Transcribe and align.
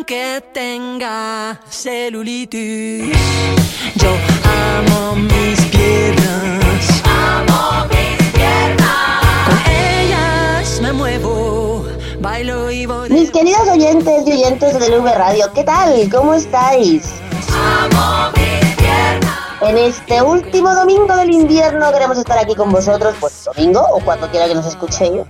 aunque 0.00 0.42
tenga 0.54 1.60
celulitis. 1.68 3.14
Yo 3.96 4.08
amo 4.78 5.16
mis 5.16 5.60
piernas. 5.66 7.02
Amo 7.04 7.86
mis 7.90 8.32
piernas. 8.32 9.44
Con 9.44 9.58
ellas 9.70 10.80
me 10.80 10.92
muevo, 10.94 11.84
bailo 12.18 12.70
y 12.70 12.86
voy. 12.86 13.10
Mis 13.10 13.30
queridos 13.30 13.68
oyentes 13.68 14.26
y 14.26 14.32
oyentes 14.32 14.78
de 14.78 14.98
V 14.98 15.14
Radio, 15.14 15.52
¿qué 15.54 15.64
tal? 15.64 16.08
¿Cómo 16.10 16.32
estáis? 16.32 17.12
Amo 17.52 18.30
mis 18.38 18.76
piernas. 18.76 19.38
En 19.60 19.76
este 19.76 20.22
último 20.22 20.74
domingo 20.74 21.14
del 21.14 21.30
invierno 21.30 21.92
queremos 21.92 22.16
estar 22.16 22.38
aquí 22.38 22.54
con 22.54 22.70
vosotros, 22.70 23.14
pues 23.20 23.44
domingo 23.44 23.86
o 23.92 24.00
cuando 24.00 24.30
quiera 24.30 24.48
que 24.48 24.54
nos 24.54 24.64
escuchéis, 24.64 25.20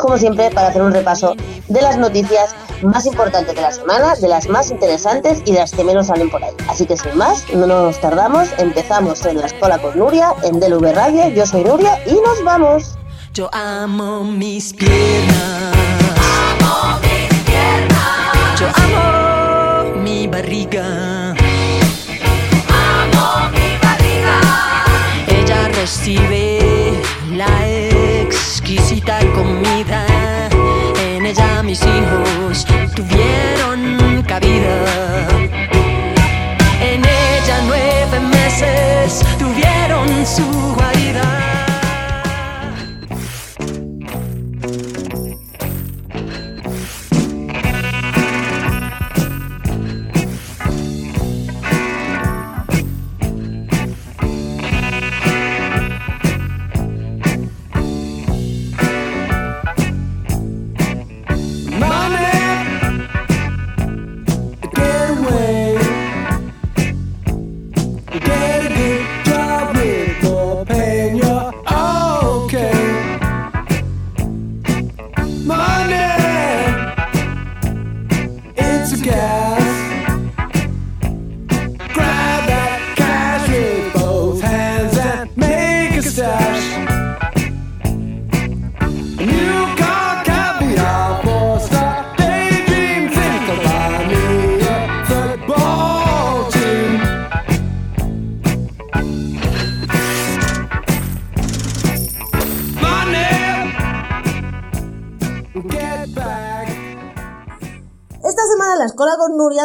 como 0.00 0.18
siempre, 0.18 0.50
para 0.50 0.68
hacer 0.68 0.82
un 0.82 0.92
repaso 0.92 1.34
de 1.68 1.82
las 1.82 1.96
noticias 1.96 2.54
más 2.82 3.06
importantes 3.06 3.54
de 3.54 3.60
la 3.60 3.72
semana, 3.72 4.14
de 4.16 4.28
las 4.28 4.48
más 4.48 4.70
interesantes 4.70 5.42
y 5.44 5.52
de 5.52 5.58
las 5.58 5.72
que 5.72 5.84
menos 5.84 6.06
salen 6.06 6.30
por 6.30 6.42
ahí. 6.42 6.54
Así 6.68 6.86
que 6.86 6.96
sin 6.96 7.16
más, 7.16 7.44
no 7.52 7.66
nos 7.66 8.00
tardamos, 8.00 8.48
empezamos 8.58 9.24
en 9.26 9.38
la 9.38 9.46
escuela 9.46 9.78
con 9.78 9.98
Nuria, 9.98 10.34
en 10.42 10.60
DLV 10.60 10.92
Radio, 10.94 11.28
yo 11.28 11.46
soy 11.46 11.64
Nuria 11.64 11.98
y 12.06 12.14
nos 12.14 12.42
vamos. 12.44 12.96
Yo 13.32 13.48
amo 13.52 14.24
mis 14.24 14.72
piernas. 14.72 15.76
Amo 16.60 16.98
mis 17.00 17.32
piernas. 17.44 18.60
Yo 18.60 18.66
amo 18.74 19.96
mi 20.00 20.26
barriga. 20.26 21.30
Amo 22.68 23.50
mi 23.52 23.78
barriga. 23.80 24.40
Ella 25.28 25.68
recibe 25.68 27.00
la 27.30 27.68
exquisita 27.68 29.20
comida. 29.32 29.79
Mis 31.70 31.82
hijos 31.82 32.66
tuvieron 32.96 34.24
cabida. 34.26 34.84
En 36.82 37.00
ella 37.00 37.60
nueve 37.64 38.18
meses 38.18 39.24
tuvieron 39.38 40.26
su 40.26 40.79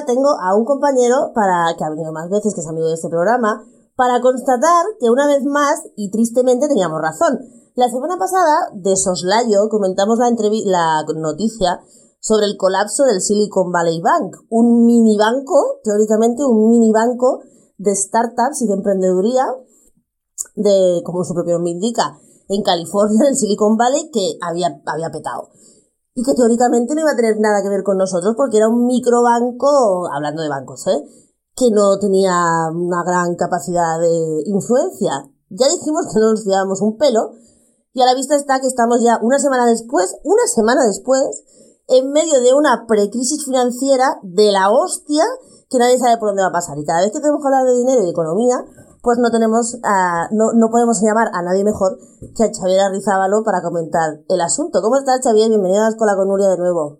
tengo 0.06 0.30
a 0.42 0.56
un 0.56 0.66
compañero 0.66 1.32
para 1.34 1.76
que 1.78 1.84
ha 1.84 1.90
venido 1.90 2.12
más 2.12 2.30
veces, 2.30 2.54
que 2.54 2.62
es 2.62 2.68
amigo 2.68 2.88
de 2.88 2.94
este 2.94 3.10
programa, 3.10 3.64
para 3.96 4.22
constatar 4.22 4.86
que 5.00 5.10
una 5.10 5.28
vez 5.28 5.44
más, 5.44 5.82
y 5.96 6.12
tristemente 6.12 6.68
teníamos 6.68 7.02
razón. 7.02 7.40
La 7.76 7.90
semana 7.90 8.18
pasada, 8.18 8.70
de 8.74 8.96
soslayo, 8.96 9.70
comentamos 9.70 10.20
la, 10.20 10.32
la 10.66 11.04
noticia 11.16 11.82
sobre 12.20 12.46
el 12.46 12.58
colapso 12.58 13.04
del 13.04 13.22
Silicon 13.22 13.72
Valley 13.72 14.02
Bank, 14.02 14.36
un 14.50 14.86
mini 14.86 15.18
banco, 15.18 15.80
teóricamente 15.84 16.44
un 16.44 16.70
mini 16.70 16.92
banco 16.92 17.42
de 17.78 17.96
startups 17.96 18.62
y 18.62 18.68
de 18.68 18.74
emprendeduría, 18.74 19.46
de, 20.56 21.02
como 21.04 21.24
su 21.24 21.34
propio 21.34 21.56
nombre 21.56 21.72
indica, 21.72 22.18
en 22.48 22.64
California, 22.64 23.20
en 23.22 23.28
el 23.28 23.36
Silicon 23.36 23.78
Valley, 23.78 24.10
que 24.12 24.38
había, 24.42 24.82
había 24.86 25.12
petado 25.12 25.50
y 26.16 26.24
que 26.24 26.34
teóricamente 26.34 26.96
no 26.96 27.02
iba 27.02 27.12
a 27.12 27.16
tener 27.16 27.40
nada 27.40 27.62
que 27.62 27.70
ver 27.70 27.84
con 27.84 27.98
nosotros 27.98 28.36
porque 28.38 28.58
era 28.58 28.70
un 28.70 28.88
microbanco, 28.88 30.08
hablando 30.12 30.42
de 30.42 30.50
bancos, 30.50 30.88
¿eh? 30.88 31.03
que 31.56 31.72
no 31.72 32.00
tenía 32.00 32.72
una 32.74 33.03
gran 33.03 33.36
capacidad 33.36 34.00
de 34.00 34.44
influencia. 34.46 35.12
Ya 35.50 35.68
dijimos 35.68 36.08
que 36.12 36.20
no 36.20 36.31
nos 36.31 36.44
fiábamos 36.44 36.81
un 36.81 36.98
pelo 36.98 37.31
y 37.94 38.02
a 38.02 38.06
la 38.06 38.16
vista 38.16 38.36
está 38.36 38.59
que 38.59 38.68
estamos 38.68 39.02
ya 39.02 39.20
una 39.22 39.40
semana 39.40 39.66
después, 39.66 40.16
una 40.24 40.48
semana 40.48 40.86
después, 40.86 41.44
en 41.88 42.12
medio 42.12 42.42
de 42.42 42.53
una 42.53 42.86
precrisis 42.88 43.46
financiera 43.46 44.20
de 44.24 44.52
la 44.52 44.72
hostia 44.72 45.24
que 45.70 45.78
nadie 45.78 46.00
sabe 46.00 46.18
por 46.18 46.30
dónde 46.30 46.44
va 46.44 46.50
a 46.50 46.59
pasar. 46.59 46.78
Y 46.78 46.86
cada 46.86 47.02
vez 47.02 47.12
que 47.12 47.20
tenemos 47.20 47.42
que 47.42 47.47
hablar 47.47 47.66
de 47.66 47.78
dinero 47.78 48.02
y 48.02 48.06
de 48.06 48.12
economía, 48.12 48.66
pues 49.06 49.20
no 49.20 49.30
tenemos, 49.30 49.78
a- 49.84 50.28
no, 50.32 50.52
no 50.58 50.70
podemos 50.72 51.00
llamar 51.00 51.30
a 51.32 51.44
nadie 51.44 51.64
mejor 51.64 51.96
que 52.36 52.44
a 52.44 52.50
Xavier 52.52 52.82
Arrizábalo 52.82 53.44
para 53.46 53.62
comentar 53.62 54.18
el 54.28 54.42
asunto. 54.42 54.82
¿Cómo 54.82 54.98
estás, 54.98 55.22
Xavier? 55.24 55.48
Bienvenido 55.48 55.82
a 55.82 55.86
la 55.86 55.90
Escuela 55.92 56.16
con 56.18 56.28
Nuria 56.28 56.50
de 56.50 56.58
nuevo. 56.58 57.00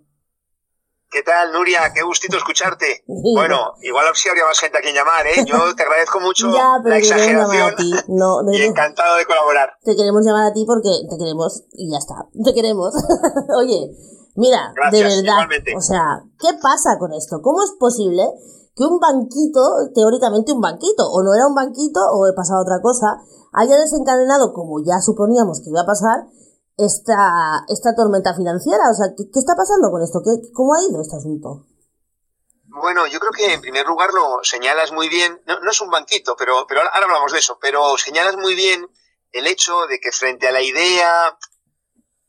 ¿Qué 1.10 1.24
tal, 1.24 1.52
Nuria? 1.52 1.80
Qué 1.96 2.04
gustito 2.04 2.38
escucharte. 2.38 3.04
Bueno, 3.08 3.74
igual 3.82 4.06
sí 4.14 4.30
habría 4.30 4.46
más 4.46 4.60
gente 4.60 4.78
a 4.78 4.82
quien 4.82 4.94
llamar, 4.94 5.26
¿eh? 5.26 5.46
Yo 5.48 5.74
te 5.74 5.82
agradezco 5.82 6.20
mucho 6.20 6.52
Ya, 6.54 6.78
pero 6.84 6.94
la 6.94 7.00
llamar 7.02 7.18
a 7.58 7.70
exageración 7.70 7.76
ti. 7.78 7.92
No, 8.10 8.44
no, 8.44 8.52
y 8.54 8.62
encantado 8.62 9.16
de 9.18 9.26
colaborar. 9.26 9.70
te 9.84 9.96
queremos 9.96 10.24
llamar 10.26 10.52
a 10.52 10.54
ti 10.54 10.64
porque 10.68 10.92
te 11.10 11.18
queremos 11.18 11.64
y 11.74 11.90
ya 11.92 11.98
está. 11.98 12.16
Te 12.44 12.54
queremos. 12.54 12.94
Oye, 13.58 13.90
mira, 14.36 14.74
Gracias, 14.76 14.92
de 14.92 15.16
verdad. 15.22 15.34
igualmente. 15.42 15.74
O 15.76 15.82
sea, 15.82 16.22
¿qué 16.38 16.50
pasa 16.62 17.00
con 17.00 17.14
esto? 17.14 17.42
¿Cómo 17.42 17.64
es 17.64 17.72
posible 17.80 18.22
que 18.76 18.84
un 18.84 19.00
banquito, 19.00 19.62
teóricamente 19.94 20.52
un 20.52 20.62
banquito, 20.62 21.08
o 21.10 21.24
no 21.24 21.34
era 21.34 21.48
un 21.48 21.56
banquito 21.56 22.02
o 22.12 22.28
he 22.28 22.34
pasado 22.34 22.62
otra 22.62 22.82
cosa, 22.82 23.24
haya 23.54 23.78
desencadenado, 23.78 24.54
como 24.54 24.84
ya 24.84 25.00
suponíamos 25.02 25.62
que 25.62 25.70
iba 25.70 25.82
a 25.82 25.86
pasar, 25.86 26.28
esta, 26.78 27.64
esta 27.70 27.96
tormenta 27.96 28.36
financiera? 28.36 28.92
O 28.92 28.94
sea, 28.94 29.16
¿qué, 29.16 29.24
qué 29.32 29.40
está 29.40 29.56
pasando 29.56 29.90
con 29.92 30.02
esto? 30.04 30.22
¿Qué, 30.24 30.52
¿Cómo 30.54 30.76
ha 30.76 30.84
ido 30.84 31.02
este 31.02 31.16
asunto? 31.16 31.66
Bueno, 32.68 33.08
yo 33.08 33.20
creo 33.20 33.32
que 33.32 33.54
en 33.54 33.62
primer 33.62 33.86
lugar 33.86 34.14
lo 34.14 34.44
señalas 34.44 34.92
muy 34.92 35.08
bien, 35.08 35.42
no, 35.48 35.60
no 35.62 35.72
es 35.72 35.80
un 35.80 35.90
banquito, 35.90 36.36
pero, 36.38 36.66
pero 36.68 36.82
ahora 36.82 37.06
hablamos 37.06 37.32
de 37.32 37.40
eso, 37.40 37.58
pero 37.62 37.98
señalas 37.98 38.36
muy 38.36 38.54
bien 38.56 38.90
el 39.32 39.48
hecho 39.48 39.88
de 39.88 40.00
que 40.00 40.12
frente 40.12 40.48
a 40.48 40.52
la 40.52 40.62
idea, 40.62 41.38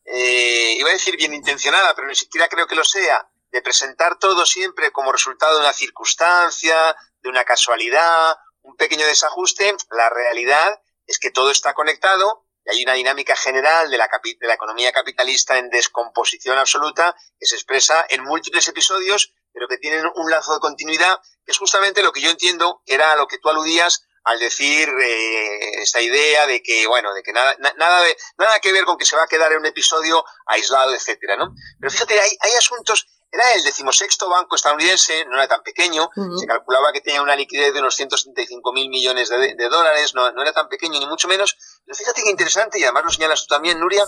eh, 0.05 0.77
iba 0.79 0.89
a 0.89 0.93
decir 0.93 1.17
bien 1.17 1.35
intencionada, 1.35 1.95
pero 1.97 2.07
ni 2.07 2.15
siquiera 2.15 2.49
creo 2.49 2.67
que 2.67 2.77
lo 2.77 2.85
sea, 2.85 3.29
de 3.57 3.63
presentar 3.63 4.19
todo 4.19 4.45
siempre 4.45 4.91
como 4.93 5.13
resultado 5.13 5.55
de 5.55 5.61
una 5.65 5.73
circunstancia, 5.73 6.95
de 7.23 7.29
una 7.31 7.45
casualidad, 7.45 8.37
un 8.61 8.77
pequeño 8.77 9.07
desajuste, 9.07 9.75
la 9.91 10.11
realidad 10.11 10.81
es 11.07 11.19
que 11.19 11.31
todo 11.31 11.51
está 11.51 11.73
conectado 11.73 12.45
y 12.67 12.71
hay 12.71 12.83
una 12.85 12.93
dinámica 12.95 13.35
general 13.35 13.91
de 13.91 13.97
la, 13.97 14.09
de 14.41 14.47
la 14.47 14.55
economía 14.55 14.93
capitalista 14.93 15.57
en 15.57 15.71
descomposición 15.71 16.59
absoluta 16.59 17.15
que 17.39 17.47
se 17.47 17.55
expresa 17.55 18.05
en 18.11 18.25
múltiples 18.25 18.69
episodios, 18.69 19.33
pero 19.53 19.69
que 19.69 19.79
tienen 19.79 20.05
un 20.17 20.31
lazo 20.31 20.53
de 20.55 20.61
continuidad, 20.61 21.19
que 21.45 21.53
es 21.53 21.59
justamente 21.59 22.03
lo 22.03 22.13
que 22.13 22.21
yo 22.21 22.29
entiendo 22.31 22.83
era 22.85 23.17
lo 23.17 23.27
que 23.27 23.39
tú 23.39 23.49
aludías 23.49 24.03
al 24.25 24.41
decir 24.41 24.89
eh, 24.89 25.71
esta 25.83 26.01
idea 26.01 26.47
de 26.49 26.61
que, 26.61 26.89
bueno, 26.89 27.15
de 27.15 27.23
que 27.23 27.33
nada, 27.33 27.55
na- 27.61 27.73
nada, 27.77 28.03
de, 28.03 28.17
nada 28.37 28.59
que 28.59 28.73
ver 28.73 28.85
con 28.85 28.99
que 28.99 29.05
se 29.05 29.15
va 29.17 29.23
a 29.23 29.29
quedar 29.29 29.53
en 29.53 29.59
un 29.59 29.67
episodio 29.67 30.25
aislado, 30.47 30.93
etcétera, 30.93 31.37
¿no? 31.37 31.55
Pero 31.79 31.93
fíjate, 31.93 32.19
hay, 32.21 32.31
hay 32.41 32.53
asuntos, 32.55 33.07
era 33.37 33.53
el 33.55 33.63
decimosexto 33.63 34.29
banco 34.29 34.57
estadounidense, 34.57 35.25
no 35.27 35.37
era 35.37 35.47
tan 35.47 35.63
pequeño, 35.63 36.11
se 36.39 36.47
calculaba 36.47 36.93
que 36.93 37.01
tenía 37.01 37.23
una 37.23 37.37
liquidez 37.37 37.73
de 37.73 37.81
unos 37.81 37.95
175 37.95 38.73
mil 38.73 38.89
millones 38.89 39.29
de, 39.29 39.55
de 39.55 39.69
dólares, 39.69 40.15
no, 40.15 40.33
no 40.33 40.43
era 40.43 40.53
tan 40.53 40.69
pequeño 40.69 40.99
ni 40.99 41.07
mucho 41.07 41.29
menos, 41.29 41.57
pero 41.85 41.97
fíjate 41.97 42.23
que 42.23 42.31
interesante, 42.31 42.79
y 42.79 42.85
además 42.85 43.05
lo 43.05 43.11
señalas 43.11 43.47
tú 43.47 43.55
también, 43.55 43.79
Nuria, 43.79 44.05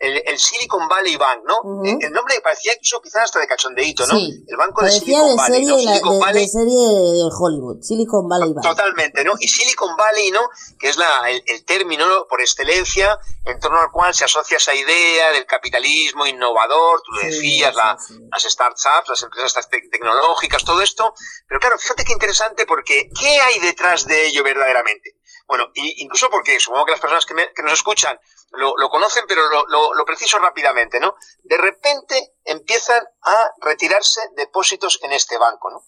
el, 0.00 0.22
el 0.26 0.38
Silicon 0.38 0.86
Valley 0.88 1.16
Bank, 1.16 1.40
¿no? 1.44 1.58
Ujú. 1.62 1.84
Eh, 1.86 1.98
El 2.00 2.12
nombre 2.12 2.40
parecía 2.40 2.72
incluso 2.72 3.00
quizás 3.02 3.24
hasta 3.24 3.40
de 3.40 3.46
cachondeíto, 3.46 4.06
¿no? 4.06 4.14
Sí. 4.16 4.44
El 4.46 4.56
banco 4.56 4.84
de 4.84 4.90
Silicon 4.92 5.28
de 5.28 5.34
Valley, 5.36 5.64
¿no? 5.66 5.78
Silicon 5.78 6.12
de- 6.14 6.20
Valley 6.20 6.42
de 6.42 6.48
serie 6.48 6.88
de 6.88 7.28
Hollywood, 7.38 7.82
Silicon 7.82 8.28
Valley 8.28 8.52
Bank. 8.52 8.64
Totalmente, 8.64 9.24
¿no? 9.24 9.34
Y 9.40 9.48
Silicon 9.48 9.96
Valley, 9.96 10.30
¿no? 10.30 10.40
Que 10.78 10.88
es 10.90 10.96
la, 10.96 11.08
el, 11.30 11.42
el 11.46 11.64
término 11.64 12.06
¿no? 12.06 12.26
por 12.28 12.40
excelencia 12.40 13.18
en 13.44 13.58
torno 13.58 13.80
al 13.80 13.90
cual 13.90 14.14
se 14.14 14.24
asocia 14.24 14.58
esa 14.58 14.74
idea 14.74 15.32
del 15.32 15.46
capitalismo 15.46 16.26
innovador, 16.26 17.02
tú 17.04 17.12
lo 17.12 17.20
decías, 17.22 17.70
sí, 17.74 17.76
la- 17.76 17.96
sí. 17.98 18.14
las 18.30 18.42
startups, 18.44 19.08
las 19.08 19.22
empresas 19.22 19.68
tecnológicas, 19.90 20.64
todo 20.64 20.80
esto. 20.82 21.12
Pero 21.48 21.60
claro, 21.60 21.78
fíjate 21.78 22.04
qué 22.04 22.12
interesante 22.12 22.66
porque 22.66 23.08
¿qué 23.18 23.40
hay 23.40 23.58
detrás 23.60 24.06
de 24.06 24.26
ello 24.26 24.42
verdaderamente? 24.44 25.16
Bueno, 25.46 25.64
incluso 25.74 26.28
porque 26.30 26.60
supongo 26.60 26.84
que 26.84 26.90
las 26.92 27.00
personas 27.00 27.24
que, 27.24 27.32
me- 27.34 27.52
que 27.54 27.62
nos 27.62 27.72
escuchan 27.72 28.18
lo, 28.50 28.76
lo 28.76 28.88
conocen, 28.88 29.24
pero 29.28 29.48
lo, 29.48 29.66
lo- 29.66 29.94
lo 29.94 30.04
preciso 30.04 30.38
rápidamente, 30.38 31.00
¿no? 31.00 31.14
De 31.42 31.56
repente 31.58 32.34
empiezan 32.44 33.02
a 33.22 33.50
retirarse 33.60 34.20
depósitos 34.36 34.98
en 35.02 35.12
este 35.12 35.38
banco, 35.38 35.70
¿no? 35.70 35.84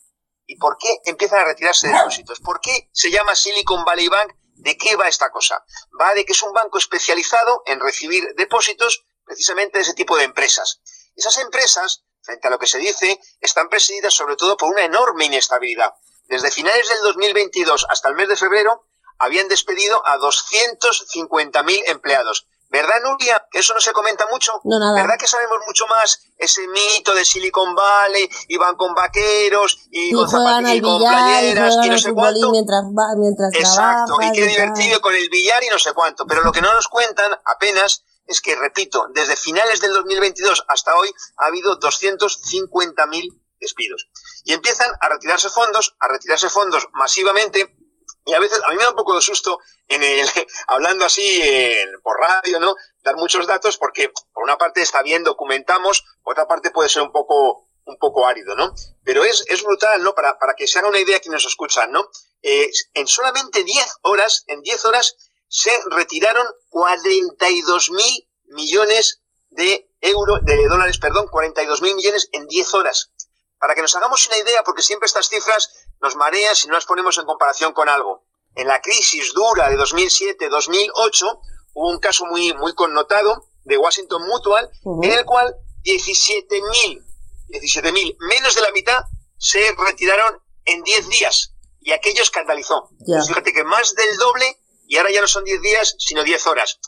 ¿Y 0.46 0.56
por 0.56 0.76
qué 0.78 0.98
empiezan 1.04 1.40
a 1.40 1.44
retirarse 1.44 1.88
depósitos? 1.88 2.40
¿Por 2.40 2.60
qué 2.60 2.88
se 2.92 3.10
llama 3.10 3.34
Silicon 3.34 3.84
Valley 3.84 4.08
Bank? 4.08 4.32
¿De 4.54 4.76
qué 4.76 4.96
va 4.96 5.08
esta 5.08 5.30
cosa? 5.30 5.64
Va 5.98 6.12
de 6.14 6.24
que 6.24 6.32
es 6.32 6.42
un 6.42 6.52
banco 6.52 6.76
especializado 6.78 7.62
en 7.66 7.80
recibir 7.80 8.34
depósitos 8.36 9.04
precisamente 9.24 9.78
de 9.78 9.82
ese 9.82 9.94
tipo 9.94 10.16
de 10.16 10.24
empresas. 10.24 10.80
Esas 11.14 11.36
empresas, 11.38 12.04
frente 12.22 12.48
a 12.48 12.50
lo 12.50 12.58
que 12.58 12.66
se 12.66 12.78
dice, 12.78 13.18
están 13.40 13.68
presididas 13.68 14.12
sobre 14.12 14.36
todo 14.36 14.56
por 14.56 14.68
una 14.70 14.84
enorme 14.84 15.24
inestabilidad. 15.26 15.94
Desde 16.24 16.50
finales 16.50 16.88
del 16.88 17.00
2022 17.02 17.86
hasta 17.88 18.08
el 18.08 18.16
mes 18.16 18.28
de 18.28 18.36
febrero 18.36 18.86
habían 19.20 19.48
despedido 19.48 20.04
a 20.06 20.18
250.000 20.18 21.82
empleados. 21.86 22.46
¿Verdad, 22.70 23.02
Nuria? 23.02 23.44
Que 23.50 23.58
eso 23.58 23.74
no 23.74 23.80
se 23.80 23.92
comenta 23.92 24.28
mucho. 24.30 24.52
No, 24.62 24.78
nada. 24.78 24.94
¿Verdad 24.94 25.18
que 25.18 25.26
sabemos 25.26 25.58
mucho 25.66 25.86
más 25.88 26.22
ese 26.38 26.68
mito 26.68 27.12
de 27.14 27.24
Silicon 27.24 27.74
Valley 27.74 28.30
y 28.46 28.56
van 28.58 28.76
con 28.76 28.94
vaqueros 28.94 29.76
y, 29.90 30.10
Y 30.10 30.12
con 30.12 30.30
zapatillas 30.30 30.76
y 30.76 30.80
con 30.80 31.02
y 31.02 31.04
playeras 31.04 31.76
y 31.84 31.88
no 31.88 31.98
sé 31.98 32.12
cuánto? 32.12 32.50
mientras, 32.52 32.84
va, 32.84 33.16
mientras 33.16 33.52
Exacto, 33.54 34.18
y 34.22 34.32
qué 34.32 34.46
divertido 34.46 35.00
con 35.00 35.14
el 35.16 35.28
billar 35.28 35.64
y 35.64 35.68
no 35.68 35.80
sé 35.80 35.92
cuánto. 35.92 36.26
Pero 36.26 36.42
lo 36.42 36.52
que 36.52 36.62
no 36.62 36.72
nos 36.72 36.86
cuentan 36.86 37.32
apenas 37.44 38.04
es 38.26 38.40
que, 38.40 38.54
repito, 38.54 39.08
desde 39.12 39.34
finales 39.34 39.80
del 39.80 39.92
2022 39.92 40.64
hasta 40.68 40.94
hoy 40.94 41.12
ha 41.38 41.46
habido 41.46 41.80
250.000 41.80 43.40
despidos. 43.58 44.08
Y 44.44 44.52
empiezan 44.52 44.90
a 45.00 45.08
retirarse 45.08 45.50
fondos, 45.50 45.96
a 45.98 46.06
retirarse 46.06 46.48
fondos 46.48 46.86
masivamente. 46.92 47.76
Y 48.24 48.34
a 48.34 48.38
veces, 48.40 48.60
a 48.64 48.70
mí 48.70 48.76
me 48.76 48.82
da 48.84 48.90
un 48.90 48.96
poco 48.96 49.14
de 49.14 49.20
susto 49.22 49.58
en 49.88 50.02
el, 50.02 50.28
hablando 50.68 51.04
así 51.04 51.40
en- 51.42 52.00
por 52.02 52.18
radio, 52.18 52.60
¿no? 52.60 52.74
Dar 53.02 53.16
muchos 53.16 53.46
datos 53.46 53.76
porque, 53.78 54.12
por 54.32 54.44
una 54.44 54.58
parte 54.58 54.82
está 54.82 55.02
bien, 55.02 55.24
documentamos, 55.24 56.04
por 56.22 56.32
otra 56.32 56.46
parte 56.46 56.70
puede 56.70 56.88
ser 56.88 57.02
un 57.02 57.12
poco, 57.12 57.68
un 57.84 57.96
poco 57.96 58.26
árido, 58.26 58.54
¿no? 58.56 58.74
Pero 59.04 59.24
es, 59.24 59.44
es 59.48 59.62
brutal, 59.62 60.02
¿no? 60.02 60.14
Para, 60.14 60.38
para 60.38 60.54
que 60.54 60.66
se 60.66 60.78
haga 60.78 60.88
una 60.88 61.00
idea 61.00 61.18
quienes 61.20 61.42
nos 61.42 61.52
escuchan, 61.52 61.90
¿no? 61.92 62.08
Eh, 62.42 62.70
en 62.94 63.06
solamente 63.08 63.64
10 63.64 63.86
horas, 64.02 64.44
en 64.46 64.60
10 64.62 64.84
horas, 64.84 65.16
se 65.48 65.72
retiraron 65.90 66.46
42 66.68 67.90
mil 67.90 68.28
millones 68.46 69.20
de 69.50 69.90
euros, 70.00 70.40
de 70.42 70.66
dólares, 70.68 70.98
perdón, 70.98 71.26
42 71.28 71.82
mil 71.82 71.94
millones 71.94 72.28
en 72.32 72.46
10 72.46 72.74
horas. 72.74 73.10
Para 73.58 73.74
que 73.74 73.82
nos 73.82 73.94
hagamos 73.94 74.26
una 74.26 74.38
idea, 74.38 74.62
porque 74.62 74.82
siempre 74.82 75.06
estas 75.06 75.28
cifras 75.28 75.79
nos 76.00 76.16
marean 76.16 76.56
si 76.56 76.66
no 76.66 76.74
las 76.74 76.86
ponemos 76.86 77.18
en 77.18 77.26
comparación 77.26 77.72
con 77.72 77.88
algo. 77.88 78.24
En 78.54 78.66
la 78.66 78.80
crisis 78.80 79.32
dura 79.32 79.68
de 79.68 79.76
2007-2008 79.76 81.40
hubo 81.74 81.90
un 81.90 81.98
caso 81.98 82.26
muy, 82.26 82.52
muy 82.54 82.74
connotado 82.74 83.48
de 83.64 83.78
Washington 83.78 84.26
Mutual, 84.26 84.70
en 85.02 85.12
el 85.12 85.24
cual 85.24 85.54
17.000, 85.84 87.04
17.000, 87.48 88.16
menos 88.20 88.54
de 88.54 88.60
la 88.62 88.72
mitad, 88.72 89.04
se 89.38 89.74
retiraron 89.78 90.42
en 90.64 90.82
10 90.82 91.08
días. 91.08 91.54
Y 91.80 91.92
aquello 91.92 92.22
escandalizó. 92.22 92.90
Pues 93.04 93.28
fíjate 93.28 93.52
que 93.52 93.64
más 93.64 93.94
del 93.94 94.16
doble, 94.16 94.58
y 94.86 94.96
ahora 94.96 95.10
ya 95.10 95.20
no 95.20 95.28
son 95.28 95.44
10 95.44 95.62
días, 95.62 95.96
sino 95.98 96.24
10 96.24 96.46
horas. 96.46 96.78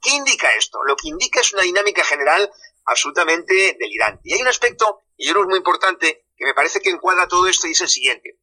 ¿Qué 0.00 0.10
indica 0.10 0.48
esto? 0.56 0.82
Lo 0.84 0.96
que 0.96 1.08
indica 1.08 1.40
es 1.40 1.52
una 1.52 1.62
dinámica 1.62 2.02
general 2.04 2.50
absolutamente 2.84 3.76
delirante. 3.78 4.22
Y 4.24 4.34
hay 4.34 4.40
un 4.40 4.48
aspecto, 4.48 5.00
y 5.16 5.26
yo 5.26 5.32
creo 5.32 5.42
que 5.42 5.46
es 5.46 5.50
muy 5.50 5.58
importante, 5.58 6.26
que 6.36 6.46
me 6.46 6.54
parece 6.54 6.80
que 6.80 6.90
encuadra 6.90 7.28
todo 7.28 7.46
esto 7.46 7.66
y 7.66 7.72
es 7.72 7.80
el 7.82 7.88
siguiente. 7.88 8.39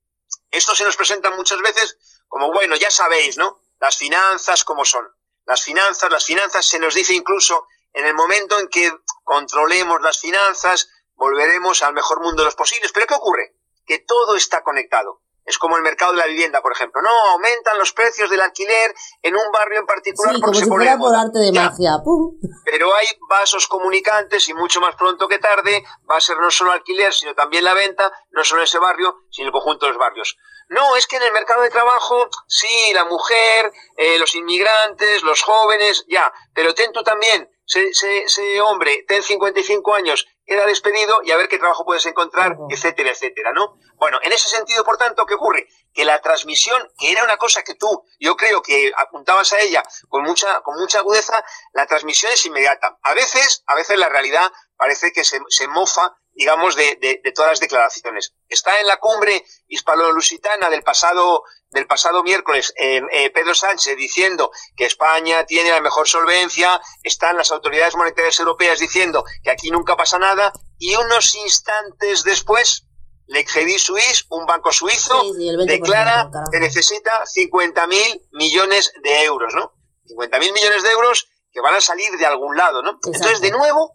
Esto 0.51 0.75
se 0.75 0.83
nos 0.83 0.95
presenta 0.95 1.29
muchas 1.31 1.59
veces 1.59 1.97
como, 2.27 2.51
bueno, 2.51 2.75
ya 2.75 2.91
sabéis, 2.91 3.37
¿no? 3.37 3.59
Las 3.79 3.97
finanzas, 3.97 4.63
¿cómo 4.63 4.85
son? 4.85 5.07
Las 5.45 5.61
finanzas, 5.61 6.11
las 6.11 6.25
finanzas 6.25 6.65
se 6.65 6.79
nos 6.79 6.93
dice 6.93 7.13
incluso 7.13 7.67
en 7.93 8.05
el 8.05 8.13
momento 8.13 8.59
en 8.59 8.67
que 8.67 8.91
controlemos 9.23 10.01
las 10.01 10.19
finanzas, 10.19 10.89
volveremos 11.15 11.81
al 11.83 11.93
mejor 11.93 12.21
mundo 12.21 12.41
de 12.41 12.45
los 12.45 12.55
posibles. 12.55 12.91
Pero 12.91 13.07
¿qué 13.07 13.13
ocurre? 13.13 13.55
Que 13.85 13.99
todo 13.99 14.35
está 14.35 14.63
conectado. 14.63 15.21
Es 15.47 15.57
como 15.57 15.77
el 15.77 15.81
mercado 15.81 16.11
de 16.11 16.17
la 16.19 16.27
vivienda, 16.27 16.61
por 16.61 16.73
ejemplo. 16.73 17.01
No, 17.01 17.09
aumentan 17.31 17.77
los 17.79 17.93
precios 17.93 18.29
del 18.29 18.41
alquiler 18.41 18.93
en 19.23 19.35
un 19.35 19.51
barrio 19.51 19.79
en 19.79 19.85
particular 19.87 20.35
Sí, 20.35 20.41
como 20.41 20.51
porque 20.51 20.59
si 20.59 20.63
se 20.65 20.69
pone 20.69 20.83
fuera 20.83 20.91
de 20.91 20.97
por 20.99 21.09
moda. 21.09 21.21
arte 21.21 21.39
de 21.39 21.51
magia. 21.53 21.91
¡Pum! 22.03 22.33
pero 22.65 22.93
hay 22.93 23.07
vasos 23.29 23.65
comunicantes 23.67 24.47
y 24.49 24.53
mucho 24.53 24.81
más 24.81 24.95
pronto 24.95 25.27
que 25.29 25.39
tarde 25.39 25.83
va 26.09 26.17
a 26.17 26.21
ser 26.21 26.37
no 26.39 26.51
solo 26.51 26.73
alquiler, 26.73 27.13
sino 27.13 27.33
también 27.33 27.63
la 27.63 27.73
venta, 27.73 28.11
no 28.31 28.43
solo 28.43 28.61
en 28.61 28.65
ese 28.65 28.77
barrio, 28.77 29.15
sino 29.31 29.45
en 29.45 29.47
el 29.47 29.51
conjunto 29.53 29.85
de 29.85 29.93
los 29.93 29.99
barrios. 29.99 30.37
No, 30.69 30.97
es 30.97 31.07
que 31.07 31.15
en 31.15 31.23
el 31.23 31.31
mercado 31.31 31.61
de 31.61 31.69
trabajo, 31.69 32.27
sí, 32.45 32.91
la 32.93 33.05
mujer, 33.05 33.71
eh, 33.95 34.19
los 34.19 34.35
inmigrantes, 34.35 35.23
los 35.23 35.41
jóvenes, 35.43 36.03
ya, 36.09 36.33
pero 36.53 36.73
ten 36.75 36.91
tú 36.91 37.03
también, 37.03 37.49
ese, 37.65 37.87
ese- 37.87 38.23
ese 38.23 38.59
hombre, 38.59 39.05
ten 39.07 39.23
55 39.23 39.93
años, 39.95 40.27
queda 40.47 40.65
despedido 40.65 41.19
y 41.23 41.31
a 41.31 41.37
ver 41.37 41.47
qué 41.49 41.59
trabajo 41.59 41.85
puedes 41.85 42.05
encontrar, 42.05 42.55
etcétera, 42.69 43.11
etcétera, 43.11 43.51
¿no? 43.53 43.77
Bueno, 43.97 44.17
en 44.23 44.31
ese 44.31 44.47
sentido, 44.49 44.83
por 44.83 44.97
tanto, 44.97 45.25
¿qué 45.25 45.33
ocurre? 45.35 45.67
Que 45.93 46.05
la 46.05 46.21
transmisión, 46.21 46.81
que 46.97 47.11
era 47.11 47.23
una 47.23 47.37
cosa 47.37 47.63
que 47.63 47.75
tú, 47.75 48.03
yo 48.19 48.35
creo 48.37 48.61
que 48.61 48.91
apuntabas 48.95 49.51
a 49.53 49.59
ella 49.59 49.83
con 50.07 50.23
mucha, 50.23 50.61
con 50.61 50.79
mucha 50.79 50.99
agudeza, 50.99 51.43
la 51.73 51.85
transmisión 51.85 52.31
es 52.31 52.45
inmediata. 52.45 52.97
A 53.03 53.13
veces, 53.13 53.63
a 53.67 53.75
veces 53.75 53.97
la 53.99 54.09
realidad 54.09 54.51
parece 54.77 55.11
que 55.11 55.23
se, 55.23 55.39
se 55.49 55.67
mofa, 55.67 56.15
digamos, 56.33 56.75
de, 56.75 56.95
de- 57.01 57.19
de 57.23 57.31
todas 57.31 57.51
las 57.51 57.59
declaraciones. 57.59 58.33
Está 58.47 58.79
en 58.79 58.87
la 58.87 58.97
cumbre 58.97 59.43
hispano-lusitana 59.67 60.69
del 60.69 60.83
pasado, 60.83 61.43
del 61.71 61.85
pasado 61.85 62.23
miércoles, 62.23 62.73
eh, 62.77 63.01
eh, 63.11 63.29
Pedro 63.31 63.53
Sánchez 63.53 63.95
diciendo 63.97 64.51
que 64.75 64.85
España 64.85 65.45
tiene 65.45 65.71
la 65.71 65.81
mejor 65.81 66.07
solvencia, 66.07 66.81
están 67.03 67.37
las 67.37 67.51
autoridades 67.51 67.95
monetarias 67.95 68.39
europeas 68.39 68.79
diciendo 68.79 69.23
que 69.43 69.51
aquí 69.51 69.69
nunca 69.69 69.95
pasa 69.95 70.17
nada, 70.17 70.53
y 70.77 70.95
unos 70.95 71.35
instantes 71.35 72.23
después, 72.23 72.85
le 73.27 73.43
Credit 73.43 73.79
Suisse, 73.79 74.25
un 74.29 74.45
banco 74.45 74.71
suizo, 74.71 75.21
Sí, 75.21 75.33
sí, 75.37 75.49
el 75.49 75.57
20%, 75.57 75.65
declara 75.65 76.29
que 76.51 76.59
necesita 76.59 77.23
50.000 77.25 78.27
millones 78.31 78.93
de 79.03 79.23
euros, 79.25 79.53
¿no? 79.53 79.73
50.000 80.05 80.53
millones 80.53 80.83
de 80.83 80.91
euros 80.91 81.27
que 81.51 81.59
van 81.59 81.75
a 81.75 81.81
salir 81.81 82.11
de 82.17 82.25
algún 82.25 82.55
lado, 82.55 82.81
¿no? 82.81 82.91
Entonces, 82.91 83.41
de 83.41 83.51
nuevo, 83.51 83.93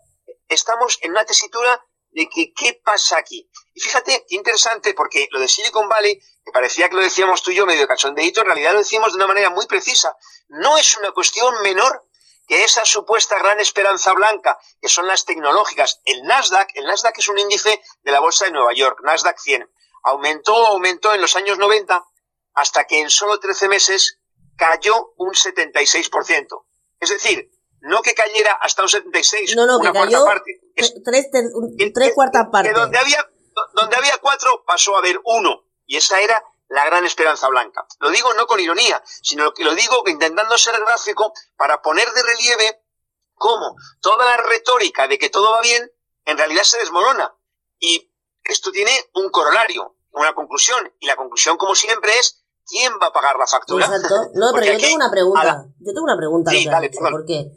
estamos 0.48 0.98
en 1.00 1.12
una 1.12 1.24
tesitura 1.24 1.82
de 2.12 2.28
que 2.28 2.52
qué 2.54 2.80
pasa 2.84 3.18
aquí. 3.18 3.48
Y 3.74 3.80
fíjate, 3.80 4.24
qué 4.28 4.36
interesante, 4.36 4.94
porque 4.94 5.28
lo 5.31 5.40
de 5.40 5.48
Silicon 5.48 5.88
Valley, 5.88 6.20
que 6.44 6.52
parecía 6.52 6.88
que 6.88 6.96
lo 6.96 7.02
decíamos 7.02 7.42
tú 7.42 7.50
y 7.50 7.56
yo 7.56 7.66
medio 7.66 7.86
cachondeíto, 7.88 8.40
en 8.40 8.46
realidad 8.46 8.72
lo 8.72 8.78
decimos 8.78 9.12
de 9.12 9.16
una 9.16 9.26
manera 9.26 9.50
muy 9.50 9.66
precisa. 9.66 10.16
No 10.48 10.76
es 10.76 10.96
una 10.96 11.12
cuestión 11.12 11.54
menor 11.62 12.06
que 12.46 12.64
esa 12.64 12.84
supuesta 12.84 13.38
gran 13.38 13.60
esperanza 13.60 14.12
blanca, 14.12 14.58
que 14.81 14.88
son 14.88 15.06
las 15.06 15.24
tecnológicas. 15.24 16.00
El 16.04 16.22
Nasdaq, 16.24 16.70
el 16.74 16.86
Nasdaq 16.86 17.19
es 17.19 17.28
un 17.28 17.38
índice 17.38 17.82
de 18.02 18.12
la 18.12 18.20
bolsa 18.20 18.44
de 18.44 18.52
Nueva 18.52 18.74
York, 18.74 18.98
Nasdaq 19.02 19.38
100. 19.38 19.70
Aumentó, 20.04 20.54
aumentó 20.66 21.14
en 21.14 21.20
los 21.20 21.36
años 21.36 21.58
90 21.58 22.04
hasta 22.54 22.84
que 22.84 23.00
en 23.00 23.08
solo 23.08 23.38
13 23.38 23.69
meses 23.69 24.19
cayó 24.56 25.14
un 25.16 25.32
76%. 25.32 26.66
Es 27.00 27.10
decir, 27.10 27.50
no 27.82 28.03
que 28.03 28.15
cayera 28.15 28.53
hasta 28.60 28.82
un 28.82 28.89
76, 28.89 29.55
No, 29.56 29.67
no, 29.67 29.79
una 29.79 29.93
que 29.93 29.98
cuarta 29.98 30.12
cayó 30.15 30.24
parte. 30.24 30.60
Es- 30.74 30.94
tre- 30.96 31.93
tres, 31.94 32.12
cuartas 32.15 32.44
que 32.46 32.51
partes. 32.51 32.74
donde 32.74 32.98
había, 32.98 33.29
donde 33.74 33.96
había 33.96 34.19
cuatro 34.19 34.65
pasó 34.67 34.96
a 34.96 34.98
haber 34.98 35.20
uno. 35.24 35.65
Y 35.86 35.96
esa 35.96 36.20
era 36.20 36.43
la 36.69 36.84
gran 36.86 37.05
esperanza 37.05 37.48
blanca. 37.48 37.86
Lo 38.01 38.10
digo 38.10 38.32
no 38.34 38.46
con 38.46 38.58
ironía, 38.60 39.03
sino 39.22 39.53
que 39.53 39.65
lo 39.65 39.74
digo 39.74 40.03
intentando 40.06 40.56
ser 40.58 40.74
gráfico 40.81 41.32
para 41.56 41.82
poner 41.82 42.10
de 42.12 42.22
relieve 42.22 42.82
cómo 43.34 43.77
toda 44.01 44.24
la 44.24 44.36
retórica 44.39 45.06
de 45.08 45.19
que 45.19 45.29
todo 45.29 45.53
va 45.53 45.60
bien 45.60 45.91
en 46.24 46.39
realidad 46.39 46.62
se 46.62 46.79
desmorona. 46.79 47.34
Y 47.79 48.10
esto 48.44 48.70
tiene 48.70 48.93
un 49.15 49.31
corolario, 49.31 49.96
una 50.12 50.34
conclusión. 50.34 50.94
Y 51.01 51.06
la 51.06 51.17
conclusión, 51.17 51.56
como 51.56 51.74
siempre, 51.74 52.17
es 52.19 52.42
¿quién 52.72 52.93
va 53.00 53.08
a 53.08 53.12
pagar 53.12 53.36
la 53.38 53.46
factura? 53.46 53.84
Exacto. 53.86 54.31
No, 54.34 54.50
pero 54.55 54.64
yo 54.67 54.72
aquí, 54.72 54.82
tengo 54.82 54.96
una 54.96 55.10
pregunta. 55.10 55.44
la- 55.44 55.67
Yo 55.79 55.93
tengo 55.93 56.05
una 56.05 56.17
pregunta. 56.17 56.50
Sí, 56.50 56.64
dale, 56.64 56.88
dicho, 56.88 57.00
perdón. 57.00 57.20
porque 57.20 57.52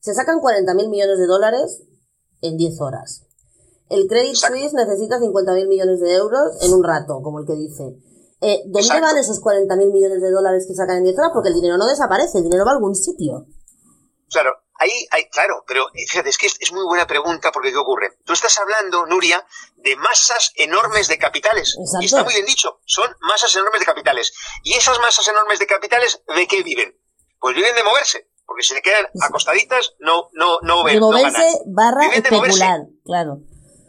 se 0.00 0.14
sacan 0.14 0.38
40.000 0.40 0.88
millones 0.88 1.18
de 1.18 1.26
dólares 1.26 1.82
en 2.40 2.56
10 2.56 2.80
horas. 2.80 3.26
El 3.90 4.06
Credit 4.08 4.30
Exacto. 4.34 4.56
Suisse 4.56 4.72
necesita 4.72 5.18
50.000 5.18 5.68
millones 5.68 6.00
de 6.00 6.14
euros 6.14 6.56
en 6.62 6.72
un 6.72 6.82
rato, 6.82 7.20
como 7.22 7.40
el 7.40 7.46
que 7.46 7.54
dice. 7.54 7.94
Eh, 8.40 8.62
¿Dónde 8.64 8.80
Exacto. 8.80 9.06
van 9.06 9.18
esos 9.18 9.40
40.000 9.42 9.92
millones 9.92 10.20
de 10.22 10.30
dólares 10.30 10.64
que 10.66 10.74
sacan 10.74 10.98
en 10.98 11.04
10 11.04 11.18
horas? 11.18 11.30
Porque 11.34 11.50
el 11.50 11.54
dinero 11.54 11.76
no 11.78 11.86
desaparece, 11.86 12.38
el 12.38 12.44
dinero 12.44 12.64
va 12.64 12.72
a 12.72 12.74
algún 12.74 12.94
sitio. 12.94 13.46
Claro, 14.30 14.50
ahí, 14.78 15.06
hay, 15.10 15.28
claro, 15.28 15.64
pero 15.66 15.86
eh, 15.94 16.04
fíjate, 16.08 16.28
es 16.30 16.38
que 16.38 16.46
es, 16.46 16.72
muy 16.72 16.84
buena 16.86 17.06
pregunta 17.06 17.50
porque 17.52 17.70
¿qué 17.70 17.76
ocurre? 17.78 18.18
Tú 18.24 18.32
estás 18.32 18.56
hablando, 18.58 19.06
Nuria, 19.06 19.46
de 19.76 19.96
masas 19.96 20.52
enormes 20.56 21.08
de 21.08 21.18
capitales. 21.18 21.76
Exacto. 21.78 22.02
Y 22.02 22.06
está 22.06 22.24
muy 22.24 22.34
bien 22.34 22.46
dicho, 22.46 22.80
son 22.84 23.14
masas 23.20 23.54
enormes 23.56 23.80
de 23.80 23.86
capitales. 23.86 24.32
Y 24.62 24.74
esas 24.74 24.98
masas 25.00 25.26
enormes 25.28 25.58
de 25.58 25.66
capitales, 25.66 26.22
¿de 26.34 26.46
qué 26.46 26.62
viven? 26.62 26.98
Pues 27.40 27.54
viven 27.54 27.74
de 27.74 27.82
moverse, 27.84 28.28
porque 28.46 28.62
si 28.62 28.74
se 28.74 28.82
quedan 28.82 29.06
acostaditas, 29.22 29.94
no, 29.98 30.28
no, 30.32 30.58
no 30.62 30.82
ven, 30.84 30.94
De 30.94 31.00
no 31.00 31.06
moverse 31.08 31.38
ganan. 31.38 31.54
barra 31.66 32.00
Viven 32.08 32.22
de 32.22 32.30
moverse. 32.30 32.64
claro. 33.04 33.36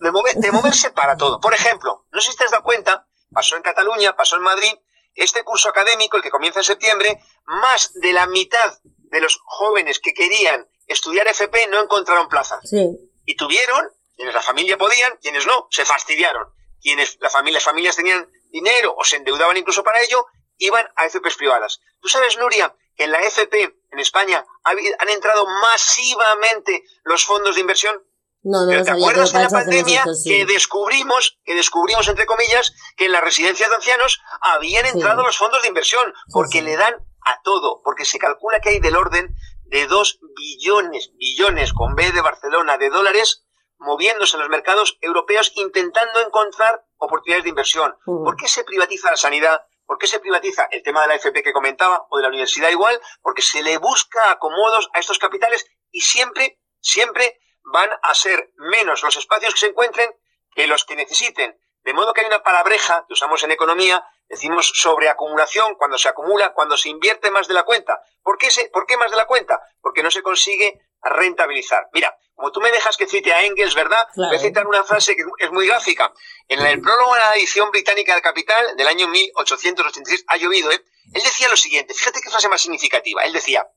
de, 0.01 0.12
mover- 0.12 0.36
de 0.36 0.51
moverse 0.54 0.92
para 0.92 1.15
todo. 1.18 1.39
Por 1.39 1.54
ejemplo, 1.54 2.06
no 2.12 2.22
sé 2.22 2.32
si 2.32 2.38
te 2.38 2.44
has 2.46 2.51
dado 2.51 2.63
cuenta, 2.63 3.08
pasó 3.32 3.56
en 3.56 3.63
Cataluña, 3.63 4.15
pasó 4.15 4.36
en 4.36 4.42
Madrid, 4.44 4.74
este 5.15 5.44
curso 5.46 5.70
académico, 5.70 6.18
el 6.18 6.24
que 6.24 6.30
comienza 6.30 6.60
en 6.60 6.65
septiembre, 6.65 7.20
más 7.46 7.92
de 7.96 8.12
la 8.12 8.27
mitad 8.27 8.77
de 8.84 9.22
los 9.22 9.39
jóvenes 9.46 10.00
que 10.01 10.13
querían 10.13 10.68
estudiar 10.88 11.27
FP 11.27 11.68
no 11.68 11.82
encontraron 11.82 12.27
plazas. 12.30 12.60
Sí. 12.63 12.98
Y 13.25 13.36
tuvieron, 13.36 13.89
quienes 14.15 14.34
la 14.34 14.42
familia 14.42 14.77
podían, 14.77 15.18
quienes 15.22 15.46
no, 15.48 15.68
se 15.72 15.86
fastidiaron. 15.86 16.48
Quienes 16.82 17.18
la 17.20 17.30
familia, 17.30 17.58
las 17.58 17.63
familias 17.63 17.96
tenían 17.96 18.30
dinero 18.51 18.94
o 18.98 19.04
se 19.04 19.15
endeudaban 19.18 19.58
incluso 19.58 19.84
para 19.84 20.01
ello, 20.01 20.25
iban 20.58 20.86
a 20.96 21.10
FPs 21.10 21.36
privadas. 21.36 21.82
¿Tú 22.00 22.08
sabes, 22.08 22.38
Nuria, 22.38 22.75
que 22.96 23.06
en 23.06 23.12
la 23.12 23.22
FP 23.24 23.75
en 23.92 24.00
España 24.00 24.46
han 24.63 25.10
entrado 25.10 25.46
masivamente 25.46 26.84
los 27.04 27.25
fondos 27.25 27.56
de 27.56 27.62
inversión? 27.62 28.04
No, 28.44 28.62
no 28.62 28.70
Pero 28.70 28.84
¿te 28.84 28.89
sabía, 28.92 29.04
acuerdas 29.06 29.34
en 29.34 29.42
la 29.42 29.50
pandemia 29.50 30.00
esto, 30.01 30.13
sí. 30.13 30.30
que 30.30 30.46
descubrimos, 30.46 31.39
que 31.44 31.56
descubrimos 31.56 32.08
entre 32.08 32.27
comillas, 32.27 32.74
que 32.96 33.06
en 33.06 33.12
las 33.12 33.24
residencias 33.24 33.70
de 33.70 33.75
ancianos 33.75 34.22
habían 34.39 34.86
Sí. 34.86 34.92
entrado 34.92 35.24
los 35.24 35.36
fondos 35.38 35.63
de 35.63 35.68
inversión, 35.68 36.13
porque 36.32 36.60
sí. 36.60 36.62
le 36.62 36.77
dan 36.77 36.94
a 37.25 37.42
todo, 37.42 37.82
porque 37.84 38.06
se 38.06 38.20
calcula 38.20 38.60
que 38.60 38.70
hay 38.70 38.80
del 38.80 38.96
orden 38.96 39.36
de 39.65 39.88
2 39.88 40.19
billones, 40.36 41.12
billones 41.17 41.74
con 41.74 41.95
B 41.95 42.12
de 42.12 42.22
Barcelona, 42.22 42.77
de 42.77 42.89
dólares, 42.89 43.45
moviéndose 43.77 44.38
en 44.38 44.41
los 44.41 44.50
mercados 44.50 44.98
europeos 45.01 45.51
intentando 45.55 46.22
encontrar 46.22 46.86
oportunidades 46.98 47.43
de 47.43 47.50
inversión. 47.50 47.98
¿Por 48.05 48.36
qué 48.36 48.48
se 48.48 48.63
privatiza 48.63 49.12
la 49.12 49.17
sanidad? 49.17 49.62
¿Por 49.86 49.98
qué 49.98 50.07
se 50.07 50.19
privatiza 50.19 50.67
el 50.72 50.81
tema 50.81 51.01
de 51.01 51.07
la 51.07 51.15
FP 51.15 51.43
que 51.43 51.53
comentaba 51.53 52.07
o 52.10 52.17
de 52.17 52.24
la 52.24 52.29
universidad 52.29 52.69
igual? 52.69 53.00
Porque 53.22 53.41
se 53.41 53.62
le 53.62 53.77
busca 53.77 54.31
acomodos 54.31 54.89
a 54.93 55.00
estos 55.00 55.19
capitales 55.19 55.65
y 55.91 56.01
siempre, 56.01 56.60
siempre 56.79 57.39
van 57.63 57.89
a 58.01 58.13
ser 58.13 58.51
menos 58.57 59.03
los 59.03 59.15
espacios 59.15 59.53
que 59.53 59.60
se 59.60 59.67
encuentren 59.67 60.12
que 60.55 60.67
los 60.67 60.86
que 60.86 60.95
necesiten. 60.95 61.60
De 61.84 61.93
modo 61.93 62.13
que 62.13 62.22
hay 62.22 62.27
una 62.27 62.41
palabreja 62.41 63.05
que 63.07 63.13
usamos 63.13 63.43
en 63.43 63.51
economía, 63.51 64.03
decimos 64.27 64.72
sobreacumulación, 64.74 65.75
cuando 65.75 65.98
se 65.98 66.10
acumula, 66.10 66.53
cuando 66.53 66.77
se 66.77 66.89
invierte 66.89 67.32
más 67.32 67.48
de 67.48 67.53
la 67.53 67.63
cuenta. 67.63 68.01
¿Por 68.24 68.38
qué, 68.38 68.50
se, 68.50 68.70
¿Por 68.70 68.86
qué 68.86 68.98
más 68.98 69.12
de 69.12 69.17
la 69.17 69.25
cuenta? 69.25 69.62
Porque 69.82 70.03
no 70.03 70.12
se 70.12 70.22
consigue 70.22 70.82
rentabilizar. 71.01 71.89
Mira, 71.94 72.17
como 72.34 72.51
tú 72.51 72.60
me 72.60 72.72
dejas 72.72 72.98
que 72.98 73.08
cite 73.08 73.34
a 73.34 73.41
Engels, 73.44 73.75
¿verdad? 73.75 74.08
Claro. 74.13 74.29
Voy 74.29 74.38
a 74.38 74.41
citar 74.41 74.67
una 74.67 74.84
frase 74.84 75.15
que 75.15 75.24
es 75.38 75.51
muy 75.51 75.67
gráfica. 75.67 76.12
En 76.48 76.65
el 76.65 76.82
prólogo 76.82 77.13
de 77.13 77.20
la 77.20 77.36
edición 77.36 77.70
británica 77.72 78.13
del 78.13 78.22
Capital 78.22 78.75
del 78.75 78.88
año 78.88 79.08
1886, 79.08 80.25
ha 80.27 80.38
llovido, 80.38 80.72
¿eh? 80.72 80.84
Él 81.13 81.22
decía 81.24 81.48
lo 81.48 81.55
siguiente, 81.55 81.94
fíjate 81.94 82.20
qué 82.22 82.29
frase 82.29 82.50
más 82.50 82.62
significativa. 82.62 83.24
Él 83.24 83.34
decía, 83.34 83.67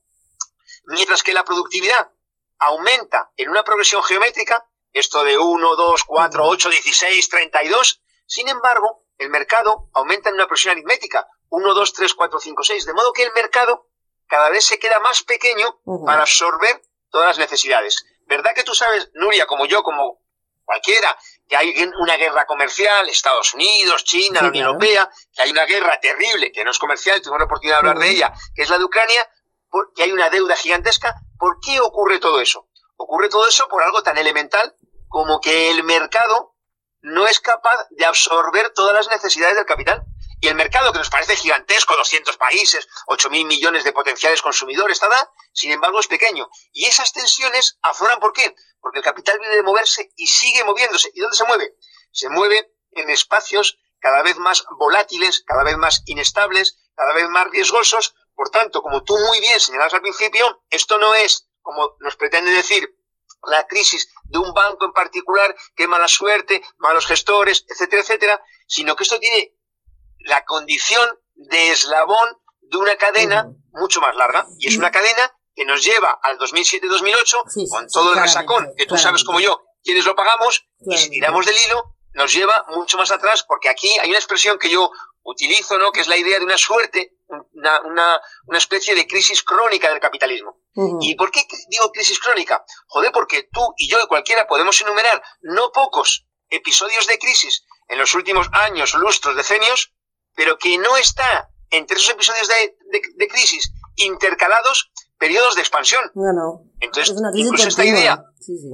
mientras 0.85 1.23
que 1.23 1.33
la 1.33 1.45
productividad 1.45 2.11
aumenta 2.57 3.31
en 3.37 3.49
una 3.49 3.63
progresión 3.63 4.03
geométrica, 4.03 4.67
esto 4.91 5.23
de 5.23 5.37
1, 5.37 5.75
2, 5.75 6.03
4, 6.03 6.47
8, 6.47 6.69
16, 6.69 7.29
32, 7.29 8.01
sin 8.25 8.49
embargo, 8.49 8.98
el 9.19 9.29
mercado 9.29 9.89
aumenta 9.93 10.29
en 10.29 10.35
una 10.35 10.47
progresión 10.47 10.71
aritmética, 10.71 11.27
1, 11.49 11.73
2, 11.73 11.93
3, 11.93 12.13
4, 12.13 12.39
5, 12.39 12.63
6, 12.63 12.85
de 12.85 12.93
modo 12.93 13.13
que 13.13 13.23
el 13.23 13.33
mercado 13.33 13.87
cada 14.27 14.49
vez 14.49 14.65
se 14.65 14.79
queda 14.79 14.99
más 14.99 15.23
pequeño 15.23 15.79
para 16.05 16.21
absorber 16.21 16.81
todas 17.09 17.27
las 17.27 17.39
necesidades. 17.39 18.05
¿Verdad 18.27 18.53
que 18.55 18.63
tú 18.63 18.73
sabes, 18.73 19.09
Nuria, 19.13 19.45
como 19.45 19.65
yo, 19.65 19.83
como 19.83 20.21
cualquiera, 20.63 21.17
que 21.47 21.57
hay 21.57 21.73
una 21.99 22.15
guerra 22.15 22.45
comercial, 22.45 23.09
Estados 23.09 23.55
Unidos, 23.55 24.03
China, 24.03 24.39
Sí, 24.39 24.43
la 24.45 24.49
Unión 24.49 24.51
claro. 24.51 24.69
Europea, 24.73 25.09
que 25.33 25.41
hay 25.41 25.51
una 25.51 25.65
guerra 25.65 25.99
terrible, 25.99 26.51
que 26.51 26.63
no 26.63 26.71
es 26.71 26.77
comercial, 26.77 27.21
tuvimos 27.21 27.39
la 27.39 27.45
oportunidad 27.45 27.77
de 27.77 27.79
hablar 27.79 27.97
de 27.97 28.09
ella, 28.11 28.33
que 28.55 28.61
es 28.61 28.69
la 28.69 28.77
de 28.77 28.83
Ucrania, 28.83 29.27
que 29.95 30.03
hay 30.03 30.11
una 30.11 30.29
deuda 30.29 30.55
gigantesca. 30.55 31.15
¿Por 31.39 31.59
qué 31.59 31.79
ocurre 31.81 32.19
todo 32.19 32.39
eso? 32.39 32.67
Ocurre 32.97 33.29
todo 33.29 33.47
eso 33.47 33.67
por 33.67 33.81
algo 33.81 34.03
tan 34.03 34.17
elemental 34.17 34.75
como 35.07 35.41
que 35.41 35.71
el 35.71 35.83
mercado 35.83 36.48
no 37.01 37.27
es 37.27 37.39
capaz 37.39 37.87
de 37.91 38.05
absorber 38.05 38.71
todas 38.71 38.93
las 38.93 39.07
necesidades 39.09 39.55
del 39.55 39.65
capital. 39.65 40.03
Y 40.41 40.47
el 40.47 40.55
mercado, 40.55 40.93
que 40.93 40.99
nos 40.99 41.09
parece 41.09 41.35
gigantesco, 41.35 41.95
200 41.97 42.37
países, 42.37 42.87
8.000 43.07 43.45
millones 43.45 43.83
de 43.83 43.91
potenciales 43.91 44.41
consumidores, 44.41 44.99
tada, 44.99 45.31
sin 45.51 45.71
embargo 45.71 45.99
es 45.99 46.07
pequeño. 46.07 46.49
Y 46.71 46.85
esas 46.85 47.11
tensiones 47.11 47.77
afloran, 47.81 48.19
¿por 48.19 48.31
qué? 48.31 48.55
Porque 48.79 48.99
el 48.99 49.03
capital 49.03 49.37
viene 49.39 49.55
de 49.55 49.63
moverse 49.63 50.11
y 50.15 50.27
sigue 50.27 50.63
moviéndose. 50.63 51.11
¿Y 51.13 51.19
dónde 51.19 51.35
se 51.35 51.43
mueve? 51.43 51.75
Se 52.11 52.29
mueve 52.29 52.71
en 52.91 53.09
espacios 53.09 53.79
cada 53.99 54.23
vez 54.23 54.37
más 54.37 54.63
volátiles, 54.77 55.43
cada 55.45 55.63
vez 55.63 55.77
más 55.77 56.03
inestables, 56.05 56.79
cada 56.95 57.13
vez 57.13 57.27
más 57.27 57.49
riesgosos. 57.49 58.15
Por 58.33 58.49
tanto, 58.49 58.81
como 58.81 59.03
tú 59.03 59.17
muy 59.17 59.41
bien 59.41 59.59
señalabas 59.59 59.93
al 59.93 60.01
principio, 60.01 60.63
esto 60.69 60.97
no 60.97 61.15
es, 61.15 61.49
como 61.61 61.97
nos 61.99 62.15
pretende 62.15 62.51
decir, 62.51 62.95
la 63.43 63.65
crisis 63.67 64.09
de 64.25 64.39
un 64.39 64.53
banco 64.53 64.85
en 64.85 64.91
particular, 64.91 65.55
qué 65.75 65.87
mala 65.87 66.07
suerte, 66.07 66.61
malos 66.77 67.05
gestores, 67.05 67.65
etcétera, 67.67 68.01
etcétera, 68.01 68.43
sino 68.67 68.95
que 68.95 69.03
esto 69.03 69.19
tiene 69.19 69.53
la 70.19 70.43
condición 70.45 71.07
de 71.35 71.71
eslabón 71.71 72.37
de 72.61 72.77
una 72.77 72.95
cadena 72.97 73.49
mucho 73.71 74.01
más 74.01 74.15
larga. 74.15 74.45
Y 74.59 74.67
es 74.67 74.77
una 74.77 74.91
cadena 74.91 75.33
que 75.55 75.65
nos 75.65 75.83
lleva 75.83 76.19
al 76.21 76.37
2007-2008 76.37 77.25
Sí, 77.25 77.65
sí, 77.65 77.67
con 77.69 77.87
todo 77.87 78.13
el 78.13 78.19
resacón, 78.19 78.73
que 78.77 78.85
tú 78.85 78.97
sabes 78.97 79.23
como 79.23 79.39
yo, 79.39 79.61
quienes 79.83 80.05
lo 80.05 80.15
pagamos, 80.15 80.65
y 80.79 80.97
si 80.97 81.09
tiramos 81.09 81.45
del 81.45 81.55
hilo, 81.65 81.95
nos 82.13 82.33
lleva 82.33 82.65
mucho 82.69 82.97
más 82.97 83.11
atrás, 83.11 83.43
porque 83.47 83.69
aquí 83.69 83.89
hay 83.99 84.09
una 84.09 84.19
expresión 84.19 84.57
que 84.57 84.69
yo 84.69 84.91
utilizo, 85.23 85.77
¿no? 85.77 85.91
que 85.91 86.01
es 86.01 86.07
la 86.07 86.17
idea 86.17 86.39
de 86.39 86.45
una 86.45 86.57
suerte, 86.57 87.17
una, 87.27 87.81
una, 87.81 88.21
una 88.45 88.57
especie 88.57 88.95
de 88.95 89.07
crisis 89.07 89.43
crónica 89.43 89.89
del 89.89 89.99
capitalismo. 89.99 90.58
¿Y 91.01 91.15
por 91.15 91.31
qué 91.31 91.41
digo 91.69 91.91
crisis 91.91 92.19
crónica? 92.19 92.63
Joder, 92.87 93.11
porque 93.11 93.49
tú 93.51 93.61
y 93.77 93.89
yo 93.89 93.97
y 94.03 94.07
cualquiera 94.07 94.47
podemos 94.47 94.79
enumerar 94.81 95.21
no 95.41 95.71
pocos 95.73 96.27
episodios 96.49 97.05
de 97.07 97.17
crisis 97.19 97.63
en 97.87 97.97
los 97.99 98.13
últimos 98.15 98.47
años, 98.53 98.93
lustros, 98.95 99.35
decenios, 99.35 99.93
pero 100.35 100.57
que 100.57 100.77
no 100.77 100.95
está 100.97 101.49
entre 101.71 101.97
esos 101.97 102.11
episodios 102.11 102.47
de, 102.47 102.77
de- 102.91 103.01
de 103.17 103.27
crisis 103.27 103.71
intercalados 103.95 104.91
periodos 105.17 105.55
de 105.55 105.61
expansión. 105.61 106.01
No, 106.15 106.31
no. 106.33 106.63
Entonces, 106.79 107.13
es 107.13 107.19
una 107.19 107.31
crisis 107.31 107.47
incluso 107.47 107.67
esta 107.67 107.85
idea, 107.85 108.23
Sí, 108.39 108.57
sí. 108.57 108.69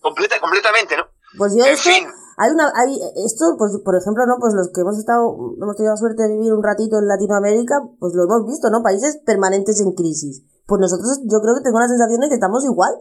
completa, 0.00 0.40
completamente, 0.40 0.96
¿no? 0.96 1.06
Pues 1.38 1.52
yo 1.56 1.64
En 1.64 1.74
esto, 1.74 1.88
fin. 1.90 2.06
hay 2.38 2.50
una, 2.50 2.72
hay, 2.76 2.94
esto, 3.26 3.54
pues, 3.58 3.72
por 3.84 3.96
ejemplo, 3.96 4.24
¿no? 4.26 4.36
Pues 4.40 4.54
los 4.54 4.70
que 4.74 4.80
hemos 4.82 4.98
estado, 4.98 5.22
hemos 5.60 5.76
tenido 5.76 5.92
la 5.94 5.96
suerte 5.96 6.22
de 6.24 6.34
vivir 6.34 6.52
un 6.52 6.62
ratito 6.62 6.98
en 6.98 7.06
Latinoamérica, 7.06 7.74
pues 8.00 8.12
lo 8.14 8.24
hemos 8.24 8.46
visto, 8.46 8.70
¿no? 8.70 8.82
Países 8.82 9.18
permanentes 9.24 9.80
en 9.80 9.92
crisis. 9.92 10.42
Pues 10.66 10.80
nosotros, 10.80 11.20
yo 11.30 11.40
creo 11.40 11.54
que 11.56 11.62
tengo 11.62 11.78
la 11.80 11.88
sensación 11.88 12.20
de 12.20 12.28
que 12.28 12.34
estamos 12.34 12.64
igual. 12.64 12.94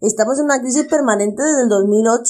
Estamos 0.00 0.38
en 0.38 0.46
una 0.46 0.60
crisis 0.60 0.86
permanente 0.88 1.42
desde 1.42 1.62
el 1.62 1.68
2008, 1.68 2.24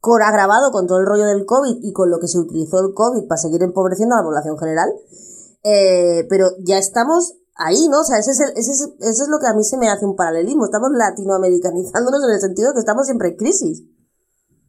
con, 0.00 0.22
agravado 0.22 0.70
con 0.72 0.86
todo 0.86 0.98
el 0.98 1.06
rollo 1.06 1.26
del 1.26 1.46
COVID 1.46 1.78
y 1.82 1.92
con 1.92 2.10
lo 2.10 2.18
que 2.18 2.26
se 2.26 2.38
utilizó 2.38 2.80
el 2.80 2.92
COVID 2.94 3.28
para 3.28 3.38
seguir 3.38 3.62
empobreciendo 3.62 4.14
a 4.14 4.18
la 4.18 4.24
población 4.24 4.58
general. 4.58 4.90
Eh, 5.62 6.26
pero 6.28 6.50
ya 6.64 6.78
estamos 6.78 7.34
ahí, 7.54 7.88
¿no? 7.88 8.00
O 8.00 8.04
sea, 8.04 8.18
ese 8.18 8.32
es, 8.32 8.40
el- 8.40 8.52
ese 8.58 8.70
es, 8.72 8.80
eso 9.00 9.22
es 9.24 9.28
lo 9.30 9.38
que 9.38 9.46
a 9.46 9.54
mí 9.54 9.62
se 9.64 9.78
me 9.78 9.88
hace 9.88 10.04
un 10.04 10.16
paralelismo. 10.16 10.64
Estamos 10.66 10.90
latinoamericanizándonos 10.92 12.20
en 12.28 12.34
el 12.34 12.40
sentido 12.40 12.68
de 12.70 12.74
que 12.74 12.80
estamos 12.80 13.06
siempre 13.06 13.28
en 13.28 13.36
crisis. 13.36 13.82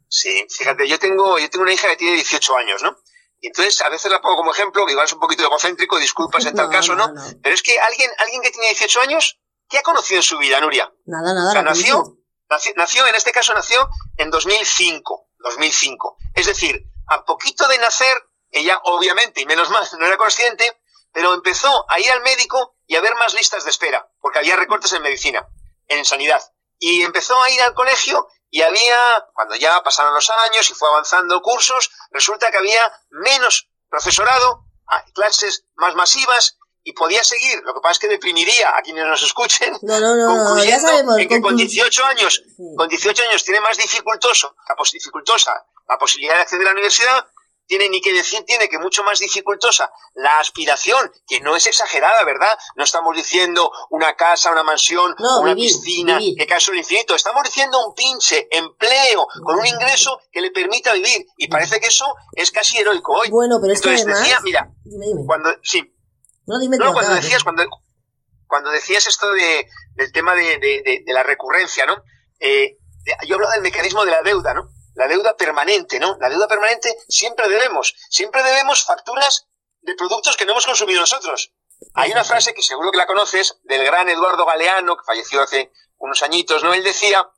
Sí, 0.09 0.29
fíjate, 0.49 0.87
yo 0.87 0.97
tengo, 0.99 1.37
yo 1.37 1.49
tengo 1.49 1.63
una 1.63 1.73
hija 1.73 1.87
que 1.89 1.97
tiene 1.97 2.13
18 2.15 2.55
años, 2.57 2.81
¿no? 2.83 2.95
Y 3.39 3.47
entonces 3.47 3.79
a 3.85 3.89
veces 3.89 4.09
la 4.11 4.21
pongo 4.21 4.37
como 4.37 4.51
ejemplo, 4.51 4.85
que 4.85 4.93
igual 4.93 5.05
es 5.05 5.13
un 5.13 5.19
poquito 5.19 5.43
egocéntrico, 5.43 5.99
disculpas 5.99 6.45
en 6.45 6.55
tal 6.55 6.69
caso, 6.71 6.95
¿no? 6.95 7.07
no, 7.07 7.13
no. 7.13 7.21
Pero 7.43 7.53
es 7.53 7.61
que 7.61 7.77
alguien, 7.79 8.09
alguien 8.19 8.41
que 8.41 8.51
tiene 8.51 8.67
18 8.69 8.99
años, 9.01 9.39
¿qué 9.69 9.79
ha 9.79 9.83
conocido 9.83 10.19
en 10.19 10.23
su 10.23 10.37
vida, 10.37 10.59
Nuria? 10.59 10.91
Nada, 11.05 11.33
nada. 11.33 11.49
O 11.49 11.53
sea, 11.53 11.61
nació, 11.61 12.17
nació, 12.49 12.73
nació, 12.75 13.07
en 13.07 13.15
este 13.15 13.31
caso 13.31 13.53
nació 13.53 13.89
en 14.17 14.29
2005, 14.29 15.29
2005. 15.39 16.17
Es 16.35 16.45
decir, 16.45 16.83
a 17.07 17.23
poquito 17.25 17.67
de 17.67 17.77
nacer, 17.77 18.15
ella 18.51 18.79
obviamente, 18.83 19.41
y 19.41 19.45
menos 19.45 19.69
mal, 19.69 19.87
no 19.99 20.05
era 20.05 20.17
consciente, 20.17 20.81
pero 21.11 21.33
empezó 21.33 21.85
a 21.89 21.99
ir 21.99 22.11
al 22.11 22.21
médico 22.21 22.75
y 22.85 22.95
a 22.95 23.01
ver 23.01 23.15
más 23.15 23.33
listas 23.33 23.63
de 23.63 23.71
espera, 23.71 24.09
porque 24.19 24.39
había 24.39 24.55
recortes 24.55 24.93
en 24.93 25.01
medicina, 25.01 25.47
en 25.87 26.05
sanidad. 26.05 26.41
Y 26.79 27.01
empezó 27.01 27.41
a 27.41 27.49
ir 27.49 27.61
al 27.61 27.73
colegio 27.73 28.27
y 28.49 28.61
había, 28.61 29.25
cuando 29.33 29.55
ya 29.55 29.81
pasaron 29.83 30.13
los 30.13 30.29
años 30.29 30.69
y 30.69 30.73
fue 30.73 30.87
avanzando 30.89 31.41
cursos, 31.41 31.89
resulta 32.11 32.51
que 32.51 32.57
había 32.57 32.91
menos 33.09 33.69
profesorado, 33.89 34.65
clases 35.13 35.65
más 35.75 35.95
masivas 35.95 36.57
y 36.89 36.93
podía 36.93 37.21
seguir. 37.23 37.59
Lo 37.65 37.73
que 37.73 37.81
pasa 37.81 37.93
es 37.93 37.99
que 37.99 38.07
deprimiría 38.07 38.69
a 38.77 38.81
quienes 38.81 39.05
nos 39.05 39.21
escuchen 39.21 39.73
No, 39.81 39.99
no, 39.99 40.15
no, 40.15 40.29
ya 40.33 40.45
concluyendo 40.45 40.87
sabemos. 40.87 41.17
en 41.19 41.27
que 41.27 41.41
con 41.41 41.53
conclu- 41.53 41.57
18 41.67 42.05
años, 42.05 42.43
Sí. 42.55 42.63
con 42.77 42.87
18 42.87 43.23
años 43.27 43.43
tiene 43.43 43.59
más 43.59 43.77
dificultoso, 43.77 44.55
la 44.69 44.75
pos- 44.75 44.91
dificultosa 44.93 45.65
la 45.89 45.97
posibilidad 45.97 46.35
de 46.35 46.41
acceder 46.41 46.65
a 46.67 46.69
la 46.69 46.73
universidad, 46.73 47.25
tiene 47.65 47.89
ni 47.89 47.99
que 47.99 48.13
decir, 48.13 48.45
tiene 48.45 48.69
que 48.69 48.79
mucho 48.79 49.03
más 49.03 49.19
dificultosa 49.19 49.91
la 50.15 50.39
aspiración, 50.39 51.11
que 51.27 51.41
no 51.41 51.55
es 51.57 51.67
exagerada, 51.67 52.23
¿verdad? 52.23 52.57
No 52.77 52.85
estamos 52.85 53.13
diciendo 53.15 53.69
una 53.89 54.15
casa, 54.15 54.51
una 54.51 54.63
mansión, 54.63 55.13
No, 55.19 55.41
una 55.41 55.53
vivir, 55.53 55.73
piscina, 55.73 56.17
vivir. 56.19 56.35
que 56.37 56.47
cae 56.47 56.61
sobre 56.61 56.79
infinito. 56.79 57.13
Estamos 57.15 57.43
diciendo 57.43 57.77
un 57.85 57.93
pinche 57.93 58.47
empleo 58.51 59.27
con 59.43 59.59
un 59.59 59.65
ingreso 59.67 60.17
que 60.31 60.39
le 60.39 60.51
permita 60.51 60.93
vivir. 60.93 61.25
Y 61.35 61.49
parece 61.49 61.81
que 61.81 61.87
eso 61.87 62.05
es 62.31 62.51
casi 62.51 62.77
heroico 62.77 63.11
hoy. 63.13 63.29
Bueno, 63.29 63.57
pero 63.61 63.73
es 63.73 63.81
que 63.81 63.89
Entonces 63.89 64.05
además... 64.07 64.21
decía, 64.21 64.39
mira, 64.43 64.69
Dime, 64.85 65.05
dime. 65.07 65.21
cuando, 65.25 65.49
sí, 65.61 65.93
No, 66.47 66.59
dime 66.59 66.77
no, 66.77 66.93
cuando 66.93 67.11
decías, 67.23 67.43
cuando, 67.43 67.63
cuando 68.47 68.71
decías 68.71 69.05
esto 69.05 69.31
de, 69.33 69.67
del 69.95 70.11
tema 70.11 70.33
de, 70.35 70.57
de- 70.59 71.03
la 71.13 71.23
recurrencia, 71.23 71.85
¿no? 71.85 72.01
Eh, 72.39 72.77
yo 73.25 73.35
hablo 73.35 73.49
del 73.49 73.61
mecanismo 73.61 74.05
de 74.05 74.11
la 74.11 74.21
deuda, 74.21 74.53
¿no? 74.53 74.69
La 74.95 75.07
deuda 75.07 75.35
permanente, 75.37 75.99
¿no? 75.99 76.17
La 76.19 76.29
deuda 76.29 76.47
permanente 76.47 76.95
siempre 77.07 77.47
debemos, 77.49 77.93
siempre 78.09 78.41
debemos 78.43 78.83
facturas 78.83 79.47
de 79.81 79.93
productos 79.95 80.35
que 80.37 80.45
no 80.45 80.53
hemos 80.53 80.65
consumido 80.65 80.99
nosotros. 81.01 81.53
Hay 81.93 82.11
una 82.11 82.23
frase 82.23 82.53
que 82.53 82.63
seguro 82.63 82.91
que 82.91 82.97
la 82.97 83.05
conoces 83.05 83.59
del 83.63 83.83
gran 83.85 84.09
Eduardo 84.09 84.45
Galeano, 84.45 84.97
que 84.97 85.03
falleció 85.05 85.41
hace 85.43 85.71
unos 85.97 86.23
añitos, 86.23 86.63
¿no? 86.63 86.73
Él 86.73 86.83
decía, 86.83 87.29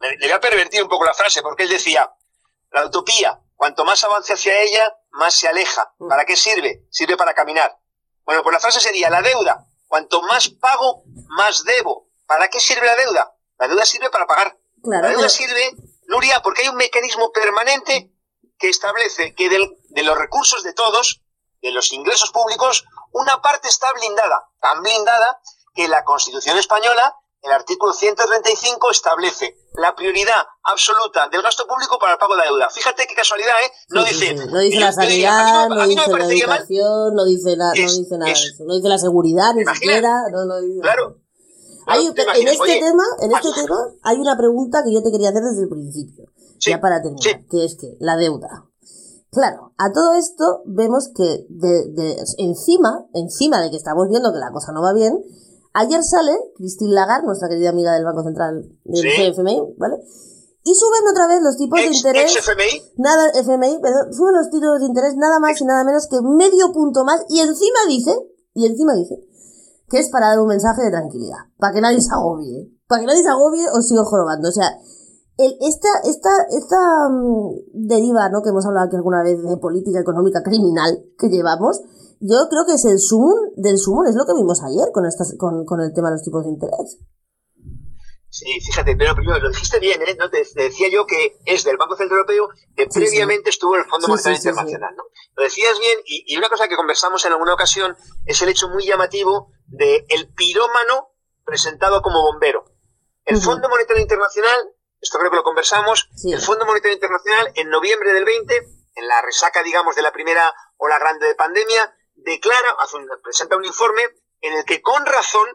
le, 0.00 0.16
le 0.16 0.26
voy 0.26 0.32
a 0.32 0.40
pervertir 0.40 0.82
un 0.82 0.88
poco 0.88 1.04
la 1.04 1.12
frase, 1.14 1.42
porque 1.42 1.64
él 1.64 1.68
decía, 1.68 2.10
la 2.70 2.86
utopía, 2.86 3.40
cuanto 3.56 3.84
más 3.84 4.02
avance 4.04 4.32
hacia 4.32 4.60
ella, 4.62 4.96
más 5.10 5.34
se 5.34 5.48
aleja. 5.48 5.92
¿Para 6.08 6.24
qué 6.24 6.36
sirve? 6.36 6.86
Sirve 6.90 7.16
para 7.16 7.34
caminar. 7.34 7.76
Bueno, 8.24 8.42
pues 8.42 8.52
la 8.54 8.60
frase 8.60 8.80
sería, 8.80 9.10
la 9.10 9.22
deuda, 9.22 9.66
cuanto 9.86 10.22
más 10.22 10.48
pago, 10.48 11.04
más 11.28 11.64
debo. 11.64 12.08
¿Para 12.26 12.48
qué 12.48 12.58
sirve 12.60 12.86
la 12.86 12.96
deuda? 12.96 13.34
La 13.58 13.68
deuda 13.68 13.84
sirve 13.84 14.10
para 14.10 14.26
pagar. 14.26 14.58
Claro, 14.82 15.02
la 15.02 15.08
deuda 15.10 15.28
sirve, 15.28 15.72
Nuria, 16.06 16.40
porque 16.42 16.62
hay 16.62 16.68
un 16.68 16.76
mecanismo 16.76 17.32
permanente 17.32 18.10
que 18.58 18.68
establece 18.68 19.34
que 19.34 19.48
del- 19.48 19.76
de 19.88 20.02
los 20.02 20.16
recursos 20.18 20.62
de 20.62 20.72
todos, 20.72 21.22
de 21.62 21.70
los 21.70 21.92
ingresos 21.92 22.30
públicos, 22.30 22.84
una 23.12 23.40
parte 23.42 23.68
está 23.68 23.92
blindada, 23.92 24.48
tan 24.60 24.82
blindada 24.82 25.40
que 25.74 25.88
la 25.88 26.04
Constitución 26.04 26.58
española, 26.58 27.16
el 27.44 27.52
artículo 27.52 27.92
135, 27.92 28.90
establece 28.90 29.56
la 29.74 29.94
prioridad 29.94 30.42
absoluta 30.64 31.28
del 31.28 31.42
gasto 31.42 31.66
público 31.66 31.98
para 31.98 32.12
el 32.12 32.18
pago 32.18 32.34
de 32.34 32.38
la 32.40 32.44
deuda. 32.46 32.70
Fíjate 32.70 33.06
qué 33.06 33.14
casualidad, 33.14 33.52
¿eh? 33.64 33.70
No 33.90 34.02
Sí, 34.04 34.14
dice... 34.14 34.38
sí. 34.38 34.46
No 34.50 34.58
dice 34.60 34.80
la 34.80 34.92
sanidad, 34.92 35.68
no- 35.68 35.74
no 35.74 35.80
no 35.82 35.86
dice 35.88 36.10
la 36.10 36.24
educación, 36.26 37.14
no 37.14 37.24
dice, 37.24 37.50
no 37.56 37.64
nada 37.64 37.72
de 37.72 37.82
eso. 38.32 38.64
No 38.64 38.74
dice 38.74 38.88
la 38.88 38.98
seguridad, 38.98 39.54
ni 39.54 39.64
siquiera. 39.66 40.22
No, 40.32 40.44
no 40.46 40.60
dice 40.60 40.80
Claro. 40.80 41.18
Hay- 41.86 42.06
en 42.06 42.48
este 42.48 42.62
oye, 42.62 42.80
tema, 42.80 43.02
en 43.20 43.32
este 43.32 43.48
tema, 43.52 43.76
hay 44.02 44.16
una 44.16 44.36
pregunta 44.38 44.82
que 44.82 44.92
yo 44.94 45.02
te 45.02 45.10
quería 45.12 45.28
hacer 45.28 45.42
desde 45.42 45.64
el 45.64 45.68
principio, 45.68 46.24
Sí, 46.58 46.70
ya 46.70 46.80
para 46.80 47.02
terminar, 47.02 47.22
sí. 47.22 47.46
que 47.50 47.64
es 47.64 47.76
que 47.78 47.96
la 48.00 48.16
deuda. 48.16 48.64
Claro, 49.30 49.74
a 49.76 49.92
todo 49.92 50.14
esto 50.14 50.62
vemos 50.64 51.10
que 51.14 51.44
de, 51.50 51.88
de- 51.92 52.24
encima, 52.38 53.04
encima 53.12 53.60
de 53.60 53.70
que 53.70 53.76
estamos 53.76 54.08
viendo 54.08 54.32
que 54.32 54.38
la 54.38 54.50
cosa 54.52 54.72
no 54.72 54.80
va 54.80 54.94
bien, 54.94 55.12
ayer 55.74 56.02
sale 56.02 56.32
Christine 56.56 56.94
Lagarde, 56.94 57.26
nuestra 57.26 57.48
querida 57.48 57.70
amiga 57.70 57.92
del 57.92 58.04
Banco 58.04 58.22
Central 58.22 58.64
del 58.84 59.02
Sí. 59.02 59.32
CFMI, 59.32 59.74
¿vale? 59.76 59.96
Y 60.66 60.74
suben 60.74 61.06
otra 61.10 61.26
vez 61.28 61.42
los 61.42 61.58
tipos 61.58 61.78
de 61.78 61.92
interés 61.92 62.32
ex 62.34 62.48
FMI, 62.48 62.94
nada, 62.96 63.28
FMI, 63.34 63.80
perdón, 63.82 64.14
suben 64.14 64.34
los 64.34 64.48
títulos 64.48 64.80
de 64.80 64.86
interés 64.86 65.14
nada 65.16 65.38
más 65.38 65.60
y 65.60 65.64
nada 65.66 65.84
menos 65.84 66.08
que 66.08 66.16
medio 66.22 66.72
punto 66.72 67.04
más 67.04 67.20
y 67.28 67.40
encima 67.40 67.80
dice, 67.86 68.16
y 68.54 68.64
encima 68.64 68.94
dice, 68.94 69.20
que 69.90 69.98
es 69.98 70.08
para 70.08 70.28
dar 70.28 70.40
un 70.40 70.48
mensaje 70.48 70.82
de 70.82 70.90
tranquilidad, 70.90 71.36
para 71.58 71.74
que 71.74 71.82
nadie 71.82 72.00
se 72.00 72.08
agobie, 72.14 72.72
para 72.88 73.00
que 73.02 73.06
nadie 73.06 73.22
se 73.22 73.28
agobie 73.28 73.68
os 73.68 73.86
sigo 73.86 74.04
jorobando, 74.06 74.48
o 74.48 74.52
sea, 74.52 74.70
el, 75.36 75.54
esta, 75.60 75.88
esta, 76.04 76.30
esta 76.48 77.08
mm, 77.10 77.86
deriva, 77.86 78.28
¿no? 78.30 78.40
Que 78.42 78.50
hemos 78.50 78.64
hablado 78.64 78.86
aquí 78.86 78.96
alguna 78.96 79.22
vez 79.22 79.42
de 79.42 79.56
política 79.58 80.00
económica 80.00 80.42
criminal 80.42 81.04
que 81.18 81.28
llevamos, 81.28 81.82
yo 82.24 82.48
creo 82.48 82.64
que 82.66 82.72
es 82.74 82.84
el 82.86 82.98
sumum 82.98 83.52
del 83.56 83.76
sumum, 83.76 84.06
es 84.08 84.16
lo 84.16 84.24
que 84.24 84.32
vimos 84.32 84.62
ayer 84.64 84.88
con 84.92 85.04
estas, 85.04 85.34
con, 85.38 85.64
con 85.64 85.80
el 85.80 85.92
tema 85.92 86.08
de 86.08 86.16
los 86.16 86.24
tipos 86.24 86.44
de 86.44 86.50
interés. 86.56 86.98
Sí, 88.30 88.46
fíjate, 88.66 88.96
pero 88.96 89.14
primero 89.14 89.38
lo 89.38 89.50
dijiste 89.50 89.78
bien, 89.78 90.02
¿eh? 90.02 90.16
¿No? 90.18 90.28
Te, 90.28 90.42
te 90.44 90.62
decía 90.64 90.88
yo 90.90 91.06
que 91.06 91.38
es 91.44 91.62
del 91.62 91.76
Banco 91.76 91.96
Central 91.96 92.18
Europeo 92.18 92.48
que 92.74 92.88
Sí, 92.90 92.98
previamente 92.98 93.50
estuvo 93.50 93.76
en 93.76 93.82
el 93.82 93.88
Fondo 93.88 94.06
Sí, 94.06 94.10
Monetario 94.10 94.36
Internacional, 94.38 94.94
¿no? 94.96 95.04
Lo 95.36 95.44
decías 95.44 95.78
bien, 95.78 95.98
y, 96.04 96.24
y 96.26 96.36
una 96.36 96.48
cosa 96.48 96.66
que 96.66 96.74
conversamos 96.74 97.24
en 97.24 97.32
alguna 97.32 97.54
ocasión 97.54 97.96
es 98.26 98.42
el 98.42 98.48
hecho 98.48 98.68
muy 98.68 98.86
llamativo 98.86 99.52
de 99.66 100.04
el 100.08 100.32
pirómano 100.34 101.10
presentado 101.44 102.02
como 102.02 102.22
bombero. 102.22 102.64
El 103.24 103.36
Ujú. 103.36 103.44
Fondo 103.44 103.68
Monetario 103.68 104.02
Internacional, 104.02 104.74
esto 105.00 105.18
creo 105.18 105.30
que 105.30 105.36
lo 105.36 105.44
conversamos, 105.44 106.10
el 106.24 106.40
Fondo 106.40 106.66
Monetario 106.66 106.94
Internacional 106.94 107.52
en 107.54 107.68
noviembre 107.68 108.12
del 108.14 108.24
20, 108.24 108.56
en 108.96 109.08
la 109.08 109.22
resaca, 109.22 109.62
digamos, 109.62 109.94
de 109.94 110.02
la 110.02 110.12
primera 110.12 110.52
ola 110.76 110.98
grande 110.98 111.26
de 111.28 111.34
pandemia, 111.36 111.94
declara, 112.24 112.70
hace 112.78 112.96
un- 112.96 113.08
presenta 113.22 113.56
un 113.56 113.64
informe 113.64 114.02
en 114.40 114.52
el 114.54 114.64
que 114.64 114.82
con 114.82 115.04
razón 115.06 115.48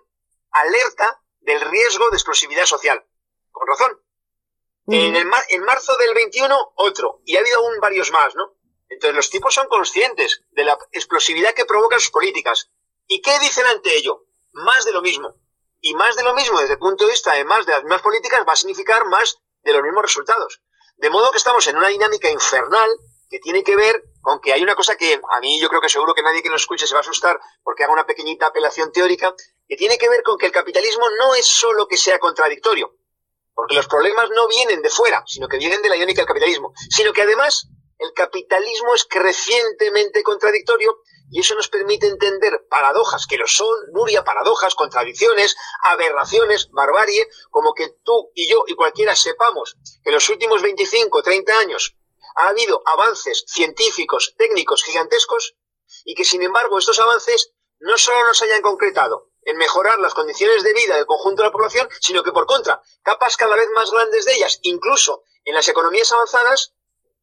alerta 0.51 1.21
del 1.41 1.62
riesgo 1.62 2.10
de 2.10 2.15
explosividad 2.17 2.65
social. 2.65 3.05
Con 3.51 3.67
razón. 3.67 4.01
En, 4.88 5.15
el 5.15 5.25
mar- 5.25 5.43
en 5.49 5.63
marzo 5.63 5.95
del 5.97 6.13
21, 6.15 6.71
otro. 6.75 7.21
Y 7.25 7.36
ha 7.38 7.41
habido 7.41 7.60
aún 7.60 7.79
varios 7.79 8.12
más, 8.12 8.36
¿no? 8.36 8.55
Entonces 8.89 9.15
los 9.15 9.29
tipos 9.29 9.53
son 9.53 9.67
conscientes 9.67 10.43
de 10.51 10.63
la 10.63 10.77
explosividad 10.91 11.53
que 11.53 11.65
provocan 11.65 11.99
sus 11.99 12.10
políticas. 12.10 12.71
¿Y 13.08 13.21
qué 13.21 13.38
dicen 13.39 13.65
ante 13.67 13.95
ello? 13.95 14.25
Más 14.51 14.86
de 14.86 14.91
lo 14.91 15.01
mismo. 15.03 15.36
Y 15.82 15.93
más 15.93 16.15
de 16.15 16.23
lo 16.23 16.34
mismo 16.34 16.60
desde 16.60 16.73
el 16.73 16.79
punto 16.79 17.05
de 17.05 17.12
vista, 17.12 17.32
además 17.34 17.65
de 17.67 17.73
las 17.73 17.84
mismas 17.84 18.01
políticas, 18.01 18.43
va 18.47 18.53
a 18.53 18.55
significar 18.55 19.05
más 19.05 19.38
de 19.63 19.73
los 19.73 19.84
mismos 19.84 20.01
resultados. 20.01 20.62
De 20.97 21.10
modo 21.12 21.32
que 21.32 21.38
estamos 21.38 21.65
en 21.67 21.77
una 21.77 21.88
dinámica 21.89 22.29
infernal 22.29 22.89
que 23.29 23.39
tiene 23.39 23.63
que 23.63 23.75
ver 23.75 24.03
con 24.21 24.39
que 24.41 24.53
hay 24.53 24.61
una 24.61 24.75
cosa 24.75 24.95
que 24.95 25.13
a 25.13 25.39
mí 25.39 25.59
yo 25.59 25.69
creo 25.69 25.81
que 25.81 25.89
seguro 25.89 26.13
que 26.13 26.23
nadie 26.23 26.41
que 26.41 26.49
nos 26.49 26.61
escuche 26.61 26.87
se 26.87 26.93
va 26.93 26.99
a 26.99 27.01
asustar 27.01 27.39
porque 27.63 27.83
haga 27.83 27.93
una 27.93 28.05
pequeñita 28.05 28.47
apelación 28.47 28.91
teórica, 28.91 29.33
que 29.67 29.75
tiene 29.75 29.97
que 29.97 30.09
ver 30.09 30.23
con 30.23 30.37
que 30.37 30.47
el 30.47 30.51
capitalismo 30.51 31.05
no 31.19 31.35
es 31.35 31.45
solo 31.45 31.87
que 31.87 31.97
sea 31.97 32.19
contradictorio, 32.19 32.95
porque 33.53 33.75
los 33.75 33.87
problemas 33.87 34.29
no 34.31 34.47
vienen 34.47 34.81
de 34.81 34.89
fuera, 34.89 35.23
sino 35.27 35.47
que 35.47 35.57
vienen 35.57 35.81
de 35.81 35.89
la 35.89 35.97
iónica 35.97 36.21
del 36.21 36.27
capitalismo, 36.27 36.73
sino 36.89 37.13
que 37.13 37.21
además 37.21 37.67
el 37.99 38.13
capitalismo 38.13 38.95
es 38.95 39.05
crecientemente 39.05 40.23
contradictorio 40.23 41.01
y 41.31 41.41
eso 41.41 41.53
nos 41.53 41.69
permite 41.69 42.07
entender 42.07 42.65
paradojas, 42.69 43.27
que 43.27 43.37
lo 43.37 43.45
son, 43.45 43.77
Nuria, 43.91 44.23
paradojas, 44.23 44.73
contradicciones, 44.73 45.55
aberraciones, 45.83 46.69
barbarie, 46.71 47.27
como 47.51 47.73
que 47.73 47.89
tú 48.03 48.31
y 48.33 48.49
yo 48.49 48.63
y 48.67 48.73
cualquiera 48.73 49.15
sepamos 49.15 49.75
que 50.03 50.09
en 50.09 50.15
los 50.15 50.27
últimos 50.29 50.61
25, 50.63 51.21
30 51.21 51.59
años 51.59 51.95
ha 52.39 52.49
habido 52.49 52.82
avances 52.86 53.43
científicos, 53.47 54.34
técnicos 54.38 54.84
gigantescos 54.84 55.56
y 56.06 56.15
que 56.15 56.23
sin 56.23 56.41
embargo 56.41 56.80
estos 56.80 56.99
avances 56.99 57.54
no 57.80 57.97
solo 57.97 58.25
nos 58.25 58.41
hayan 58.41 58.62
concretado 58.62 59.30
en 59.41 59.58
mejorar 59.58 59.99
las 59.99 60.13
condiciones 60.13 60.63
de 60.63 60.73
vida 60.73 60.95
del 60.95 61.06
conjunto 61.06 61.41
de 61.41 61.49
la 61.49 61.52
población, 61.52 61.89
sino 61.99 62.23
que 62.23 62.32
por 62.32 62.45
contra, 62.45 62.82
capas 63.04 63.36
cada 63.36 63.56
vez 63.56 63.69
más 63.75 63.91
grandes 63.91 64.25
de 64.25 64.36
ellas, 64.36 64.60
incluso 64.62 65.23
en 65.43 65.56
las 65.56 65.67
economías 65.67 66.12
avanzadas, 66.12 66.75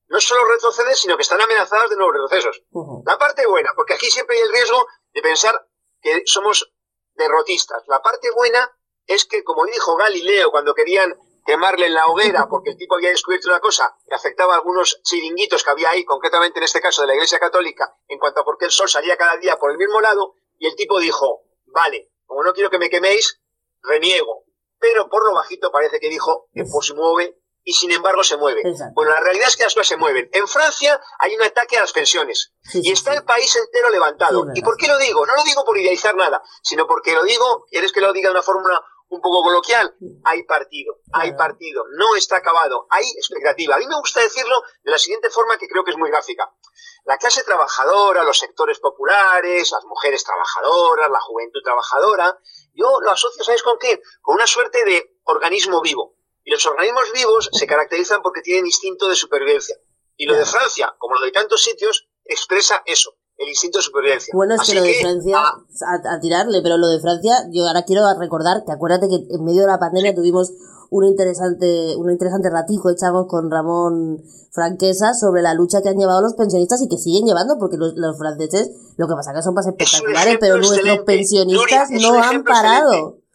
no 0.08 0.20
solo 0.20 0.44
retroceden, 0.46 0.94
sino 0.94 1.16
que 1.16 1.22
están 1.22 1.40
amenazadas 1.40 1.90
de 1.90 1.96
nuevos 1.96 2.14
retrocesos. 2.14 2.62
La 3.04 3.18
parte 3.18 3.46
buena, 3.46 3.72
porque 3.74 3.94
aquí 3.94 4.10
siempre 4.10 4.36
hay 4.36 4.42
el 4.42 4.52
riesgo 4.52 4.86
de 5.12 5.22
pensar 5.22 5.66
que 6.00 6.22
somos 6.26 6.72
derrotistas. 7.14 7.82
La 7.86 8.02
parte 8.02 8.30
buena 8.30 8.70
es 9.06 9.24
que, 9.24 9.44
como 9.44 9.64
dijo 9.66 9.96
Galileo 9.96 10.50
cuando 10.50 10.74
querían 10.74 11.18
quemarle 11.46 11.86
en 11.86 11.94
la 11.94 12.06
hoguera 12.06 12.46
porque 12.50 12.70
el 12.70 12.76
tipo 12.76 12.96
había 12.96 13.10
descubierto 13.10 13.48
una 13.48 13.60
cosa 13.60 13.96
que 14.06 14.14
afectaba 14.14 14.54
a 14.54 14.56
algunos 14.56 15.00
chiringuitos 15.02 15.62
que 15.62 15.70
había 15.70 15.90
ahí, 15.90 16.04
concretamente 16.04 16.58
en 16.58 16.64
este 16.64 16.80
caso 16.80 17.02
de 17.02 17.08
la 17.08 17.14
Iglesia 17.14 17.38
Católica, 17.38 17.96
en 18.08 18.18
cuanto 18.18 18.40
a 18.40 18.44
por 18.44 18.58
qué 18.58 18.66
el 18.66 18.70
sol 18.72 18.88
salía 18.88 19.16
cada 19.16 19.36
día 19.36 19.56
por 19.56 19.70
el 19.70 19.78
mismo 19.78 20.00
lado, 20.00 20.34
y 20.58 20.66
el 20.66 20.74
tipo 20.76 20.98
dijo, 20.98 21.42
vale, 21.66 22.10
como 22.26 22.42
no 22.42 22.52
quiero 22.52 22.70
que 22.70 22.78
me 22.78 22.90
queméis, 22.90 23.40
reniego. 23.82 24.44
Pero 24.78 25.08
por 25.08 25.24
lo 25.26 25.34
bajito 25.34 25.70
parece 25.70 26.00
que 26.00 26.08
dijo 26.08 26.48
que 26.52 26.64
pues 26.70 26.86
se 26.86 26.94
mueve 26.94 27.38
y 27.64 27.72
sin 27.72 27.90
embargo 27.90 28.22
se 28.22 28.36
mueve. 28.36 28.60
Exacto. 28.62 28.92
Bueno, 28.94 29.12
la 29.12 29.20
realidad 29.20 29.48
es 29.48 29.56
que 29.56 29.64
las 29.64 29.74
cosas 29.74 29.88
se 29.88 29.96
mueven. 29.96 30.28
En 30.32 30.46
Francia 30.46 31.00
hay 31.18 31.34
un 31.34 31.42
ataque 31.42 31.76
a 31.76 31.80
las 31.80 31.92
pensiones 31.92 32.52
Sí, 32.62 32.80
y 32.82 32.92
está 32.92 33.12
sí. 33.12 33.16
el 33.18 33.24
país 33.24 33.56
entero 33.56 33.90
levantado. 33.90 34.44
Sí, 34.44 34.60
¿Y 34.60 34.62
por 34.62 34.76
qué 34.76 34.86
lo 34.86 34.98
digo? 34.98 35.26
No 35.26 35.34
lo 35.34 35.42
digo 35.44 35.64
por 35.64 35.76
idealizar 35.78 36.14
nada, 36.14 36.42
sino 36.62 36.86
porque 36.86 37.12
lo 37.14 37.24
digo, 37.24 37.64
quieres 37.70 37.92
que 37.92 38.00
lo 38.00 38.12
diga 38.12 38.28
de 38.28 38.34
una 38.34 38.42
fórmula 38.42 38.80
un 39.08 39.20
poco 39.20 39.42
coloquial, 39.42 39.94
hay 40.24 40.42
partido, 40.42 41.00
hay 41.12 41.32
partido, 41.34 41.84
no 41.96 42.16
está 42.16 42.38
acabado, 42.38 42.86
hay 42.90 43.04
expectativa. 43.16 43.76
A 43.76 43.78
mí 43.78 43.86
me 43.86 43.98
gusta 43.98 44.20
decirlo 44.20 44.62
de 44.82 44.90
la 44.90 44.98
siguiente 44.98 45.30
forma 45.30 45.56
que 45.58 45.68
creo 45.68 45.84
que 45.84 45.92
es 45.92 45.96
muy 45.96 46.10
gráfica. 46.10 46.50
La 47.04 47.16
clase 47.18 47.44
trabajadora, 47.44 48.24
los 48.24 48.38
sectores 48.38 48.80
populares, 48.80 49.70
las 49.70 49.84
mujeres 49.84 50.24
trabajadoras, 50.24 51.10
la 51.10 51.20
juventud 51.20 51.60
trabajadora, 51.62 52.38
yo 52.74 53.00
lo 53.00 53.10
asocio, 53.10 53.44
¿sabes 53.44 53.62
con 53.62 53.78
qué? 53.78 54.00
Con 54.20 54.34
una 54.34 54.46
suerte 54.46 54.84
de 54.84 55.18
organismo 55.24 55.80
vivo. 55.80 56.16
Y 56.42 56.50
los 56.50 56.66
organismos 56.66 57.12
vivos 57.12 57.48
se 57.52 57.66
caracterizan 57.66 58.22
porque 58.22 58.42
tienen 58.42 58.66
instinto 58.66 59.08
de 59.08 59.14
supervivencia. 59.14 59.76
Y 60.16 60.26
lo 60.26 60.34
de 60.34 60.46
Francia, 60.46 60.94
como 60.98 61.16
lo 61.16 61.24
de 61.24 61.32
tantos 61.32 61.62
sitios, 61.62 62.08
expresa 62.24 62.82
eso, 62.86 63.16
el 63.38 63.48
instinto 63.48 63.78
de 63.78 63.82
supervivencia. 63.82 64.32
Bueno, 64.34 64.54
es 64.54 64.60
Así 64.60 64.72
que 64.72 64.78
lo 64.78 64.84
de 64.84 64.94
Francia, 64.94 65.38
ah, 65.38 65.64
a, 65.86 66.14
a 66.14 66.20
tirarle, 66.20 66.62
pero 66.62 66.78
lo 66.78 66.88
de 66.88 67.00
Francia, 67.00 67.46
yo 67.52 67.66
ahora 67.66 67.84
quiero 67.84 68.02
recordar 68.18 68.64
que 68.64 68.72
acuérdate 68.72 69.08
que 69.08 69.26
en 69.34 69.44
medio 69.44 69.62
de 69.62 69.68
la 69.68 69.78
pandemia 69.78 70.14
tuvimos 70.14 70.52
un 70.90 71.04
interesante, 71.04 71.96
un 71.96 72.10
interesante 72.10 72.48
ratico 72.50 72.90
echamos 72.90 73.26
con 73.28 73.50
Ramón 73.50 74.22
Franquesa 74.52 75.14
sobre 75.14 75.42
la 75.42 75.54
lucha 75.54 75.82
que 75.82 75.88
han 75.88 75.98
llevado 75.98 76.22
los 76.22 76.34
pensionistas 76.34 76.80
y 76.82 76.88
que 76.88 76.96
siguen 76.96 77.26
llevando, 77.26 77.56
porque 77.58 77.76
los, 77.76 77.94
los 77.96 78.16
franceses 78.16 78.70
lo 78.96 79.06
que 79.06 79.14
pasa 79.14 79.34
que 79.34 79.42
son 79.42 79.54
más 79.54 79.66
espectaculares, 79.66 80.38
pero 80.40 80.56
nuestros 80.56 80.78
excelente. 80.78 81.04
pensionistas 81.04 81.90
Nuria, 81.90 81.96
es 81.98 82.02
no 82.02 82.22
han 82.22 82.44
parado. 82.44 82.92
excelente. 82.92 83.26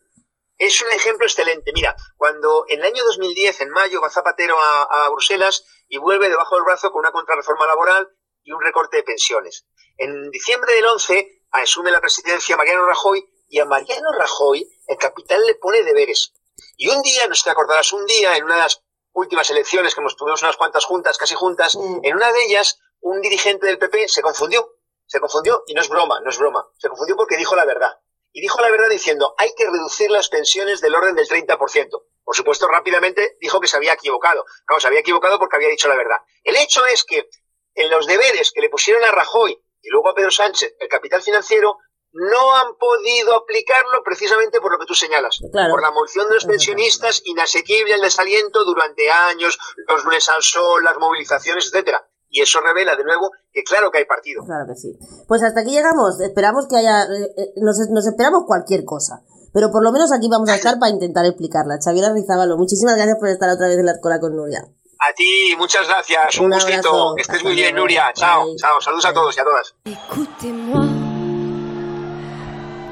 Es 0.58 0.82
un 0.82 0.92
ejemplo 0.92 1.26
excelente. 1.26 1.72
Mira, 1.74 1.96
cuando 2.18 2.66
en 2.70 2.80
el 2.80 2.86
año 2.86 3.04
2010, 3.06 3.62
en 3.62 3.70
mayo, 3.70 4.00
va 4.00 4.10
Zapatero 4.10 4.56
a, 4.60 5.06
a 5.06 5.10
Bruselas 5.10 5.64
y 5.88 5.98
vuelve 5.98 6.30
debajo 6.30 6.56
del 6.56 6.66
brazo 6.66 6.92
con 6.92 7.00
una 7.00 7.12
contrarreforma 7.12 7.66
laboral 7.66 8.08
y 8.44 8.52
un 8.52 8.62
recorte 8.62 8.98
de 8.98 9.04
pensiones. 9.04 9.66
En 9.97 10.30
diciembre 10.32 10.73
del 10.73 10.86
11 10.86 11.43
asume 11.51 11.91
la 11.91 12.01
presidencia 12.01 12.58
Mariano 12.58 12.86
Rajoy 12.86 13.27
y 13.49 13.60
a 13.60 13.65
Mariano 13.65 14.12
Rajoy 14.17 14.67
el 14.88 14.97
capital 14.97 15.45
le 15.45 15.56
pone 15.56 15.84
deberes. 15.84 16.34
Y 16.77 16.89
un 16.89 17.01
día, 17.01 17.27
no 17.27 17.36
sé 17.36 17.39
si 17.39 17.43
te 17.45 17.51
acordarás, 17.51 17.91
un 17.93 18.06
día 18.06 18.36
en 18.38 18.43
una 18.45 18.56
de 18.56 18.62
las 18.62 18.82
últimas 19.13 19.49
elecciones 19.49 19.93
que 19.93 20.01
nos 20.01 20.15
tuvimos 20.15 20.41
unas 20.41 20.58
cuantas 20.58 20.86
juntas, 20.86 21.17
casi 21.17 21.36
juntas, 21.36 21.75
Mm. 21.75 21.99
en 22.04 22.15
una 22.15 22.32
de 22.32 22.43
ellas 22.45 22.80
un 23.01 23.19
dirigente 23.21 23.67
del 23.67 23.77
PP 23.80 24.08
se 24.08 24.21
confundió. 24.21 24.75
Se 25.06 25.19
confundió 25.19 25.63
y 25.67 25.73
no 25.73 25.82
es 25.82 25.89
broma, 25.89 26.21
no 26.21 26.30
es 26.30 26.38
broma. 26.38 26.65
Se 26.77 26.88
confundió 26.88 27.15
porque 27.17 27.36
dijo 27.36 27.56
la 27.56 27.65
verdad. 27.65 27.99
Y 28.32 28.39
dijo 28.39 28.62
la 28.62 28.71
verdad 28.71 28.88
diciendo, 28.89 29.36
hay 29.38 29.54
que 29.56 29.65
reducir 29.65 30.10
las 30.10 30.30
pensiones 30.30 30.80
del 30.80 30.95
orden 30.95 31.15
del 31.15 31.27
30%. 31.27 32.06
Por 32.23 32.36
supuesto, 32.36 32.67
rápidamente 32.69 33.36
dijo 33.41 33.60
que 33.60 33.67
se 33.67 33.75
había 33.75 33.93
equivocado. 33.93 34.45
Claro, 34.65 34.80
se 34.80 34.88
había 34.88 35.01
equivocado 35.01 35.38
porque 35.38 35.58
había 35.58 35.67
dicho 35.67 35.89
la 35.89 35.97
verdad. 35.97 36.17
El 36.43 36.56
hecho 36.56 36.86
es 36.86 37.04
que 37.04 37.27
en 37.75 37.89
los 37.89 38.08
deberes 38.08 38.51
que 38.54 38.62
le 38.62 38.69
pusieron 38.69 39.04
a 39.04 39.12
Rajoy 39.12 39.61
y 39.82 39.89
luego 39.89 40.10
a 40.10 40.15
Pedro 40.15 40.32
Sánchez, 40.32 40.76
el 40.80 40.88
capital 40.88 41.22
financiero, 41.22 41.78
no 42.13 42.56
han 42.58 42.76
podido 42.76 43.36
aplicarlo 43.36 44.04
precisamente 44.04 44.60
por 44.60 44.74
lo 44.74 44.80
que 44.80 44.86
tú 44.86 44.94
señalas. 44.94 45.39
Claro. 45.52 45.72
Por 45.72 45.82
la 45.82 45.91
movilización 45.91 46.28
de 46.28 46.36
los 46.36 46.46
pensionistas, 46.46 47.22
inasequible 47.26 47.94
el 47.94 48.02
desaliento 48.02 48.65
durante 48.65 49.10
años, 49.10 49.58
los 49.88 50.04
lunes 50.04 50.28
al 50.28 50.41
sol, 50.41 50.84
las 50.84 50.98
movilizaciones, 50.98 51.67
etcétera. 51.67 52.06
Y 52.28 52.41
eso 52.41 52.60
revela 52.62 52.96
de 52.96 53.04
nuevo 53.04 53.32
que 53.52 53.63
claro 53.63 53.91
que 53.91 54.00
hay 54.00 54.06
partido. 54.06 54.44
Claro 54.46 54.65
que 54.67 54.76
sí. 54.76 54.98
Pues 55.28 55.44
hasta 55.44 55.62
aquí 55.62 55.72
llegamos. 55.72 56.20
Esperamos 56.22 56.67
que 56.67 56.78
haya. 56.78 57.04
eh, 57.04 57.28
eh, 57.38 57.54
nos, 57.58 57.78
nos 57.89 58.08
esperamos 58.08 58.44
cualquier 58.46 58.84
cosa. 58.86 59.24
Pero 59.54 59.70
por 59.70 59.84
lo 59.84 59.91
menos 59.91 60.13
aquí 60.13 60.30
vamos 60.30 60.50
a 60.50 60.56
estar 60.56 60.80
para 60.80 60.91
intentar 60.91 61.26
explicarla. 61.26 61.78
Xavier 61.84 62.13
Rizabalo, 62.13 62.58
muchísimas 62.58 62.96
gracias 62.96 63.17
por 63.20 63.28
estar 63.28 63.50
otra 63.50 63.67
vez 63.67 63.78
en 63.78 63.86
la 63.86 63.91
escuela 63.94 64.20
con 64.20 64.36
Nuria. 64.36 64.63
A 65.04 65.14
ti, 65.14 65.56
muchas 65.58 65.88
gracias. 65.88 66.38
Un, 66.38 66.46
Un 66.46 66.52
gustito. 66.52 67.14
Que 67.16 67.22
estés 67.24 67.44
muy 67.44 67.56
bien. 67.56 67.76
Nuria. 67.76 68.12
Chao, 68.14 68.46
chao. 68.56 68.80
Saludos 68.82 69.06
a 69.06 69.14
todos 69.14 69.36
y 69.36 69.40
a 69.40 69.44
todas. 69.44 69.74
Écoutez-moi, 69.86 70.86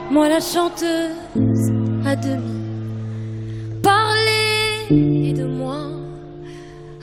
moi 0.10 0.28
la 0.28 0.40
chanteuse 0.42 1.70
à 2.06 2.16
demi. 2.16 2.58
Parlez 3.84 5.34
de 5.34 5.46
moi 5.46 5.78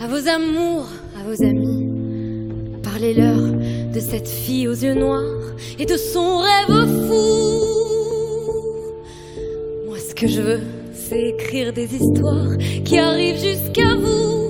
à 0.00 0.08
vos 0.08 0.26
amours, 0.28 0.88
à 1.16 1.22
vos 1.22 1.40
amis. 1.40 2.80
Parlez-leur 2.82 3.52
de 3.94 4.00
cette 4.00 4.28
fille 4.28 4.66
aux 4.66 4.74
yeux 4.74 4.94
noirs 4.94 5.54
et 5.78 5.86
de 5.86 5.96
son 5.96 6.38
rêve 6.38 7.06
fou. 7.06 7.62
Moi, 9.86 9.98
ce 10.00 10.14
que 10.16 10.26
je 10.26 10.40
veux, 10.40 10.60
c'est 10.92 11.28
écrire 11.28 11.72
des 11.72 11.94
histoires 11.94 12.56
qui 12.84 12.98
arrivent 12.98 13.38
jusqu'à 13.38 13.94
vous. 13.94 14.45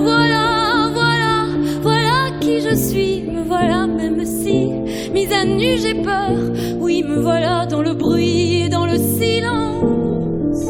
Voilà, 0.00 0.90
voilà, 0.92 1.46
voilà, 1.82 2.30
qui 2.40 2.60
je 2.60 2.74
suis. 2.74 3.22
Me 3.22 3.42
voilà, 3.42 3.86
même 3.86 4.24
si 4.24 4.70
mise 5.12 5.32
à 5.32 5.44
nu 5.44 5.78
j'ai 5.78 5.94
peur. 5.94 6.32
Oui, 6.78 7.02
me 7.02 7.20
voilà 7.20 7.66
dans 7.66 7.82
le 7.82 7.94
bruit 7.94 8.62
et 8.64 8.68
dans 8.68 8.86
le 8.86 8.96
silence. 8.96 10.66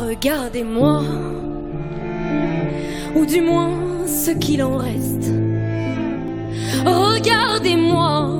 Regardez-moi, 0.00 1.02
ou 3.16 3.26
du 3.26 3.40
moins 3.40 3.70
ce 4.06 4.30
qu'il 4.32 4.62
en 4.62 4.76
reste. 4.76 5.32
Regardez-moi, 6.84 8.30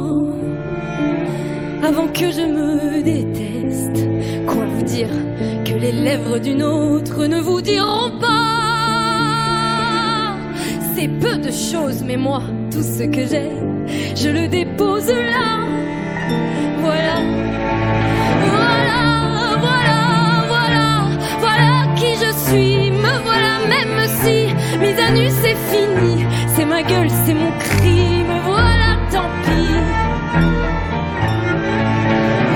avant 1.82 2.08
que 2.08 2.30
je 2.30 2.42
me 2.42 3.02
déteste. 3.02 4.06
Quoi 4.46 4.64
vous 4.74 4.82
dire 4.82 5.08
que 5.64 5.74
les 5.74 5.92
lèvres 5.92 6.38
d'une 6.38 6.62
autre 6.62 7.26
ne 7.26 7.40
vous 7.40 7.60
diront 7.60 8.10
pas? 8.20 8.49
Peu 11.08 11.38
de 11.38 11.50
choses, 11.50 12.02
mais 12.04 12.16
moi, 12.16 12.42
tout 12.70 12.82
ce 12.82 13.04
que 13.04 13.26
j'ai, 13.26 13.50
je 14.14 14.28
le 14.28 14.48
dépose 14.48 15.08
là. 15.08 15.66
Voilà, 16.80 17.22
voilà, 18.54 19.56
voilà, 19.60 19.98
voilà, 20.48 21.08
voilà 21.40 21.94
qui 21.96 22.14
je 22.22 22.30
suis. 22.48 22.90
Me 22.90 23.14
voilà, 23.24 23.58
même 23.68 23.98
si 24.22 24.54
mise 24.78 24.98
à 24.98 25.10
nu 25.10 25.28
c'est 25.42 25.56
fini. 25.70 26.24
C'est 26.54 26.66
ma 26.66 26.82
gueule, 26.82 27.10
c'est 27.24 27.34
mon 27.34 27.50
cri. 27.58 28.22
Me 28.28 28.40
voilà, 28.44 28.96
tant 29.10 29.30
pis. 29.44 29.74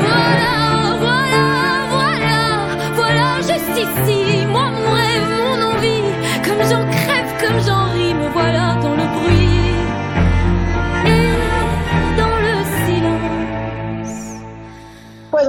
Voilà, 0.00 0.54
voilà, 1.00 1.44
voilà, 1.90 2.38
voilà, 2.94 3.26
juste 3.40 3.76
ici, 3.76 4.46
moi, 4.46 4.66
mon 4.70 4.90
rêve, 4.92 5.30
mon 5.46 5.58
envie, 5.72 6.08
comme 6.44 6.62
j'en 6.70 6.84
crève, 6.90 7.03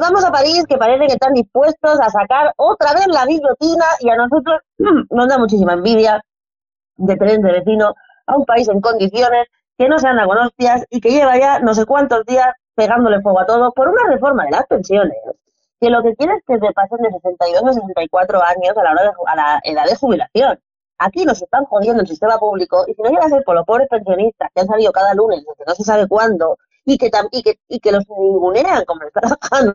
vamos 0.06 0.24
a 0.24 0.32
París, 0.32 0.65
que 0.68 0.78
parece 0.78 1.08
que 1.08 1.13
están 1.13 1.34
dispuestos 1.34 2.00
a 2.00 2.10
sacar 2.10 2.54
otra 2.58 2.94
vez 2.94 3.08
la 3.08 3.26
guillotina 3.26 3.86
y 4.00 4.10
a 4.10 4.15
nosotros 4.15 4.62
nos 5.10 5.28
da 5.28 5.38
muchísima 5.38 5.74
envidia 5.74 6.24
de 6.98 7.15
tener 7.18 7.39
de 7.39 7.52
vecino 7.52 7.94
a 8.28 8.38
un 8.38 8.46
país 8.46 8.68
en 8.70 8.82
condiciones 8.82 9.48
que 9.78 9.89
no 9.89 9.98
se 9.98 10.08
anda 10.08 10.26
con 10.26 10.38
hostias 10.38 10.86
y 10.89 11.02
que 11.02 11.10
lleva 11.10 11.38
ya 11.38 11.60
no 11.60 11.74
sé 11.74 11.86
cuántos 11.86 12.24
días 12.26 12.48
pegándole 12.76 13.22
fuego 13.22 13.39
a 13.39 13.46
todo 13.46 13.72
por 13.74 13.89
una 13.89 14.04
reforma 14.08 14.46
de 14.46 14.52
las 14.52 14.65
pensiones 14.68 15.18
que 15.80 15.89
lo 15.89 16.02
que 16.04 16.15
quiere 16.15 16.36
es 16.36 16.44
que 16.46 16.60
se 16.60 16.74
pasen 16.74 17.00
de 17.02 17.12
62 17.12 17.63
a 17.63 17.74
64 17.74 18.44
años 18.44 18.78
a 18.78 18.84
la, 18.84 18.91
hora 18.91 19.04
de, 19.04 19.12
a 19.28 19.36
la 19.36 19.62
edad 19.63 19.86
de 19.86 19.96
jubilación. 19.96 20.60
Aquí 20.98 21.26
nos 21.26 21.41
están 21.41 21.65
jodiendo 21.65 22.02
el 22.02 22.08
sistema 22.08 22.38
público 22.38 22.86
y 22.88 22.94
si 22.94 23.02
no 23.02 23.10
llega 23.10 23.26
a 23.26 23.30
ser 23.30 23.44
por 23.44 23.56
los 23.56 23.65
pobres 23.65 23.89
pensionistas 23.89 24.50
que 24.54 24.62
han 24.62 24.68
salido 24.68 24.94
cada 24.94 25.13
lunes 25.13 25.44
desde 25.46 25.65
no 25.68 25.76
se 25.76 25.84
sabe 25.84 26.08
cuándo 26.08 26.58
y 26.86 26.98
que, 26.98 27.10
y 27.32 27.43
que, 27.43 27.60
y 27.67 27.80
que 27.80 27.91
los 27.91 28.08
ningunean 28.08 28.86
como 28.86 29.02
da 29.13 29.21
la 29.30 29.38
gana, 29.52 29.74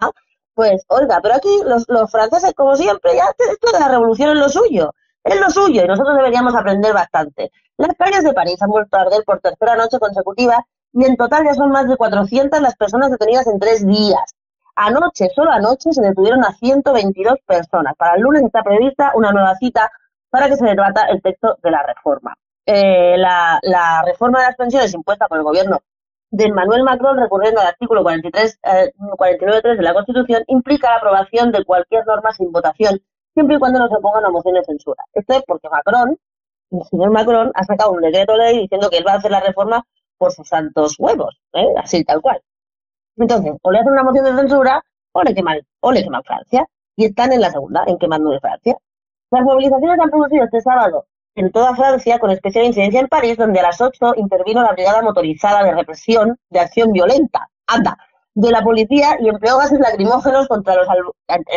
pues 0.54 0.84
oiga, 0.88 1.20
pero 1.22 1.34
aquí 1.34 1.48
los, 1.64 1.84
los 1.88 2.10
franceses, 2.10 2.54
como 2.54 2.76
siempre, 2.76 3.16
ya 3.16 3.32
esto 3.36 3.72
de 3.72 3.80
la 3.80 3.88
revolución 3.88 4.30
es 4.30 4.38
lo 4.38 4.48
suyo, 4.48 4.94
es 5.24 5.40
lo 5.40 5.50
suyo 5.50 5.84
y 5.84 5.88
nosotros 5.88 6.16
deberíamos 6.16 6.54
aprender 6.54 6.94
bastante. 6.94 7.50
Las 7.76 7.96
calles 7.96 8.24
de 8.24 8.32
París 8.32 8.62
han 8.62 8.70
vuelto 8.70 8.96
a 8.96 9.02
arder 9.02 9.24
por 9.24 9.40
tercera 9.40 9.76
noche 9.76 9.98
consecutiva 9.98 10.64
y 10.92 11.04
en 11.04 11.16
total 11.16 11.44
ya 11.44 11.54
son 11.54 11.70
más 11.70 11.88
de 11.88 11.96
400 11.96 12.60
las 12.60 12.76
personas 12.76 13.10
detenidas 13.10 13.46
en 13.46 13.58
tres 13.58 13.86
días. 13.86 14.34
Anoche, 14.76 15.28
solo 15.34 15.50
anoche, 15.50 15.92
se 15.92 16.02
detuvieron 16.02 16.44
a 16.44 16.52
122 16.52 17.34
personas. 17.46 17.94
Para 17.96 18.14
el 18.14 18.22
lunes 18.22 18.42
está 18.42 18.62
prevista 18.62 19.12
una 19.14 19.32
nueva 19.32 19.54
cita 19.56 19.90
para 20.30 20.48
que 20.48 20.56
se 20.56 20.64
debata 20.64 21.06
el 21.10 21.20
texto 21.20 21.58
de 21.62 21.70
la 21.70 21.82
reforma. 21.82 22.36
Eh, 22.64 23.16
la 23.16 24.02
reforma 24.06 24.40
de 24.40 24.46
las 24.46 24.56
pensiones 24.56 24.94
impuesta 24.94 25.26
por 25.26 25.38
el 25.38 25.44
gobierno 25.44 25.80
de 26.30 26.44
Emmanuel 26.44 26.84
Macron, 26.84 27.18
recurriendo 27.18 27.60
al 27.60 27.68
artículo 27.68 28.02
43, 28.02 28.60
eh, 28.62 28.92
49.3 28.98 29.76
de 29.76 29.82
la 29.82 29.94
Constitución, 29.94 30.44
implica 30.46 30.90
la 30.90 30.96
aprobación 30.96 31.52
de 31.52 31.64
cualquier 31.64 32.06
norma 32.06 32.32
sin 32.32 32.52
votación, 32.52 33.00
siempre 33.34 33.56
y 33.56 33.58
cuando 33.58 33.78
no 33.78 33.88
se 33.88 34.00
ponga 34.00 34.20
una 34.20 34.30
moción 34.30 34.54
de 34.54 34.64
censura. 34.64 35.04
Esto 35.12 35.34
es 35.34 35.42
porque 35.46 35.68
Macron, 35.68 36.16
el 36.70 36.84
señor 36.84 37.10
Macron, 37.10 37.50
ha 37.54 37.64
sacado 37.64 37.92
un 37.92 38.00
decreto 38.00 38.36
ley 38.36 38.60
diciendo 38.60 38.88
que 38.90 38.98
él 38.98 39.04
va 39.06 39.14
a 39.14 39.16
hacer 39.16 39.30
la 39.30 39.40
reforma 39.40 39.84
por 40.18 40.32
sus 40.32 40.48
santos 40.48 40.96
huevos, 40.98 41.40
¿eh? 41.54 41.66
así 41.76 42.04
tal 42.04 42.20
cual. 42.20 42.40
Entonces, 43.16 43.52
o 43.62 43.70
le 43.70 43.78
hacen 43.80 43.92
una 43.92 44.04
moción 44.04 44.24
de 44.24 44.34
censura 44.34 44.82
o 45.12 45.22
le 45.22 45.34
queman, 45.34 45.60
o 45.80 45.92
le 45.92 46.02
queman 46.02 46.22
Francia. 46.22 46.66
Y 46.96 47.06
están 47.06 47.32
en 47.32 47.40
la 47.40 47.50
segunda, 47.50 47.84
en 47.86 47.98
quemando 47.98 48.30
de 48.30 48.40
Francia. 48.40 48.76
Las 49.30 49.42
movilizaciones 49.42 49.98
han 49.98 50.10
producido 50.10 50.44
este 50.44 50.60
sábado 50.60 51.06
en 51.34 51.52
toda 51.52 51.74
Francia, 51.74 52.18
con 52.18 52.30
especial 52.30 52.66
incidencia 52.66 53.00
en 53.00 53.08
París, 53.08 53.36
donde 53.36 53.60
a 53.60 53.64
las 53.64 53.80
8 53.80 54.14
intervino 54.16 54.62
la 54.62 54.72
Brigada 54.72 55.02
Motorizada 55.02 55.62
de 55.62 55.72
Represión 55.72 56.38
de 56.50 56.60
Acción 56.60 56.92
Violenta, 56.92 57.48
anda, 57.66 57.96
de 58.34 58.50
la 58.50 58.62
policía 58.62 59.16
y 59.20 59.28
empleó 59.28 59.58
gases 59.58 59.80
lacrimógenos 59.80 60.48
contra 60.48 60.74
los, 60.76 60.88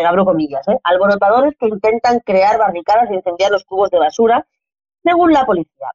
abro 0.05 0.25
comillas, 0.25 0.67
¿eh? 0.67 0.79
alborotadores 0.83 1.53
que 1.59 1.67
intentan 1.67 2.19
crear 2.19 2.57
barricadas 2.57 3.09
e 3.09 3.15
incendiar 3.15 3.51
los 3.51 3.63
cubos 3.63 3.89
de 3.91 3.99
basura, 3.99 4.45
según 5.03 5.31
la 5.33 5.45
policía. 5.45 5.87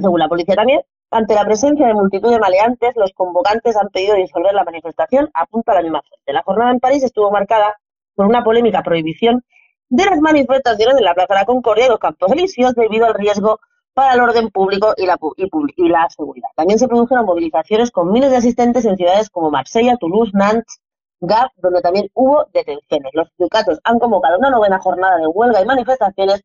Según 0.00 0.18
la 0.18 0.28
policía 0.28 0.56
también, 0.56 0.82
ante 1.10 1.34
la 1.34 1.44
presencia 1.44 1.86
de 1.86 1.94
multitud 1.94 2.30
de 2.30 2.38
maleantes, 2.38 2.96
los 2.96 3.12
convocantes 3.12 3.76
han 3.76 3.88
pedido 3.88 4.16
disolver 4.16 4.52
la 4.52 4.64
manifestación, 4.64 5.30
apunta 5.32 5.74
la 5.74 5.82
misma 5.82 6.02
fuente. 6.02 6.32
La 6.32 6.42
jornada 6.42 6.72
en 6.72 6.80
París 6.80 7.02
estuvo 7.04 7.30
marcada 7.30 7.78
por 8.14 8.26
una 8.26 8.42
polémica 8.42 8.82
prohibición 8.82 9.44
de 9.88 10.04
las 10.04 10.20
manifestaciones 10.20 10.96
en 10.96 11.04
la 11.04 11.14
Plaza 11.14 11.34
de 11.34 11.40
la 11.40 11.46
Concordia 11.46 11.86
y 11.86 11.88
los 11.88 11.98
Campos 11.98 12.32
Elíseos 12.32 12.74
debido 12.74 13.06
al 13.06 13.14
riesgo 13.14 13.60
para 13.94 14.14
el 14.14 14.20
orden 14.20 14.50
público 14.50 14.92
y 14.96 15.06
la, 15.06 15.18
y 15.36 15.48
y 15.76 15.88
la 15.88 16.06
seguridad. 16.10 16.48
También 16.54 16.78
se 16.78 16.86
produjeron 16.88 17.24
movilizaciones 17.24 17.90
con 17.90 18.12
miles 18.12 18.30
de 18.30 18.36
asistentes 18.36 18.84
en 18.84 18.96
ciudades 18.96 19.30
como 19.30 19.50
Marsella, 19.50 19.96
Toulouse, 19.96 20.32
Nantes, 20.34 20.80
GAP, 21.20 21.50
donde 21.56 21.80
también 21.80 22.10
hubo 22.12 22.46
detenciones. 22.52 23.10
Los 23.14 23.28
sindicatos 23.36 23.80
han 23.84 23.98
convocado 23.98 24.38
una 24.38 24.50
novena 24.50 24.78
jornada 24.78 25.16
de 25.16 25.26
huelga 25.28 25.62
y 25.62 25.64
manifestaciones 25.64 26.42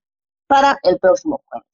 para 0.48 0.78
el 0.84 0.98
próximo 1.00 1.42
jueves. 1.46 1.68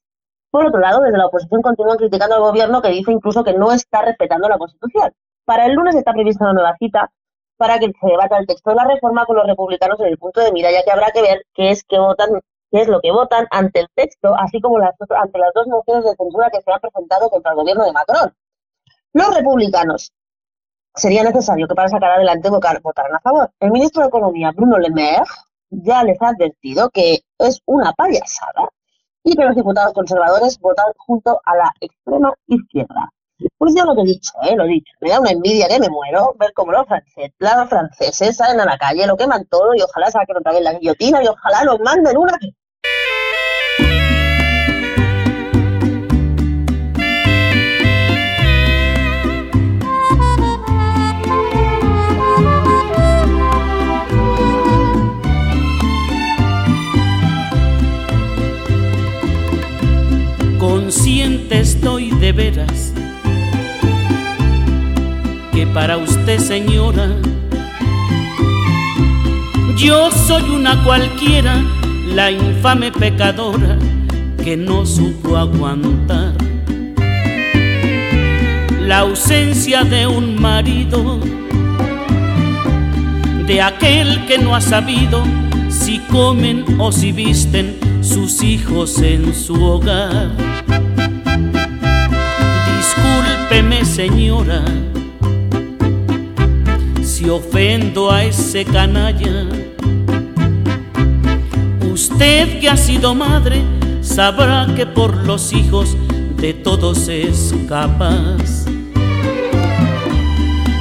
Por 0.50 0.66
otro 0.66 0.80
lado, 0.80 1.00
desde 1.00 1.18
la 1.18 1.26
oposición 1.26 1.62
continúan 1.62 1.98
criticando 1.98 2.34
al 2.34 2.40
gobierno 2.40 2.80
que 2.82 2.88
dice 2.88 3.12
incluso 3.12 3.44
que 3.44 3.52
no 3.52 3.70
está 3.70 4.02
respetando 4.02 4.48
la 4.48 4.58
Constitución. 4.58 5.12
Para 5.44 5.66
el 5.66 5.74
lunes 5.74 5.94
está 5.94 6.12
prevista 6.12 6.44
una 6.44 6.54
nueva 6.54 6.74
cita 6.78 7.10
para 7.58 7.78
que 7.78 7.86
se 8.00 8.06
debata 8.06 8.38
el 8.38 8.46
texto 8.46 8.70
de 8.70 8.76
la 8.76 8.84
reforma 8.84 9.26
con 9.26 9.36
los 9.36 9.46
republicanos 9.46 10.00
en 10.00 10.06
el 10.06 10.18
punto 10.18 10.40
de 10.40 10.52
mira, 10.52 10.70
ya 10.72 10.82
que 10.82 10.90
habrá 10.90 11.10
que 11.12 11.20
ver 11.22 11.42
qué 11.54 11.70
es 11.70 11.84
que 11.84 11.98
votan, 11.98 12.30
qué 12.70 12.80
es 12.82 12.88
lo 12.88 13.00
que 13.00 13.10
votan 13.12 13.46
ante 13.50 13.80
el 13.80 13.88
texto, 13.94 14.34
así 14.38 14.60
como 14.60 14.78
las, 14.78 14.94
ante 15.10 15.38
las 15.38 15.52
dos 15.54 15.66
mociones 15.66 16.04
de 16.04 16.16
censura 16.16 16.48
que 16.50 16.62
se 16.62 16.72
han 16.72 16.80
presentado 16.80 17.28
contra 17.28 17.50
el 17.52 17.56
gobierno 17.58 17.84
de 17.84 17.92
Macron. 17.92 18.34
Los 19.12 19.34
republicanos 19.36 20.12
sería 20.94 21.22
necesario 21.22 21.66
que 21.68 21.74
para 21.74 21.88
sacar 21.88 22.12
adelante 22.12 22.48
votar- 22.48 22.80
votaran 22.82 23.14
a 23.14 23.20
favor. 23.20 23.50
El 23.60 23.70
ministro 23.72 24.02
de 24.02 24.08
Economía, 24.08 24.52
Bruno 24.52 24.78
Le 24.78 24.90
Maire, 24.90 25.22
ya 25.70 26.02
les 26.04 26.20
ha 26.22 26.28
advertido 26.28 26.90
que 26.90 27.20
es 27.38 27.60
una 27.66 27.92
payasada 27.92 28.68
y 29.24 29.34
que 29.36 29.44
los 29.44 29.54
diputados 29.54 29.92
conservadores 29.92 30.58
votan 30.60 30.92
junto 30.96 31.40
a 31.44 31.56
la 31.56 31.72
extrema 31.80 32.32
izquierda. 32.46 33.12
Pues 33.56 33.72
yo 33.76 33.84
lo 33.84 33.94
que 33.94 34.02
he 34.02 34.04
dicho, 34.04 34.32
¿eh? 34.42 34.56
lo 34.56 34.64
he 34.64 34.68
dicho. 34.68 34.92
Me 35.00 35.10
da 35.10 35.20
una 35.20 35.30
envidia 35.30 35.68
que 35.68 35.78
me 35.78 35.88
muero 35.88 36.34
ver 36.40 36.52
cómo 36.54 36.72
los 36.72 36.86
franceses, 36.86 37.32
los 37.38 37.68
franceses 37.68 38.36
salen 38.36 38.60
a 38.60 38.64
la 38.64 38.76
calle, 38.76 39.06
lo 39.06 39.16
queman 39.16 39.44
todo 39.46 39.74
y 39.76 39.82
ojalá 39.82 40.10
saquen 40.10 40.38
otra 40.38 40.52
vez 40.52 40.62
la 40.62 40.72
guillotina 40.74 41.22
y 41.22 41.28
ojalá 41.28 41.64
los 41.64 41.78
manden 41.80 42.16
una 42.16 42.36
Consciente 60.58 61.60
estoy 61.60 62.10
de 62.18 62.32
veras 62.32 62.92
que 65.58 65.66
para 65.66 65.96
usted, 65.96 66.38
señora, 66.38 67.08
yo 69.76 70.08
soy 70.12 70.50
una 70.50 70.84
cualquiera, 70.84 71.60
la 72.14 72.30
infame 72.30 72.92
pecadora 72.92 73.76
que 74.44 74.56
no 74.56 74.86
supo 74.86 75.36
aguantar 75.36 76.34
la 78.86 79.00
ausencia 79.00 79.82
de 79.82 80.06
un 80.06 80.40
marido, 80.40 81.18
de 83.48 83.60
aquel 83.60 84.26
que 84.26 84.38
no 84.38 84.54
ha 84.54 84.60
sabido 84.60 85.24
si 85.70 85.98
comen 85.98 86.64
o 86.78 86.92
si 86.92 87.10
visten 87.10 87.76
sus 88.00 88.44
hijos 88.44 89.02
en 89.02 89.34
su 89.34 89.60
hogar. 89.60 90.30
Discúlpeme, 92.76 93.84
señora, 93.84 94.62
si 97.18 97.28
ofendo 97.28 98.12
a 98.12 98.22
ese 98.22 98.64
canalla. 98.64 99.44
Usted 101.92 102.60
que 102.60 102.68
ha 102.68 102.76
sido 102.76 103.12
madre 103.12 103.60
sabrá 104.02 104.68
que 104.76 104.86
por 104.86 105.16
los 105.26 105.52
hijos 105.52 105.96
de 106.36 106.54
todos 106.54 107.08
es 107.08 107.52
capaz. 107.68 108.66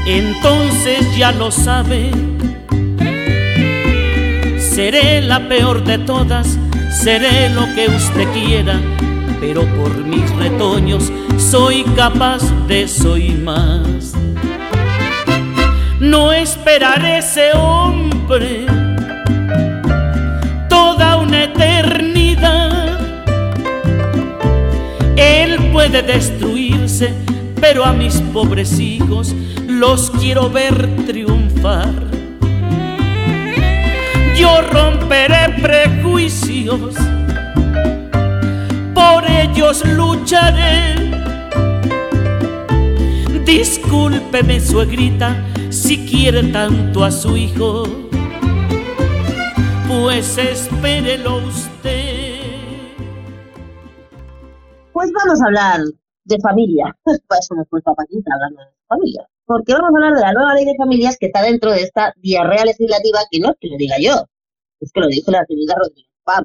Entonces 0.05 1.07
ya 1.17 1.31
lo 1.31 1.49
sabe, 1.49 2.11
seré 4.59 5.23
la 5.23 5.49
peor 5.49 5.83
de 5.83 5.97
todas, 5.97 6.59
seré 7.01 7.49
lo 7.49 7.65
que 7.73 7.87
usted 7.87 8.27
quiera, 8.33 8.79
pero 9.39 9.65
por 9.75 10.05
mis 10.05 10.29
retoños 10.35 11.11
soy 11.39 11.83
capaz 11.95 12.43
de 12.67 12.83
eso 12.83 13.17
y 13.17 13.31
más. 13.31 14.26
No 15.99 16.31
esperaré 16.31 17.17
ese 17.17 17.53
hombre 17.53 18.67
toda 20.69 21.17
una 21.17 21.45
eternidad. 21.45 22.99
Él 25.15 25.71
puede 25.71 26.03
destruirse, 26.03 27.15
pero 27.59 27.83
a 27.83 27.93
mis 27.93 28.21
pobres 28.31 28.79
hijos 28.79 29.33
los 29.67 30.11
quiero 30.11 30.51
ver 30.51 30.87
triunfar. 31.07 31.91
Yo 34.37 34.61
romperé 34.61 35.49
prejuicios, 35.63 36.93
por 38.93 39.25
ellos 39.27 39.83
lucharé. 39.83 40.95
Discúlpeme, 43.43 44.59
suegrita, 44.59 45.43
si 45.69 46.05
quiere 46.05 46.51
tanto 46.51 47.03
a 47.03 47.11
su 47.11 47.35
hijo, 47.35 47.83
pues 49.87 50.37
espérelo 50.37 51.37
usted. 51.37 52.41
Pues 54.93 55.11
vamos 55.11 55.41
a 55.41 55.45
hablar 55.45 55.81
de 56.23 56.39
familia. 56.39 56.95
Para 57.27 57.39
eso 57.39 57.53
hemos 57.53 57.67
puesto 57.69 57.91
a 57.91 57.95
Paquita 57.95 58.33
hablando 58.33 58.61
de 58.61 58.67
familia. 58.87 59.27
Porque 59.45 59.73
vamos 59.73 59.91
a 59.93 59.97
hablar 59.97 60.13
de 60.13 60.21
la 60.21 60.33
nueva 60.33 60.53
ley 60.55 60.65
de 60.65 60.75
familias 60.75 61.17
que 61.17 61.27
está 61.27 61.41
dentro 61.41 61.71
de 61.71 61.83
esta 61.83 62.13
diarrea 62.17 62.65
legislativa, 62.65 63.19
que 63.31 63.39
no 63.39 63.51
es 63.51 63.55
que 63.59 63.69
lo 63.69 63.77
diga 63.77 63.95
yo, 63.99 64.25
es 64.81 64.91
que 64.91 64.99
lo 64.99 65.07
dijo 65.07 65.31
la 65.31 65.45
señora 65.45 65.79
Rodríguez 65.79 66.11
Pam, 66.23 66.43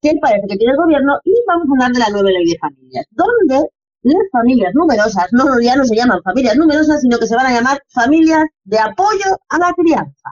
que 0.00 0.12
parece 0.20 0.48
que 0.48 0.56
tiene 0.56 0.72
el 0.72 0.78
gobierno, 0.78 1.20
y 1.24 1.34
vamos 1.46 1.66
a 1.68 1.72
hablar 1.72 1.92
de 1.92 2.00
la 2.00 2.10
nueva 2.10 2.30
ley 2.30 2.44
de 2.44 2.58
familias, 2.58 3.06
donde 3.10 3.68
las 4.02 4.22
familias 4.32 4.72
numerosas 4.74 5.26
no, 5.32 5.60
ya 5.60 5.76
no 5.76 5.84
se 5.84 5.96
llaman 5.96 6.22
familias 6.22 6.56
numerosas, 6.56 7.00
sino 7.00 7.18
que 7.18 7.26
se 7.26 7.36
van 7.36 7.46
a 7.46 7.52
llamar 7.54 7.80
familias 7.88 8.44
de 8.64 8.78
apoyo 8.78 9.38
a 9.48 9.58
la 9.58 9.72
crianza. 9.74 10.30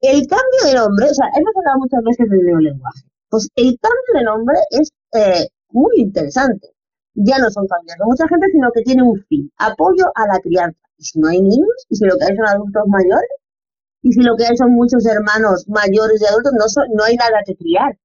El 0.00 0.26
cambio 0.26 0.60
de 0.64 0.74
nombre, 0.74 1.06
o 1.10 1.14
sea, 1.14 1.26
hemos 1.36 1.52
hablado 1.56 1.78
muchas 1.80 2.02
veces 2.04 2.30
del 2.30 2.44
neolenguaje, 2.46 3.02
pues 3.28 3.48
el 3.56 3.78
cambio 3.80 4.12
de 4.14 4.24
nombre 4.24 4.56
es 4.70 4.90
eh, 5.12 5.48
muy 5.70 5.92
interesante. 6.00 6.68
Ya 7.14 7.38
no 7.38 7.50
son 7.50 7.66
familias 7.68 7.98
de 7.98 8.04
mucha 8.04 8.28
gente, 8.28 8.46
sino 8.52 8.70
que 8.72 8.82
tiene 8.82 9.02
un 9.02 9.18
fin, 9.28 9.50
apoyo 9.58 10.04
a 10.14 10.26
la 10.28 10.38
crianza. 10.40 10.78
Y 10.98 11.04
si 11.04 11.18
no 11.18 11.28
hay 11.28 11.40
niños, 11.40 11.86
y 11.88 11.96
si 11.96 12.04
lo 12.04 12.16
que 12.16 12.24
hay 12.24 12.36
son 12.36 12.46
adultos 12.46 12.82
mayores, 12.88 13.30
y 14.02 14.12
si 14.12 14.22
lo 14.22 14.36
que 14.36 14.46
hay 14.46 14.56
son 14.56 14.72
muchos 14.72 15.04
hermanos 15.06 15.66
mayores 15.68 16.20
y 16.22 16.26
adultos, 16.26 16.52
no, 16.58 16.68
son- 16.68 16.88
no 16.94 17.04
hay 17.04 17.16
nada 17.16 17.40
que 17.46 17.56
criar. 17.56 17.96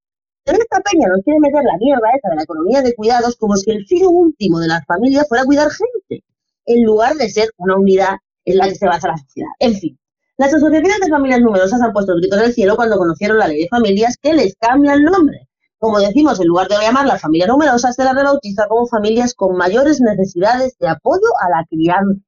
Pero 0.44 0.58
esta 0.58 0.80
peña 0.82 1.08
nos 1.08 1.22
quiere 1.24 1.40
meter 1.40 1.64
la 1.64 1.78
mierda 1.78 2.10
esa 2.16 2.30
de 2.30 2.36
la 2.36 2.44
economía 2.44 2.82
de 2.82 2.96
cuidados 2.96 3.36
como 3.36 3.56
si 3.56 3.72
el 3.72 3.86
fin 3.86 4.06
último 4.08 4.60
de 4.60 4.68
las 4.68 4.86
familias 4.86 5.28
fuera 5.28 5.46
cuidar 5.46 5.70
gente, 5.70 6.24
en 6.66 6.84
lugar 6.84 7.16
de 7.16 7.30
ser 7.30 7.52
una 7.58 7.78
unidad 7.78 8.18
en 8.46 8.58
la 8.58 8.68
que 8.68 8.76
se 8.76 8.88
basa 8.88 9.10
la 9.10 9.18
sociedad. 9.18 9.52
En 9.60 9.76
fin, 9.76 10.00
las 10.38 10.54
asociaciones 10.54 11.00
de 11.00 11.10
familias 11.10 11.42
numerosas 11.42 11.82
han 11.82 11.94
puesto 11.94 12.14
el 12.14 12.22
grito 12.22 12.38
en 12.38 12.46
el 12.46 12.54
cielo 12.54 12.76
cuando 12.76 12.98
conocieron 12.98 13.38
la 13.38 13.48
ley 13.48 13.62
de 13.62 13.68
familias 13.68 14.18
que 14.20 14.34
les 14.34 14.56
cambia 14.56 14.94
el 14.94 15.04
nombre. 15.04 15.48
Como 15.78 16.00
decimos, 16.00 16.40
en 16.40 16.48
lugar 16.48 16.68
de 16.68 16.76
llamarlas 16.82 17.22
familias 17.22 17.50
numerosas, 17.50 17.96
se 17.96 18.04
las 18.04 18.16
rebautiza 18.16 18.68
como 18.68 18.88
familias 18.88 19.34
con 19.36 19.56
mayores 19.56 20.02
necesidades 20.02 20.78
de 20.80 20.88
apoyo 20.88 21.28
a 21.40 21.50
la 21.50 21.66
crianza. 21.70 22.22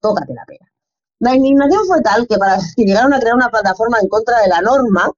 Tócate 0.00 0.32
la 0.34 0.44
pena. 0.46 0.72
La 1.18 1.36
indignación 1.36 1.86
fue 1.86 2.00
tal 2.02 2.26
que 2.26 2.36
para 2.36 2.56
que 2.76 2.84
llegaron 2.84 3.12
a 3.12 3.20
crear 3.20 3.34
una 3.34 3.50
plataforma 3.50 3.98
en 4.00 4.08
contra 4.08 4.40
de 4.40 4.48
la 4.48 4.60
norma 4.60 5.10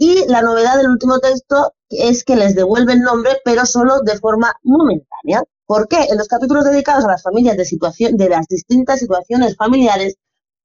y 0.00 0.26
la 0.28 0.40
novedad 0.40 0.78
del 0.78 0.88
último 0.88 1.18
texto 1.18 1.74
es 1.90 2.24
que 2.24 2.34
les 2.34 2.54
devuelven 2.54 3.02
nombre, 3.02 3.32
pero 3.44 3.66
solo 3.66 4.00
de 4.00 4.18
forma 4.18 4.50
momentánea. 4.62 5.44
¿Por 5.66 5.88
qué? 5.88 6.06
En 6.08 6.16
los 6.16 6.26
capítulos 6.26 6.64
dedicados 6.64 7.04
a 7.04 7.08
las 7.08 7.22
familias 7.22 7.58
de, 7.58 7.66
situación, 7.66 8.16
de 8.16 8.30
las 8.30 8.46
distintas 8.48 9.00
situaciones 9.00 9.56
familiares, 9.56 10.16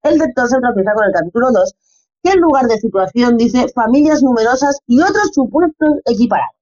el 0.03 0.19
lector 0.19 0.47
se 0.47 0.57
tropieza 0.57 0.93
con 0.93 1.03
el 1.03 1.11
capítulo 1.11 1.51
2, 1.51 1.75
que 2.23 2.31
en 2.31 2.39
lugar 2.39 2.67
de 2.67 2.77
situación 2.77 3.35
dice 3.35 3.67
familias 3.75 4.23
numerosas 4.23 4.79
y 4.87 5.01
otros 5.01 5.31
supuestos 5.33 5.89
equiparados. 6.05 6.55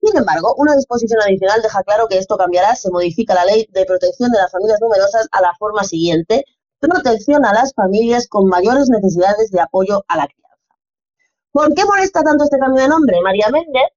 Sin 0.00 0.16
embargo, 0.16 0.54
una 0.56 0.74
disposición 0.76 1.20
adicional 1.20 1.60
deja 1.60 1.82
claro 1.82 2.08
que 2.08 2.16
esto 2.16 2.38
cambiará, 2.38 2.74
se 2.74 2.90
modifica 2.90 3.34
la 3.34 3.44
ley 3.44 3.68
de 3.70 3.84
protección 3.84 4.32
de 4.32 4.38
las 4.38 4.50
familias 4.50 4.80
numerosas 4.80 5.28
a 5.30 5.42
la 5.42 5.52
forma 5.58 5.84
siguiente, 5.84 6.46
protección 6.80 7.44
a 7.44 7.52
las 7.52 7.74
familias 7.74 8.28
con 8.28 8.48
mayores 8.48 8.88
necesidades 8.88 9.50
de 9.50 9.60
apoyo 9.60 10.04
a 10.08 10.16
la 10.16 10.26
crianza. 10.26 10.43
¿Por 11.56 11.72
qué 11.74 11.84
molesta 11.84 12.22
tanto 12.22 12.44
este 12.44 12.58
cambio 12.58 12.82
de 12.82 12.88
nombre? 12.88 13.20
María 13.22 13.48
Méndez, 13.50 13.88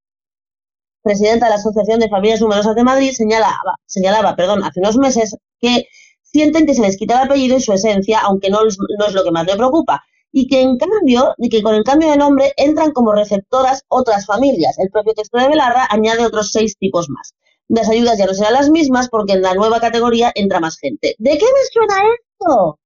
presidenta 1.04 1.46
de 1.46 1.50
la 1.52 1.56
Asociación 1.56 2.00
de 2.00 2.10
Familias 2.10 2.42
Numerosas 2.42 2.76
de 2.76 2.84
Madrid, 2.84 3.12
señalaba, 3.14 3.74
señalaba 3.86 4.36
perdón, 4.36 4.64
hace 4.64 4.80
unos 4.80 4.98
meses 4.98 5.36
que 5.60 5.88
sienten 6.22 6.66
que 6.68 6.76
se 6.76 6.82
les 6.84 6.98
quita 6.98 7.16
el 7.22 7.28
apellido 7.28 7.58
y 7.58 7.62
su 7.62 7.74
esencia, 7.74 8.20
aunque 8.20 8.50
no, 8.52 8.60
es- 8.66 8.78
lo 9.14 9.24
que 9.24 9.32
más 9.32 9.46
le 9.48 9.56
preocupa, 9.56 10.04
y 10.32 10.48
que 10.48 10.62
en 10.62 10.78
cambio, 10.78 11.34
y 11.38 11.50
que 11.50 11.64
con 11.64 11.74
el 11.74 11.84
cambio 11.84 12.12
de 12.12 12.18
nombre 12.18 12.54
entran 12.58 12.92
como 12.92 13.14
receptoras 13.14 13.84
otras 13.88 14.26
familias. 14.28 14.78
El 14.78 14.92
propio 14.92 15.14
texto 15.14 15.38
de 15.40 15.48
Belarra 15.48 15.88
añade 15.90 16.26
otros 16.26 16.52
seis 16.52 16.78
tipos 16.78 17.10
más. 17.10 17.34
Las 17.70 17.90
ayudas 17.90 18.18
ya 18.20 18.26
no 18.28 18.34
serán 18.36 18.54
las 18.54 18.70
mismas 18.70 19.10
porque 19.10 19.34
en 19.34 19.42
la 19.42 19.54
nueva 19.56 19.80
categoría 19.80 20.32
entra 20.36 20.60
más 20.60 20.78
gente. 20.78 21.16
¿De 21.18 21.32
qué 21.40 21.46
me 21.46 21.64
suena 21.74 21.96
esto? 22.20 22.80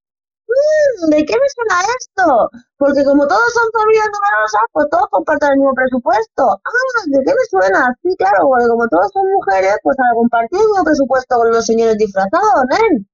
"Mm, 0.52 1.10
¿de 1.12 1.26
qué 1.26 1.36
me 1.42 1.50
suena 1.56 1.78
esto? 2.00 2.50
Porque 2.78 3.04
como 3.06 3.28
todos 3.28 3.50
son 3.54 3.68
familias 3.72 4.08
numerosas, 4.14 4.66
pues 4.74 4.86
todos 4.92 5.08
comparten 5.12 5.50
el 5.52 5.58
mismo 5.60 5.74
presupuesto. 5.74 6.44
Ah, 6.64 7.02
¿de 7.08 7.20
qué 7.26 7.34
me 7.34 7.46
suena? 7.50 7.96
Sí, 8.04 8.16
claro, 8.18 8.48
porque 8.50 8.68
como 8.68 8.88
todos 8.88 9.10
son 9.14 9.26
mujeres, 9.32 9.76
pues 9.84 9.98
al 10.00 10.16
compartir 10.16 10.60
el 10.60 10.68
mismo 10.68 10.84
presupuesto 10.84 11.36
con 11.38 11.52
los 11.52 11.66
señores 11.66 11.98
disfrazados, 11.98 12.66
¿eh? 12.72 13.06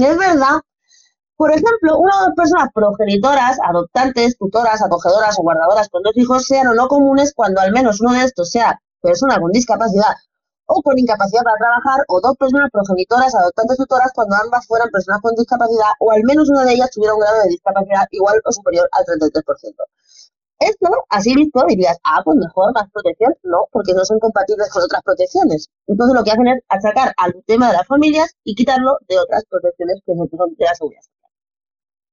Es 0.00 0.18
verdad. 0.18 0.60
Por 1.36 1.50
ejemplo, 1.52 1.98
una 1.98 2.12
o 2.20 2.24
dos 2.26 2.34
personas 2.36 2.68
progenitoras, 2.74 3.58
adoptantes, 3.62 4.38
tutoras, 4.38 4.82
acogedoras 4.82 5.38
o 5.38 5.42
guardadoras 5.42 5.88
con 5.90 6.02
dos 6.02 6.16
hijos 6.16 6.46
sean 6.46 6.66
o 6.68 6.74
no 6.74 6.88
comunes 6.88 7.32
cuando 7.34 7.60
al 7.60 7.72
menos 7.72 8.00
uno 8.00 8.12
de 8.14 8.24
estos 8.24 8.50
sea 8.50 8.80
persona 9.02 9.38
con 9.38 9.52
discapacidad 9.52 10.14
o 10.66 10.82
con 10.82 10.98
incapacidad 10.98 11.42
para 11.42 11.56
trabajar, 11.56 12.04
o 12.08 12.20
dos 12.20 12.36
personas 12.36 12.70
progenitoras, 12.70 13.34
adoptantes, 13.34 13.76
tutoras 13.78 14.12
cuando 14.14 14.36
ambas 14.36 14.66
fueran 14.66 14.90
personas 14.90 15.20
con 15.20 15.34
discapacidad 15.34 15.92
o 16.00 16.12
al 16.12 16.22
menos 16.24 16.50
una 16.50 16.64
de 16.64 16.74
ellas 16.74 16.90
tuviera 16.90 17.14
un 17.14 17.20
grado 17.20 17.42
de 17.42 17.48
discapacidad 17.48 18.06
igual 18.10 18.40
o 18.44 18.52
superior 18.52 18.88
al 18.92 19.04
33%. 19.04 19.74
Esto, 20.58 20.88
así 21.10 21.34
visto, 21.34 21.64
dirías, 21.68 21.98
ah, 22.02 22.22
pues 22.24 22.38
mejor, 22.38 22.72
más 22.72 22.90
protección. 22.90 23.34
No, 23.42 23.68
porque 23.70 23.92
no 23.92 24.04
son 24.04 24.18
compatibles 24.18 24.70
con 24.70 24.82
otras 24.82 25.02
protecciones. 25.02 25.68
Entonces 25.86 26.16
lo 26.16 26.24
que 26.24 26.30
hacen 26.30 26.48
es 26.48 26.62
achacar 26.68 27.12
al 27.18 27.34
tema 27.46 27.68
de 27.68 27.74
las 27.74 27.86
familias 27.86 28.34
y 28.42 28.54
quitarlo 28.54 28.96
de 29.08 29.18
otras 29.18 29.44
protecciones 29.50 30.00
que 30.06 30.14
son 30.14 30.28
de 30.56 30.64
la. 30.64 31.10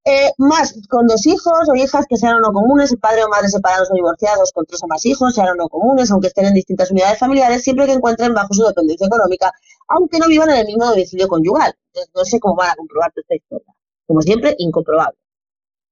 Eh, 0.06 0.32
más 0.38 0.76
con 0.90 1.08
dos 1.08 1.26
hijos 1.28 1.70
o 1.70 1.76
hijas 1.76 2.06
que 2.10 2.18
sean 2.18 2.36
o 2.36 2.40
no 2.42 2.52
comunes, 2.52 2.92
el 2.92 3.00
padre 3.00 3.24
o 3.24 3.30
madre 3.30 3.48
separados 3.48 3.90
o 3.90 3.94
divorciados 3.94 4.52
con 4.52 4.66
tres 4.66 4.84
o 4.84 4.88
más 4.88 5.06
hijos, 5.06 5.34
sean 5.34 5.48
o 5.50 5.56
no 5.56 5.70
comunes, 5.70 6.12
aunque 6.12 6.28
estén 6.28 6.46
en 6.46 6.54
distintas 6.54 6.92
unidades 6.92 7.20
familiares, 7.20 7.64
siempre 7.64 7.86
que 7.86 7.94
encuentren 7.94 8.34
bajo 8.34 8.54
su 8.54 8.64
dependencia 8.64 9.08
económica, 9.08 9.54
aunque 9.88 10.20
no 10.20 10.28
vivan 10.28 10.50
en 10.50 10.58
el 10.58 10.66
mismo 10.66 10.86
domicilio 10.86 11.28
conyugal. 11.30 11.74
Entonces, 11.88 12.12
no 12.14 12.26
sé 12.26 12.40
cómo 12.42 12.56
van 12.56 12.72
a 12.72 12.76
comprobar 12.76 13.14
esta 13.16 13.36
historia. 13.36 13.74
Como 14.06 14.22
siempre, 14.22 14.56
incomprobable. 14.58 15.18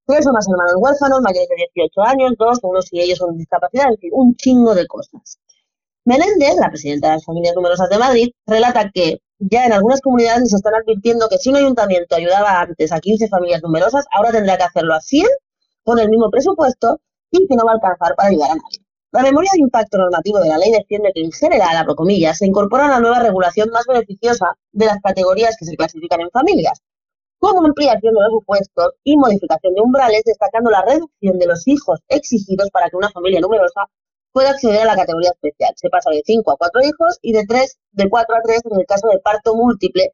Tres 0.05 0.27
o 0.27 0.33
más 0.33 0.45
hermanos 0.49 0.73
huérfanos, 0.77 1.21
mayores 1.21 1.47
de 1.47 1.55
18 1.73 2.01
años, 2.01 2.33
dos, 2.37 2.59
unos 2.63 2.91
y 2.91 2.99
ellos 2.99 3.19
con 3.19 3.37
discapacidad, 3.37 3.87
en 3.91 3.97
fin, 3.97 4.09
un 4.13 4.35
chingo 4.35 4.75
de 4.75 4.87
cosas. 4.87 5.39
Menéndez, 6.03 6.55
la 6.59 6.69
presidenta 6.69 7.09
de 7.09 7.13
las 7.15 7.25
familias 7.25 7.55
numerosas 7.55 7.89
de 7.89 7.97
Madrid, 7.97 8.31
relata 8.45 8.91
que 8.93 9.21
ya 9.49 9.65
en 9.65 9.73
algunas 9.73 10.01
comunidades 10.01 10.49
se 10.51 10.55
están 10.55 10.75
advirtiendo 10.75 11.27
que 11.27 11.37
si 11.37 11.49
un 11.49 11.55
ayuntamiento 11.55 12.15
ayudaba 12.15 12.61
antes 12.61 12.91
a 12.91 12.99
15 12.99 13.27
familias 13.27 13.63
numerosas, 13.63 14.05
ahora 14.15 14.31
tendrá 14.31 14.57
que 14.57 14.63
hacerlo 14.63 14.93
a 14.93 15.01
100 15.01 15.25
con 15.83 15.99
el 15.99 16.09
mismo 16.09 16.29
presupuesto 16.29 17.01
y 17.31 17.47
que 17.47 17.55
no 17.55 17.65
va 17.65 17.71
a 17.71 17.75
alcanzar 17.75 18.15
para 18.15 18.29
ayudar 18.29 18.51
a 18.51 18.55
nadie. 18.55 18.85
La 19.11 19.23
memoria 19.23 19.49
de 19.53 19.59
impacto 19.59 19.97
normativo 19.97 20.39
de 20.39 20.49
la 20.49 20.57
ley 20.57 20.71
defiende 20.71 21.11
que 21.13 21.21
en 21.21 21.31
general, 21.31 21.75
abro 21.75 21.95
comillas, 21.95 22.37
se 22.37 22.45
incorpora 22.45 22.85
una 22.85 22.99
nueva 22.99 23.19
regulación 23.19 23.69
más 23.71 23.85
beneficiosa 23.87 24.55
de 24.71 24.85
las 24.85 25.01
categorías 25.01 25.57
que 25.59 25.65
se 25.65 25.75
clasifican 25.75 26.21
en 26.21 26.29
familias, 26.29 26.79
como 27.39 27.65
ampliación 27.65 28.13
de 28.13 28.21
los 28.21 28.31
supuestos 28.31 28.93
y 29.03 29.17
modificación 29.17 29.73
de 29.73 29.81
umbrales, 29.81 30.21
destacando 30.23 30.69
la 30.69 30.83
reducción 30.83 31.39
de 31.39 31.47
los 31.47 31.67
hijos 31.67 31.99
exigidos 32.07 32.69
para 32.69 32.89
que 32.89 32.95
una 32.95 33.09
familia 33.09 33.41
numerosa 33.41 33.87
puede 34.31 34.49
acceder 34.49 34.81
a 34.81 34.85
la 34.85 34.95
categoría 34.95 35.31
especial. 35.31 35.73
Se 35.75 35.89
pasa 35.89 36.09
de 36.11 36.21
5 36.25 36.51
a 36.51 36.57
4 36.57 36.81
hijos 36.81 37.19
y 37.21 37.33
de 37.33 37.45
3, 37.45 37.77
de 37.91 38.09
4 38.09 38.35
a 38.35 38.41
3 38.41 38.61
en 38.71 38.79
el 38.79 38.85
caso 38.85 39.07
de 39.07 39.19
parto 39.19 39.55
múltiple 39.55 40.13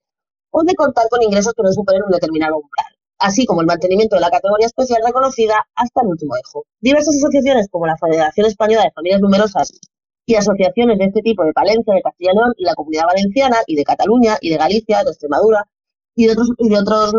o 0.52 0.64
de 0.64 0.76
contar 0.76 1.08
con 1.10 1.22
ingresos 1.22 1.54
que 1.54 1.64
no 1.64 1.72
superen 1.72 2.04
un 2.04 2.12
determinado 2.12 2.56
umbral, 2.58 2.94
así 3.20 3.46
como 3.46 3.62
el 3.62 3.68
mantenimiento 3.68 4.16
de 4.16 4.22
la 4.22 4.32
categoría 4.32 4.68
especial 4.68 5.02
reconocida 5.06 5.56
hasta 5.76 6.02
el 6.02 6.08
último 6.08 6.36
hijo. 6.38 6.66
Diversas 6.80 7.16
asociaciones 7.16 7.68
como 7.70 7.86
la 7.86 7.98
Federación 7.98 8.48
Española 8.48 8.84
de 8.84 8.92
Familias 8.92 9.22
Numerosas 9.22 9.72
y 10.26 10.36
asociaciones 10.36 10.98
de 10.98 11.06
este 11.06 11.22
tipo 11.22 11.44
de 11.44 11.54
Palencia, 11.54 11.94
de 11.94 12.02
Castilla 12.02 12.32
y 12.34 12.36
León 12.36 12.54
y 12.58 12.66
la 12.66 12.76
Comunidad 12.76 13.06
Valenciana 13.06 13.58
y 13.66 13.76
de 13.76 13.84
Cataluña 13.84 14.38
y 14.42 14.50
de 14.50 14.58
Galicia, 14.58 15.04
de 15.04 15.12
Extremadura 15.12 15.66
y 16.16 16.26
de 16.26 16.34
otros, 16.34 16.50
y 16.58 16.70
de 16.70 16.78
otros 16.80 17.14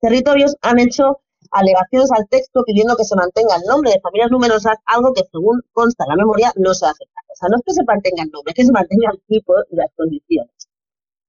territorios 0.00 0.56
han 0.62 0.80
hecho 0.80 1.20
alegaciones 1.52 2.10
al 2.12 2.26
texto 2.28 2.64
pidiendo 2.64 2.96
que 2.96 3.04
se 3.04 3.14
mantenga 3.14 3.56
el 3.56 3.62
nombre 3.68 3.92
de 3.92 4.00
familias 4.00 4.30
numerosas, 4.30 4.76
algo 4.86 5.12
que 5.12 5.22
según 5.30 5.62
consta 5.72 6.06
la 6.08 6.16
memoria 6.16 6.52
no 6.56 6.74
se 6.74 6.86
acepta. 6.86 7.20
O 7.28 7.36
sea, 7.36 7.48
no 7.48 7.56
es 7.56 7.62
que 7.64 7.74
se 7.74 7.84
mantenga 7.84 8.22
el 8.24 8.30
nombre, 8.30 8.50
es 8.50 8.56
que 8.56 8.64
se 8.64 8.72
mantenga 8.72 9.10
el 9.12 9.20
tipo 9.28 9.54
y 9.70 9.76
las 9.76 9.90
condiciones. 9.96 10.52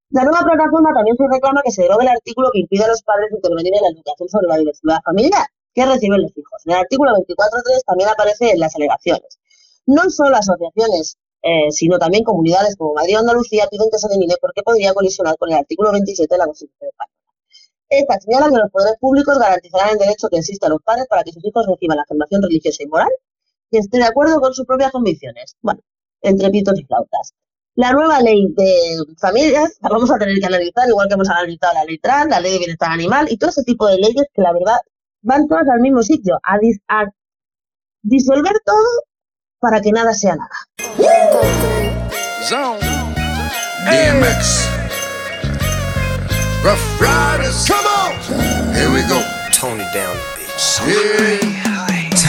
La 0.10 0.24
nueva 0.24 0.42
plataforma 0.42 0.94
también 0.94 1.18
se 1.18 1.26
reclama 1.30 1.62
que 1.64 1.72
se 1.72 1.84
derogue 1.84 2.04
el 2.04 2.10
artículo 2.10 2.50
que 2.54 2.60
impide 2.60 2.84
a 2.84 2.88
los 2.88 3.02
padres 3.02 3.32
intervenir 3.32 3.74
en 3.76 3.82
la 3.82 3.90
educación 3.90 4.30
sobre 4.30 4.48
la 4.48 4.58
diversidad 4.58 5.02
familiar 5.04 5.48
que 5.74 5.86
reciben 5.86 6.22
los 6.22 6.38
hijos. 6.38 6.62
En 6.66 6.74
el 6.74 6.80
artículo 6.80 7.12
24.3 7.12 7.84
también 7.86 8.10
aparece 8.10 8.52
en 8.52 8.60
las 8.60 8.76
alegaciones. 8.76 9.40
No 9.86 10.10
solo 10.10 10.38
asociaciones, 10.38 11.18
eh, 11.42 11.72
sino 11.72 11.98
también 12.00 12.24
comunidades 12.24 12.76
como 12.78 12.94
Madrid 12.94 13.18
o 13.18 13.20
Andalucía 13.20 13.68
piden 13.70 13.90
que 13.92 13.98
se 13.98 14.08
elimine 14.08 14.36
porque 14.40 14.62
podría 14.62 14.94
colisionar 14.94 15.36
con 15.38 15.52
el 15.52 15.58
artículo 15.58 15.92
27 15.92 16.34
de 16.34 16.38
la 16.38 16.46
Constitución 16.46 16.90
española. 16.90 17.23
Esta 18.00 18.20
señala 18.20 18.50
que 18.50 18.58
los 18.58 18.72
poderes 18.72 18.98
públicos 19.00 19.38
garantizarán 19.38 19.90
el 19.92 19.98
derecho 20.00 20.28
que 20.30 20.38
existe 20.38 20.66
a 20.66 20.70
los 20.70 20.82
padres 20.84 21.06
para 21.10 21.24
que 21.24 21.32
sus 21.32 21.44
hijos 21.46 21.66
reciban 21.68 21.98
la 21.98 22.06
formación 22.08 22.42
religiosa 22.42 22.84
y 22.84 22.88
moral 22.88 23.10
que 23.72 23.80
esté 23.80 23.98
de 23.98 24.06
acuerdo 24.06 24.40
con 24.40 24.54
sus 24.54 24.66
propias 24.66 24.92
convicciones. 24.92 25.56
Bueno, 25.62 25.80
entre 26.22 26.50
pitos 26.52 26.80
y 26.80 26.84
flautas. 26.86 27.34
La 27.76 27.92
nueva 27.92 28.20
ley 28.22 28.48
de 28.56 28.98
familias 29.20 29.78
la 29.82 29.90
vamos 29.90 30.12
a 30.12 30.18
tener 30.20 30.38
que 30.40 30.46
analizar, 30.46 30.88
igual 30.88 31.08
que 31.08 31.16
hemos 31.16 31.30
analizado 31.30 31.74
la 31.74 31.84
ley 31.86 31.98
trans, 31.98 32.30
la 32.30 32.40
ley 32.40 32.54
de 32.54 32.60
bienestar 32.60 32.92
animal 32.92 33.28
y 33.32 33.38
todo 33.38 33.50
ese 33.50 33.64
tipo 33.64 33.88
de 33.88 33.98
leyes 33.98 34.26
que 34.34 34.42
la 34.42 34.54
verdad 34.54 34.78
van 35.22 35.48
todas 35.48 35.68
al 35.70 35.80
mismo 35.80 36.04
sitio, 36.04 36.38
a, 36.44 36.58
dis- 36.58 36.82
a 36.88 37.06
disolver 38.04 38.54
todo 38.66 38.86
para 39.60 39.82
que 39.82 39.92
nada 39.92 40.14
sea 40.14 40.36
nada. 40.36 40.50
DMX. 43.90 44.73
Rough 46.64 47.02
Riders. 47.02 47.68
Come 47.68 47.86
on. 47.86 48.74
Here 48.74 48.90
we 48.90 49.02
go. 49.10 49.22
Tone 49.52 49.82
it 49.82 49.94
down, 49.94 50.16
bitch. 50.38 50.88
Yeah. 50.88 51.63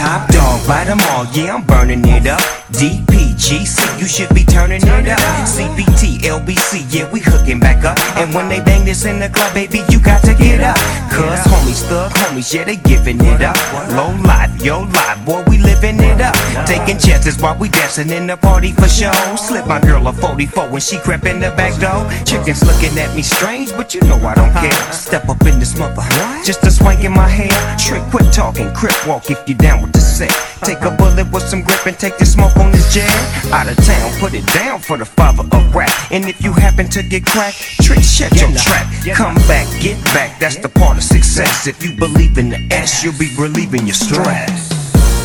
Top 0.04 0.28
dog, 0.28 0.60
bite 0.68 0.86
'em 0.86 1.00
all, 1.12 1.24
yeah, 1.32 1.54
I'm 1.54 1.62
burning 1.62 2.06
it 2.06 2.26
up. 2.26 2.42
DPGC, 2.72 3.80
you 3.98 4.06
should 4.06 4.28
be 4.34 4.44
turning 4.44 4.82
it 4.82 5.08
up. 5.08 5.18
CBT, 5.46 6.26
LBC, 6.28 6.84
yeah, 6.90 7.08
we 7.10 7.20
hooking 7.20 7.58
back 7.58 7.86
up. 7.86 7.98
And 8.16 8.34
when 8.34 8.50
they 8.50 8.60
bang 8.60 8.84
this 8.84 9.06
in 9.06 9.18
the 9.18 9.30
club, 9.30 9.54
baby, 9.54 9.82
you 9.88 9.98
got 9.98 10.22
to 10.24 10.34
get 10.34 10.60
up. 10.60 10.76
Cuz 11.08 11.40
homies, 11.48 11.82
thug 11.88 12.12
homies, 12.12 12.52
yeah, 12.52 12.64
they 12.64 12.76
giving 12.76 13.18
it 13.24 13.40
up. 13.40 13.56
Low 13.96 14.10
life, 14.24 14.50
yo 14.62 14.80
life, 14.80 15.24
boy, 15.24 15.42
we 15.48 15.56
living 15.56 15.98
it 16.00 16.20
up. 16.20 16.36
Taking 16.66 16.98
chances 16.98 17.38
while 17.38 17.56
we 17.56 17.70
dancing 17.70 18.10
in 18.10 18.26
the 18.26 18.36
party 18.36 18.72
for 18.72 18.88
show. 18.88 19.12
Slip 19.36 19.66
my 19.66 19.80
girl 19.80 20.06
a 20.08 20.12
44 20.12 20.68
when 20.68 20.82
she 20.82 20.98
crept 20.98 21.24
in 21.24 21.40
the 21.40 21.50
back 21.52 21.72
door. 21.80 22.04
Chickens 22.26 22.62
looking 22.62 22.98
at 22.98 23.14
me 23.16 23.22
strange, 23.22 23.70
but 23.74 23.94
you 23.94 24.02
know 24.02 24.18
I 24.26 24.34
don't 24.34 24.52
care. 24.52 24.92
Step 24.92 25.30
up 25.30 25.40
in 25.46 25.58
this 25.60 25.78
mother, 25.78 26.04
just 26.44 26.62
a 26.66 26.70
swank 26.70 27.04
in 27.04 27.12
my 27.12 27.28
hair. 27.28 27.56
Trick, 27.78 28.02
quit 28.10 28.30
talking, 28.34 28.70
crip 28.74 28.96
walk 29.06 29.30
if 29.30 29.40
you 29.48 29.54
down 29.54 29.80
with 29.80 29.93
the 29.94 30.00
set. 30.00 30.34
Take 30.66 30.82
a 30.82 30.90
bullet 30.90 31.30
with 31.32 31.46
some 31.46 31.62
grip 31.62 31.86
and 31.86 31.98
take 31.98 32.18
the 32.18 32.26
smoke 32.26 32.56
on 32.56 32.70
this 32.72 32.92
jam. 32.92 33.08
Out 33.52 33.70
of 33.70 33.76
town, 33.86 34.10
put 34.18 34.34
it 34.34 34.46
down 34.52 34.80
for 34.80 34.98
the 34.98 35.04
father 35.06 35.44
of 35.56 35.74
rap. 35.74 35.90
And 36.10 36.26
if 36.26 36.42
you 36.42 36.52
happen 36.52 36.88
to 36.90 37.02
get 37.02 37.24
cracked, 37.24 37.58
trick, 37.80 38.02
shut 38.02 38.34
your 38.36 38.50
trap. 38.52 38.86
Come 39.14 39.36
back, 39.46 39.66
get 39.80 40.02
back, 40.12 40.38
that's 40.38 40.56
the 40.56 40.68
part 40.68 40.98
of 40.98 41.04
success. 41.04 41.66
If 41.66 41.82
you 41.82 41.96
believe 41.96 42.36
in 42.38 42.50
the 42.50 42.60
S, 42.70 43.02
you'll 43.02 43.18
be 43.18 43.30
relieving 43.38 43.86
your 43.86 43.94
stress. 43.94 44.68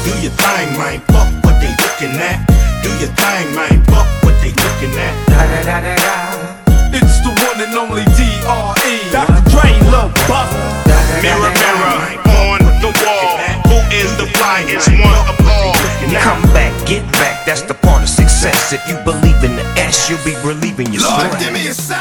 Do 0.05 0.11
your 0.21 0.31
thing, 0.31 0.69
man. 0.77 0.99
Fuck 1.11 1.29
what 1.43 1.59
they 1.59 1.73
looking 1.75 2.15
at. 2.21 2.47
Do 2.83 2.89
your 3.03 3.11
thing, 3.17 3.47
man. 3.55 3.83
Fuck 3.91 4.07
what 4.23 4.35
they 4.41 4.53
looking 4.55 4.93
at. 4.95 5.13
Da, 5.27 5.43
da, 5.43 5.59
da, 5.67 5.77
da, 5.81 5.95
da. 5.97 6.59
It's 6.95 7.19
the 7.21 7.31
one 7.45 7.59
and 7.61 7.75
only 7.75 8.05
D.R.E. 8.15 9.11
Dr. 9.11 9.43
Dre, 9.51 9.69
Lil 9.91 10.09
Buff. 10.27 10.51
Mirror, 11.21 11.51
mirror 11.51 12.19
on 12.25 12.59
the 12.81 12.91
wall. 13.03 13.48
Is 13.89 14.13
the 14.21 14.29
flyest 14.37 14.85
one 15.01 15.17
of 15.25 15.33
all? 15.49 15.73
Come 16.13 16.45
back, 16.53 16.69
get 16.85 17.01
back, 17.17 17.41
that's 17.41 17.65
the 17.65 17.73
part 17.73 18.05
of 18.05 18.09
success. 18.09 18.69
If 18.69 18.85
you 18.85 18.93
believe 19.01 19.41
in 19.41 19.57
the 19.57 19.65
S, 19.81 20.05
you'll 20.05 20.21
be 20.21 20.37
relieving 20.45 20.93
your 20.93 21.01
Lord, 21.09 21.33
give 21.41 21.49
me 21.49 21.65
a 21.65 21.73
sign. 21.73 21.97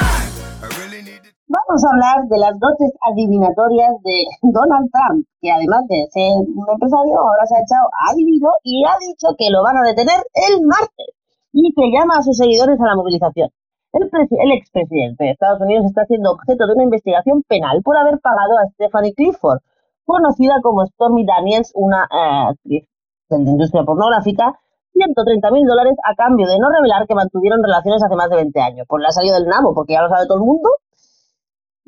I 0.61 0.69
really 0.77 1.01
need 1.01 1.25
to. 1.25 1.33
Vamos 1.49 1.81
a 1.81 1.89
hablar 1.89 2.29
de 2.29 2.37
las 2.45 2.61
dotes 2.61 2.93
adivinatorias 3.09 3.97
de 4.05 4.17
Donald 4.53 4.93
Trump, 4.93 5.25
que 5.41 5.49
además 5.49 5.89
de 5.89 6.05
ser 6.13 6.29
un 6.45 6.69
empresario, 6.69 7.25
ahora 7.25 7.49
se 7.49 7.57
ha 7.57 7.65
echado 7.65 7.89
adivino 8.13 8.53
y 8.63 8.85
ha 8.85 8.93
dicho 9.01 9.33
que 9.41 9.49
lo 9.49 9.65
van 9.65 9.79
a 9.79 9.89
detener 9.89 10.21
el 10.37 10.61
martes 10.69 11.17
y 11.57 11.73
que 11.73 11.89
llama 11.89 12.19
a 12.19 12.23
sus 12.23 12.37
seguidores 12.37 12.77
a 12.81 12.85
la 12.85 12.97
movilización. 12.97 13.49
El, 13.97 14.11
el 14.13 14.53
expresidente 14.53 15.25
de 15.25 15.31
Estados 15.31 15.63
Unidos 15.63 15.87
está 15.87 16.05
siendo 16.05 16.33
objeto 16.33 16.67
de 16.67 16.75
una 16.75 16.85
investigación 16.85 17.43
penal 17.49 17.81
por 17.83 17.97
haber 17.97 18.21
pagado 18.21 18.61
a 18.61 18.69
Stephanie 18.77 19.15
Clifford, 19.15 19.61
conocida 20.09 20.57
como 20.63 20.87
Stormy 20.87 21.27
Daniels, 21.27 21.71
una 21.75 22.09
eh, 22.09 22.57
actriz 22.57 22.89
de 23.29 23.45
la 23.45 23.51
industria 23.51 23.85
pornográfica, 23.85 24.57
130 24.97 25.51
mil 25.53 25.67
dólares 25.67 25.95
a 26.03 26.17
cambio 26.17 26.49
de 26.49 26.59
no 26.59 26.73
revelar 26.73 27.07
que 27.07 27.15
mantuvieron 27.15 27.63
relaciones 27.63 28.03
hace 28.03 28.17
más 28.17 28.31
de 28.31 28.37
20 28.37 28.59
años. 28.61 28.87
Pues 28.89 29.05
le 29.05 29.09
ha 29.13 29.35
del 29.37 29.47
nabo, 29.47 29.75
porque 29.75 29.93
ya 29.93 30.03
lo 30.03 30.09
sabe 30.09 30.27
todo 30.27 30.39
el 30.39 30.49
mundo. 30.49 30.71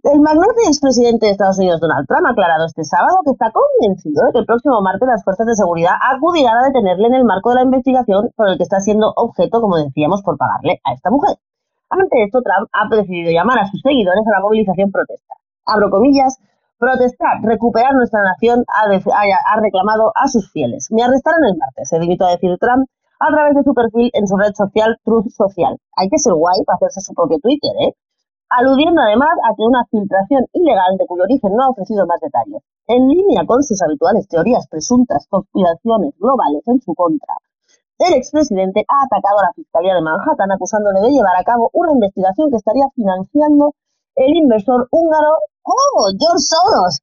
El 0.04 0.20
magnate 0.20 0.68
expresidente 0.68 1.26
de 1.26 1.32
Estados 1.32 1.58
Unidos, 1.58 1.80
Donald 1.80 2.06
Trump, 2.06 2.24
ha 2.26 2.32
aclarado 2.32 2.64
este 2.64 2.84
sábado 2.84 3.20
que 3.24 3.32
está 3.32 3.52
convencido 3.52 4.24
de 4.24 4.32
que 4.32 4.38
el 4.38 4.46
próximo 4.46 4.80
martes 4.80 5.08
las 5.08 5.24
fuerzas 5.24 5.46
de 5.46 5.56
seguridad 5.56 5.92
acudirán 6.00 6.56
a 6.56 6.68
detenerle 6.68 7.08
en 7.08 7.14
el 7.14 7.24
marco 7.24 7.50
de 7.50 7.56
la 7.56 7.62
investigación 7.64 8.30
por 8.36 8.48
el 8.48 8.56
que 8.56 8.64
está 8.64 8.80
siendo 8.80 9.12
objeto, 9.16 9.60
como 9.60 9.76
decíamos, 9.76 10.22
por 10.22 10.38
pagarle 10.38 10.80
a 10.84 10.92
esta 10.92 11.10
mujer. 11.10 11.36
Ante 11.90 12.22
esto, 12.22 12.40
Trump 12.40 12.68
ha 12.72 12.88
decidido 12.88 13.32
llamar 13.32 13.58
a 13.58 13.66
sus 13.66 13.80
seguidores 13.80 14.24
a 14.26 14.30
la 14.30 14.40
movilización 14.40 14.90
protesta. 14.90 15.34
Abro 15.66 15.90
comillas, 15.90 16.38
Protestar, 16.80 17.42
recuperar 17.44 17.92
nuestra 17.92 18.22
nación, 18.24 18.64
ha, 18.66 18.88
de- 18.88 19.04
ha- 19.12 19.60
reclamado 19.60 20.12
a 20.14 20.28
sus 20.28 20.50
fieles. 20.50 20.88
Me 20.90 21.02
arrestaron 21.04 21.44
el 21.44 21.58
martes, 21.58 21.90
se 21.90 21.98
limitó 22.00 22.24
a 22.24 22.30
decir 22.32 22.56
Trump 22.58 22.88
a 23.20 23.28
través 23.28 23.54
de 23.54 23.62
su 23.62 23.74
perfil 23.74 24.08
en 24.14 24.26
su 24.26 24.34
red 24.38 24.54
social 24.56 24.96
Truth 25.04 25.28
Social. 25.28 25.76
Hay 25.96 26.08
que 26.08 26.16
ser 26.18 26.32
guay 26.32 26.56
para 26.64 26.76
hacerse 26.76 27.02
su 27.02 27.12
propio 27.12 27.38
Twitter, 27.38 27.70
¿eh? 27.84 27.92
Aludiendo 28.48 29.02
además 29.02 29.28
a 29.44 29.54
que 29.54 29.62
una 29.62 29.84
filtración 29.90 30.46
ilegal 30.54 30.96
de 30.98 31.06
cuyo 31.06 31.22
origen 31.24 31.52
no 31.54 31.64
ha 31.64 31.68
ofrecido 31.68 32.06
más 32.06 32.18
detalles. 32.18 32.62
En 32.88 33.06
línea 33.08 33.44
con 33.46 33.62
sus 33.62 33.80
habituales 33.82 34.26
teorías 34.26 34.66
presuntas, 34.66 35.26
conspiraciones 35.28 36.14
globales 36.18 36.62
en 36.66 36.80
su 36.80 36.94
contra, 36.94 37.34
el 37.98 38.14
expresidente 38.14 38.86
ha 38.88 39.04
atacado 39.04 39.38
a 39.40 39.44
la 39.44 39.52
Fiscalía 39.52 39.94
de 39.94 40.00
Manhattan 40.00 40.50
acusándole 40.50 41.00
de 41.00 41.10
llevar 41.12 41.36
a 41.36 41.44
cabo 41.44 41.68
una 41.74 41.92
investigación 41.92 42.48
que 42.50 42.56
estaría 42.56 42.88
financiando 42.96 43.74
el 44.16 44.34
inversor 44.34 44.88
húngaro, 44.90 45.36
¡oh, 45.70 46.10
George 46.18 46.42
Soros! 46.42 46.94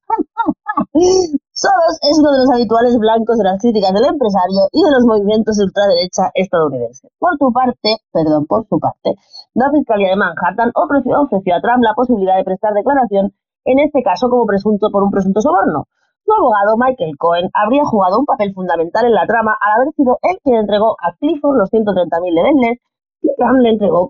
Soros 1.52 1.94
es 2.02 2.14
uno 2.20 2.30
de 2.32 2.38
los 2.38 2.50
habituales 2.52 2.98
blancos 2.98 3.38
de 3.38 3.44
las 3.44 3.60
críticas 3.60 3.92
del 3.92 4.04
empresario 4.04 4.68
y 4.70 4.82
de 4.84 4.92
los 4.92 5.04
movimientos 5.04 5.56
de 5.56 5.64
ultraderecha 5.64 6.30
estadounidenses. 6.34 7.10
Por 7.18 7.36
su 7.38 7.52
parte, 7.52 7.98
perdón, 8.12 8.46
por 8.46 8.68
su 8.68 8.78
parte, 8.78 9.16
la 9.54 9.70
Fiscalía 9.72 10.10
de 10.10 10.16
Manhattan 10.16 10.70
ofreció, 10.74 11.18
a 11.18 11.60
Trump 11.60 11.82
la 11.82 11.94
posibilidad 11.96 12.36
de 12.36 12.44
prestar 12.44 12.74
declaración, 12.74 13.34
en 13.64 13.78
este 13.80 14.02
caso 14.02 14.30
como 14.30 14.46
presunto 14.46 14.90
por 14.92 15.02
un 15.02 15.10
presunto 15.10 15.40
soborno. 15.40 15.88
Su 16.24 16.32
abogado, 16.32 16.76
Michael 16.76 17.16
Cohen, 17.18 17.48
habría 17.54 17.84
jugado 17.84 18.18
un 18.20 18.26
papel 18.26 18.52
fundamental 18.52 19.06
en 19.06 19.14
la 19.14 19.26
trama 19.26 19.56
al 19.58 19.80
haber 19.80 19.94
sido 19.94 20.18
él 20.22 20.36
quien 20.44 20.56
entregó 20.56 20.94
a 21.00 21.16
Clifford 21.16 21.56
los 21.56 21.70
130.000 21.72 22.34
de 22.34 22.42
Bentley 22.42 22.80
y 23.22 23.34
Trump 23.34 23.58
le 23.60 23.70
entregó 23.70 24.08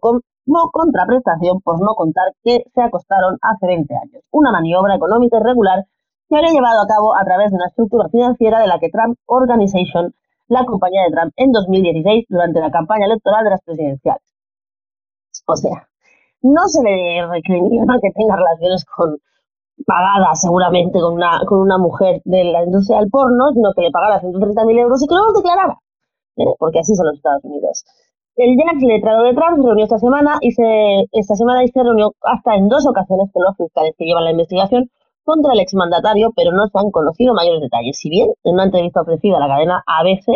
como 0.48 0.70
contraprestación 0.70 1.60
por 1.60 1.80
no 1.80 1.94
contar 1.94 2.32
que 2.42 2.64
se 2.74 2.82
acostaron 2.82 3.38
hace 3.42 3.66
20 3.66 3.94
años. 3.94 4.22
Una 4.30 4.50
maniobra 4.50 4.96
económica 4.96 5.36
irregular 5.36 5.84
que 6.28 6.36
habría 6.36 6.52
llevado 6.52 6.82
a 6.82 6.86
cabo 6.86 7.14
a 7.14 7.24
través 7.24 7.50
de 7.50 7.56
una 7.56 7.66
estructura 7.66 8.08
financiera 8.08 8.58
de 8.60 8.66
la 8.66 8.78
que 8.78 8.88
Trump 8.88 9.18
Organization, 9.26 10.14
la 10.48 10.64
compañía 10.64 11.02
de 11.04 11.12
Trump, 11.12 11.32
en 11.36 11.52
2016 11.52 12.26
durante 12.28 12.60
la 12.60 12.70
campaña 12.70 13.06
electoral 13.06 13.44
de 13.44 13.50
las 13.50 13.62
presidenciales. 13.62 14.22
O 15.46 15.56
sea, 15.56 15.88
no 16.42 16.66
se 16.66 16.82
le 16.82 17.26
recrimina 17.26 17.98
que 18.00 18.10
tenga 18.12 18.36
relaciones 18.36 18.84
con 18.84 19.18
pagadas 19.86 20.40
seguramente 20.40 20.98
con 21.00 21.14
una, 21.14 21.40
con 21.46 21.60
una 21.60 21.78
mujer 21.78 22.20
de 22.24 22.44
la 22.44 22.64
industria 22.64 23.00
del 23.00 23.10
porno, 23.10 23.52
sino 23.52 23.72
que 23.74 23.82
le 23.82 23.90
pagara 23.90 24.20
130.000 24.20 24.80
euros 24.80 25.02
y 25.02 25.06
que 25.06 25.14
no 25.14 25.26
los 25.26 25.34
declarara, 25.34 25.78
¿eh? 26.36 26.54
porque 26.58 26.80
así 26.80 26.94
son 26.94 27.06
los 27.06 27.16
Estados 27.16 27.44
Unidos. 27.44 27.84
El 28.38 28.56
Jack 28.56 28.80
letrado 28.80 29.24
de 29.24 29.34
Trump 29.34 29.56
se 29.60 29.66
reunió 29.66 29.84
esta 29.84 29.98
semana 29.98 30.38
y 30.40 30.52
se, 30.52 30.62
esta 31.12 31.34
semana 31.34 31.62
y 31.64 31.68
se 31.68 31.82
reunió 31.82 32.14
hasta 32.22 32.54
en 32.54 32.68
dos 32.68 32.86
ocasiones 32.86 33.28
con 33.32 33.42
los 33.42 33.54
fiscales 33.56 33.94
que 33.98 34.04
llevan 34.06 34.24
la 34.24 34.30
investigación 34.30 34.88
contra 35.24 35.52
el 35.52 35.60
exmandatario, 35.60 36.32
pero 36.34 36.52
no 36.52 36.66
se 36.68 36.78
han 36.78 36.90
conocido 36.90 37.34
mayores 37.34 37.60
detalles. 37.60 37.98
Si 37.98 38.08
bien, 38.08 38.30
en 38.44 38.54
una 38.54 38.64
entrevista 38.64 39.02
ofrecida 39.02 39.36
a 39.36 39.40
la 39.40 39.48
cadena 39.48 39.82
ABC, 39.86 40.28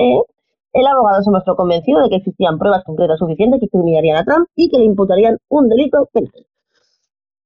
el 0.74 0.86
abogado 0.86 1.22
se 1.22 1.30
mostró 1.30 1.54
convencido 1.56 2.02
de 2.02 2.10
que 2.10 2.16
existían 2.16 2.58
pruebas 2.58 2.82
concretas 2.84 3.18
suficientes 3.18 3.60
que 3.60 3.68
criminarían 3.68 4.16
a 4.18 4.24
Trump 4.24 4.48
y 4.56 4.68
que 4.68 4.78
le 4.78 4.84
imputarían 4.84 5.38
un 5.48 5.68
delito 5.68 6.08
penal. 6.12 6.32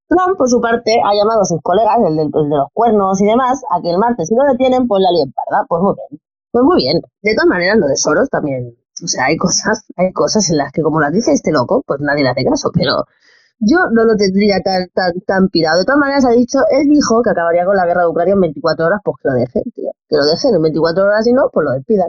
Trump, 0.09 0.39
por 0.39 0.49
su 0.49 0.61
parte, 0.61 1.01
ha 1.05 1.15
llamado 1.15 1.43
a 1.43 1.45
sus 1.45 1.61
colegas, 1.63 1.99
el, 2.07 2.17
del- 2.17 2.31
el 2.33 2.49
de 2.51 2.57
los 2.57 2.69
cuernos 2.73 3.21
y 3.21 3.27
demás, 3.27 3.63
a 3.71 3.81
que 3.83 3.91
el 3.91 3.99
martes, 3.99 4.29
si 4.29 4.35
lo 4.35 4.45
detienen, 4.45 4.87
pues 4.89 5.03
la 5.03 5.11
líen 5.13 5.33
parda. 5.33 5.67
Pues 5.69 5.83
muy 5.83 5.95
bien. 5.95 6.21
Pues 6.51 6.65
muy 6.65 6.77
bien. 6.79 7.01
De 7.23 7.35
todas 7.35 7.47
maneras, 7.49 7.77
lo 7.79 7.87
de 7.89 7.97
Soros 7.97 8.31
también. 8.31 8.75
O 9.03 9.07
sea, 9.07 9.27
hay 9.27 9.37
cosas, 9.37 9.85
hay 9.97 10.13
cosas 10.13 10.49
en 10.51 10.59
las 10.59 10.73
que, 10.73 10.83
como 10.83 11.01
las 11.01 11.13
dice 11.13 11.33
este 11.33 11.53
loco, 11.53 11.83
pues 11.87 12.01
nadie 12.01 12.23
le 12.23 12.31
hace 12.31 12.45
caso, 12.45 12.71
pero 12.73 13.05
yo 13.59 13.79
no 13.93 14.05
lo 14.05 14.17
tendría 14.17 14.61
tan, 14.63 14.89
tan, 14.95 15.21
tan 15.27 15.49
pirado. 15.49 15.79
De 15.79 15.85
todas 15.85 15.99
maneras, 15.99 16.25
ha 16.25 16.31
dicho, 16.31 16.61
él 16.71 16.89
dijo 16.89 17.23
que 17.23 17.31
acabaría 17.31 17.65
con 17.65 17.77
la 17.77 17.87
guerra 17.87 18.03
de 18.03 18.09
Ucrania 18.09 18.35
en 18.35 18.41
24 18.41 18.87
horas, 18.87 19.01
pues 19.05 19.17
que 19.23 19.29
lo 19.29 19.35
dejen, 19.35 19.63
tío. 19.75 19.91
Que 20.09 20.17
lo 20.17 20.25
dejen 20.25 20.55
en 20.55 20.63
24 20.63 21.05
horas 21.05 21.27
y 21.27 21.33
no, 21.33 21.51
pues 21.53 21.65
lo 21.65 21.73
despidan. 21.73 22.09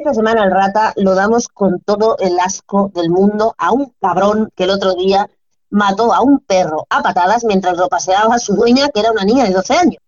Esta 0.00 0.14
semana 0.14 0.44
el 0.44 0.50
rata 0.50 0.94
lo 0.96 1.14
damos 1.14 1.48
con 1.48 1.78
todo 1.80 2.16
el 2.20 2.40
asco 2.40 2.90
del 2.94 3.10
mundo 3.10 3.54
a 3.58 3.70
un 3.70 3.92
cabrón 4.00 4.48
que 4.56 4.64
el 4.64 4.70
otro 4.70 4.94
día 4.94 5.28
mató 5.68 6.14
a 6.14 6.22
un 6.22 6.38
perro 6.38 6.86
a 6.88 7.02
patadas 7.02 7.44
mientras 7.44 7.76
lo 7.76 7.86
paseaba 7.86 8.38
su 8.38 8.54
dueña, 8.54 8.88
que 8.88 9.00
era 9.00 9.12
una 9.12 9.24
niña 9.24 9.44
de 9.44 9.52
12 9.52 9.74
años. 9.74 10.02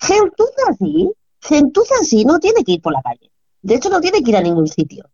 Gentuza 0.00 0.62
así, 0.70 1.12
gentuza 1.42 1.94
así 2.00 2.24
no 2.24 2.38
tiene 2.38 2.64
que 2.64 2.72
ir 2.72 2.80
por 2.80 2.94
la 2.94 3.02
calle. 3.02 3.30
De 3.60 3.74
hecho, 3.74 3.90
no 3.90 4.00
tiene 4.00 4.22
que 4.22 4.30
ir 4.30 4.36
a 4.38 4.40
ningún 4.40 4.66
sitio. 4.66 5.04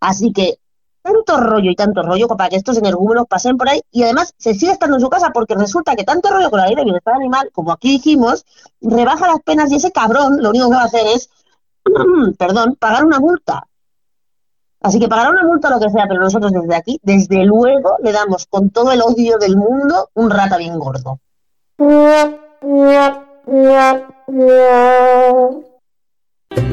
Así 0.00 0.32
que, 0.32 0.58
tanto 1.00 1.36
rollo 1.36 1.70
y 1.70 1.76
tanto 1.76 2.02
rollo 2.02 2.26
para 2.26 2.50
que 2.50 2.56
estos 2.56 2.76
energúmenos 2.76 3.26
pasen 3.28 3.56
por 3.56 3.68
ahí 3.68 3.80
y 3.92 4.02
además 4.02 4.34
se 4.36 4.52
sigue 4.54 4.72
estando 4.72 4.96
en 4.96 5.00
su 5.00 5.08
casa 5.08 5.30
porque 5.32 5.54
resulta 5.54 5.94
que 5.94 6.02
tanto 6.02 6.28
rollo 6.28 6.50
con 6.50 6.58
la 6.58 6.66
ley 6.66 6.74
de 6.74 6.82
bienestar 6.82 7.14
animal, 7.14 7.50
como 7.52 7.70
aquí 7.70 7.88
dijimos, 7.92 8.44
rebaja 8.80 9.28
las 9.28 9.40
penas 9.42 9.70
y 9.70 9.76
ese 9.76 9.92
cabrón 9.92 10.42
lo 10.42 10.50
único 10.50 10.68
que 10.68 10.74
va 10.74 10.82
a 10.82 10.86
hacer 10.86 11.06
es 11.06 11.30
perdón, 12.38 12.76
pagar 12.78 13.04
una 13.04 13.20
multa. 13.20 13.66
Así 14.80 15.00
que 15.00 15.08
pagará 15.08 15.30
una 15.30 15.44
multa 15.44 15.70
lo 15.70 15.80
que 15.80 15.90
sea, 15.90 16.06
pero 16.08 16.20
nosotros 16.20 16.52
desde 16.52 16.76
aquí, 16.76 17.00
desde 17.02 17.44
luego, 17.44 17.96
le 18.02 18.12
damos 18.12 18.46
con 18.46 18.70
todo 18.70 18.92
el 18.92 19.02
odio 19.02 19.36
del 19.38 19.56
mundo 19.56 20.10
un 20.14 20.30
rata 20.30 20.56
bien 20.56 20.78
gordo. 20.78 21.18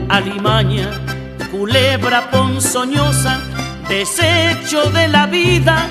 alimaña, 0.09 0.89
culebra 1.51 2.29
ponzoñosa, 2.31 3.39
desecho 3.89 4.89
de 4.91 5.07
la 5.07 5.25
vida, 5.27 5.87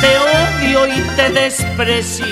te 0.00 0.16
odio 0.18 0.86
y 0.86 1.00
te 1.16 1.30
desprecio. 1.30 2.26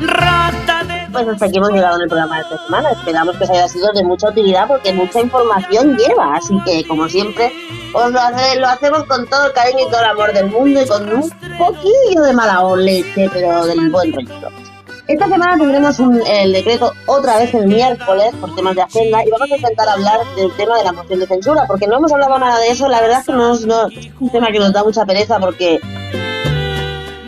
Rata 0.00 0.84
de 0.84 0.93
Pues 1.14 1.28
hasta 1.28 1.46
aquí 1.46 1.58
hemos 1.58 1.70
llegado 1.70 1.96
en 1.96 2.02
el 2.02 2.08
programa 2.08 2.36
de 2.36 2.42
esta 2.42 2.64
semana. 2.66 2.90
Esperamos 2.90 3.36
que 3.36 3.44
os 3.44 3.50
haya 3.50 3.68
sido 3.68 3.92
de 3.92 4.02
mucha 4.04 4.28
utilidad 4.30 4.66
porque 4.68 4.92
mucha 4.92 5.20
información 5.20 5.96
lleva. 5.96 6.34
Así 6.34 6.58
que, 6.64 6.84
como 6.86 7.08
siempre, 7.08 7.52
os 7.94 8.10
lo, 8.10 8.20
hace- 8.20 8.58
lo 8.58 8.66
hacemos 8.66 9.04
con 9.04 9.26
todo 9.28 9.46
el 9.46 9.52
cariño 9.52 9.78
y 9.86 9.90
todo 9.90 10.00
el 10.00 10.06
amor 10.10 10.32
del 10.32 10.46
mundo 10.50 10.82
y 10.82 10.86
con 10.86 11.08
un 11.12 11.30
poquillo 11.56 12.22
de 12.22 12.32
mala 12.32 12.60
leche, 12.76 13.30
pero 13.32 13.64
del 13.64 13.90
buen 13.90 14.12
rollito. 14.12 14.48
Esta 15.06 15.28
semana 15.28 15.56
tendremos 15.58 15.98
un- 16.00 16.22
el 16.26 16.52
decreto 16.52 16.90
otra 17.06 17.36
vez 17.36 17.52
el 17.54 17.66
miércoles 17.66 18.34
por 18.40 18.54
temas 18.56 18.74
de 18.74 18.82
agenda 18.82 19.22
y 19.24 19.30
vamos 19.30 19.52
a 19.52 19.56
intentar 19.56 19.88
hablar 19.88 20.18
del 20.34 20.50
tema 20.56 20.78
de 20.78 20.84
la 20.84 20.92
moción 20.92 21.20
de 21.20 21.26
censura 21.26 21.64
porque 21.68 21.86
no 21.86 21.96
hemos 21.98 22.10
hablado 22.12 22.38
nada 22.38 22.58
de 22.58 22.68
eso. 22.70 22.88
La 22.88 23.00
verdad 23.02 23.20
es 23.20 23.26
que 23.26 23.32
no 23.32 23.54
no- 23.54 23.86
es 23.88 24.08
un 24.18 24.30
tema 24.30 24.48
que 24.50 24.58
nos 24.58 24.72
da 24.72 24.82
mucha 24.82 25.04
pereza 25.04 25.38
porque 25.38 25.78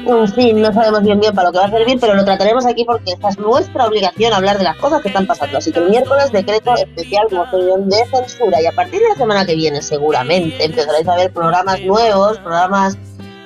en 0.06 0.28
fin, 0.32 0.60
no 0.60 0.72
sabemos 0.72 1.02
bien 1.02 1.18
bien 1.18 1.34
para 1.34 1.48
lo 1.48 1.52
que 1.52 1.58
va 1.58 1.64
a 1.64 1.70
servir, 1.70 1.98
pero 2.00 2.14
lo 2.14 2.24
trataremos 2.24 2.64
aquí 2.64 2.84
porque 2.84 3.12
esta 3.12 3.28
es 3.28 3.38
nuestra 3.38 3.86
obligación 3.86 4.32
hablar 4.32 4.58
de 4.58 4.64
las 4.64 4.76
cosas 4.76 5.02
que 5.02 5.08
están 5.08 5.26
pasando. 5.26 5.58
Así 5.58 5.72
que 5.72 5.80
el 5.80 5.90
miércoles 5.90 6.30
decreto 6.30 6.74
especial 6.74 7.26
moción 7.30 7.88
de 7.88 8.04
censura 8.06 8.60
y 8.62 8.66
a 8.66 8.72
partir 8.72 9.00
de 9.00 9.08
la 9.08 9.14
semana 9.16 9.44
que 9.44 9.54
viene 9.54 9.82
seguramente 9.82 10.64
empezaréis 10.64 11.08
a 11.08 11.16
ver 11.16 11.32
programas 11.32 11.80
nuevos, 11.80 12.38
programas 12.38 12.96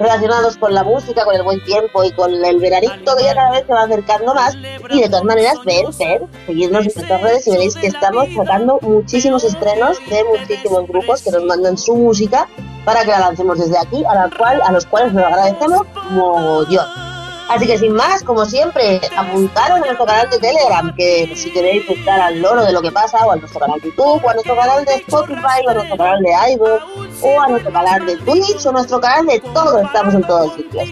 relacionados 0.00 0.56
con 0.56 0.74
la 0.74 0.82
música, 0.82 1.24
con 1.24 1.34
el 1.36 1.42
buen 1.42 1.62
tiempo 1.62 2.02
y 2.02 2.10
con 2.12 2.32
el 2.32 2.58
veranito 2.58 3.16
que 3.16 3.24
ya 3.24 3.34
cada 3.34 3.50
vez 3.52 3.64
se 3.66 3.72
va 3.72 3.82
acercando 3.82 4.34
más. 4.34 4.56
Y 4.88 5.02
de 5.02 5.08
todas 5.08 5.24
maneras, 5.24 5.58
ver, 5.64 5.84
ver, 5.98 6.22
seguirnos 6.46 6.86
en 6.86 6.92
nuestras 6.94 7.20
redes 7.20 7.46
y 7.46 7.50
veréis 7.50 7.76
que 7.76 7.86
estamos 7.86 8.26
sacando 8.34 8.78
muchísimos 8.80 9.44
estrenos 9.44 9.98
de 10.08 10.24
muchísimos 10.24 10.88
grupos 10.88 11.22
que 11.22 11.30
nos 11.30 11.44
mandan 11.44 11.76
su 11.76 11.94
música 11.94 12.48
para 12.84 13.04
que 13.04 13.10
la 13.10 13.20
lancemos 13.20 13.58
desde 13.58 13.78
aquí, 13.78 14.02
a, 14.04 14.14
la 14.14 14.30
cual, 14.36 14.60
a 14.62 14.72
los 14.72 14.86
cuales 14.86 15.12
nos 15.12 15.24
agradecemos 15.24 15.86
mogollón. 16.10 17.09
Así 17.50 17.66
que 17.66 17.76
sin 17.78 17.94
más, 17.94 18.22
como 18.22 18.44
siempre, 18.44 19.00
apuntaros 19.16 19.78
a 19.78 19.80
nuestro 19.80 20.06
canal 20.06 20.30
de 20.30 20.38
Telegram, 20.38 20.94
que 20.94 21.32
si 21.34 21.50
queréis 21.50 21.82
estar 21.90 22.20
al 22.20 22.40
loro 22.40 22.64
de 22.64 22.72
lo 22.72 22.80
que 22.80 22.92
pasa, 22.92 23.26
o 23.26 23.32
a 23.32 23.36
nuestro 23.36 23.58
canal 23.58 23.80
de 23.80 23.88
YouTube, 23.88 24.24
o 24.24 24.30
a 24.30 24.34
nuestro 24.34 24.54
canal 24.54 24.84
de 24.84 24.94
Spotify, 24.94 25.66
o 25.66 25.70
a 25.70 25.74
nuestro 25.74 25.96
canal 25.96 26.22
de 26.22 26.52
iVoox, 26.52 26.82
o 27.22 27.40
a 27.40 27.48
nuestro 27.48 27.72
canal 27.72 28.06
de 28.06 28.16
Twitch, 28.18 28.64
o 28.64 28.68
a 28.68 28.72
nuestro 28.72 29.00
canal 29.00 29.26
de 29.26 29.40
todo, 29.40 29.80
estamos 29.80 30.14
en 30.14 30.22
todos 30.22 30.54
sitios. 30.54 30.90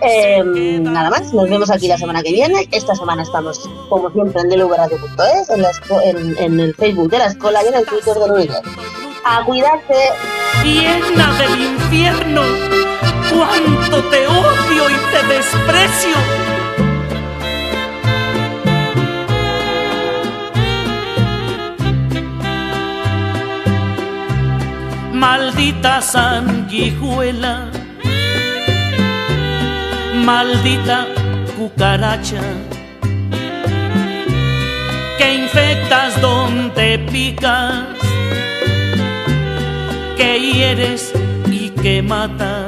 Eh, 0.00 0.42
nada 0.80 1.10
más, 1.10 1.34
nos 1.34 1.50
vemos 1.50 1.70
aquí 1.70 1.88
la 1.88 1.98
semana 1.98 2.22
que 2.22 2.32
viene. 2.32 2.66
Esta 2.72 2.94
semana 2.94 3.22
estamos, 3.22 3.68
como 3.90 4.10
siempre, 4.10 4.40
en 4.40 4.48
deluveradio.es, 4.48 5.50
en, 5.50 5.64
en, 6.04 6.38
en 6.38 6.60
el 6.60 6.74
Facebook 6.74 7.10
de 7.10 7.18
la 7.18 7.26
escuela 7.26 7.62
y 7.64 7.66
en 7.66 7.74
el 7.74 7.84
Twitter 7.84 8.14
del 8.14 8.30
Universo. 8.32 8.62
A 9.24 9.44
cuidarse. 9.44 10.12
Llena 10.64 11.38
del 11.38 11.60
infierno, 11.60 12.42
desprecio. 15.52 16.16
Maldita 25.12 26.00
sanguijuela, 26.00 27.70
maldita 30.24 31.06
cucaracha, 31.56 32.42
que 35.18 35.34
infectas 35.34 36.20
donde 36.20 36.98
picas 37.10 37.84
que 40.16 40.40
hieres 40.40 41.12
y 41.50 41.70
que 41.70 42.02
matas. 42.02 42.67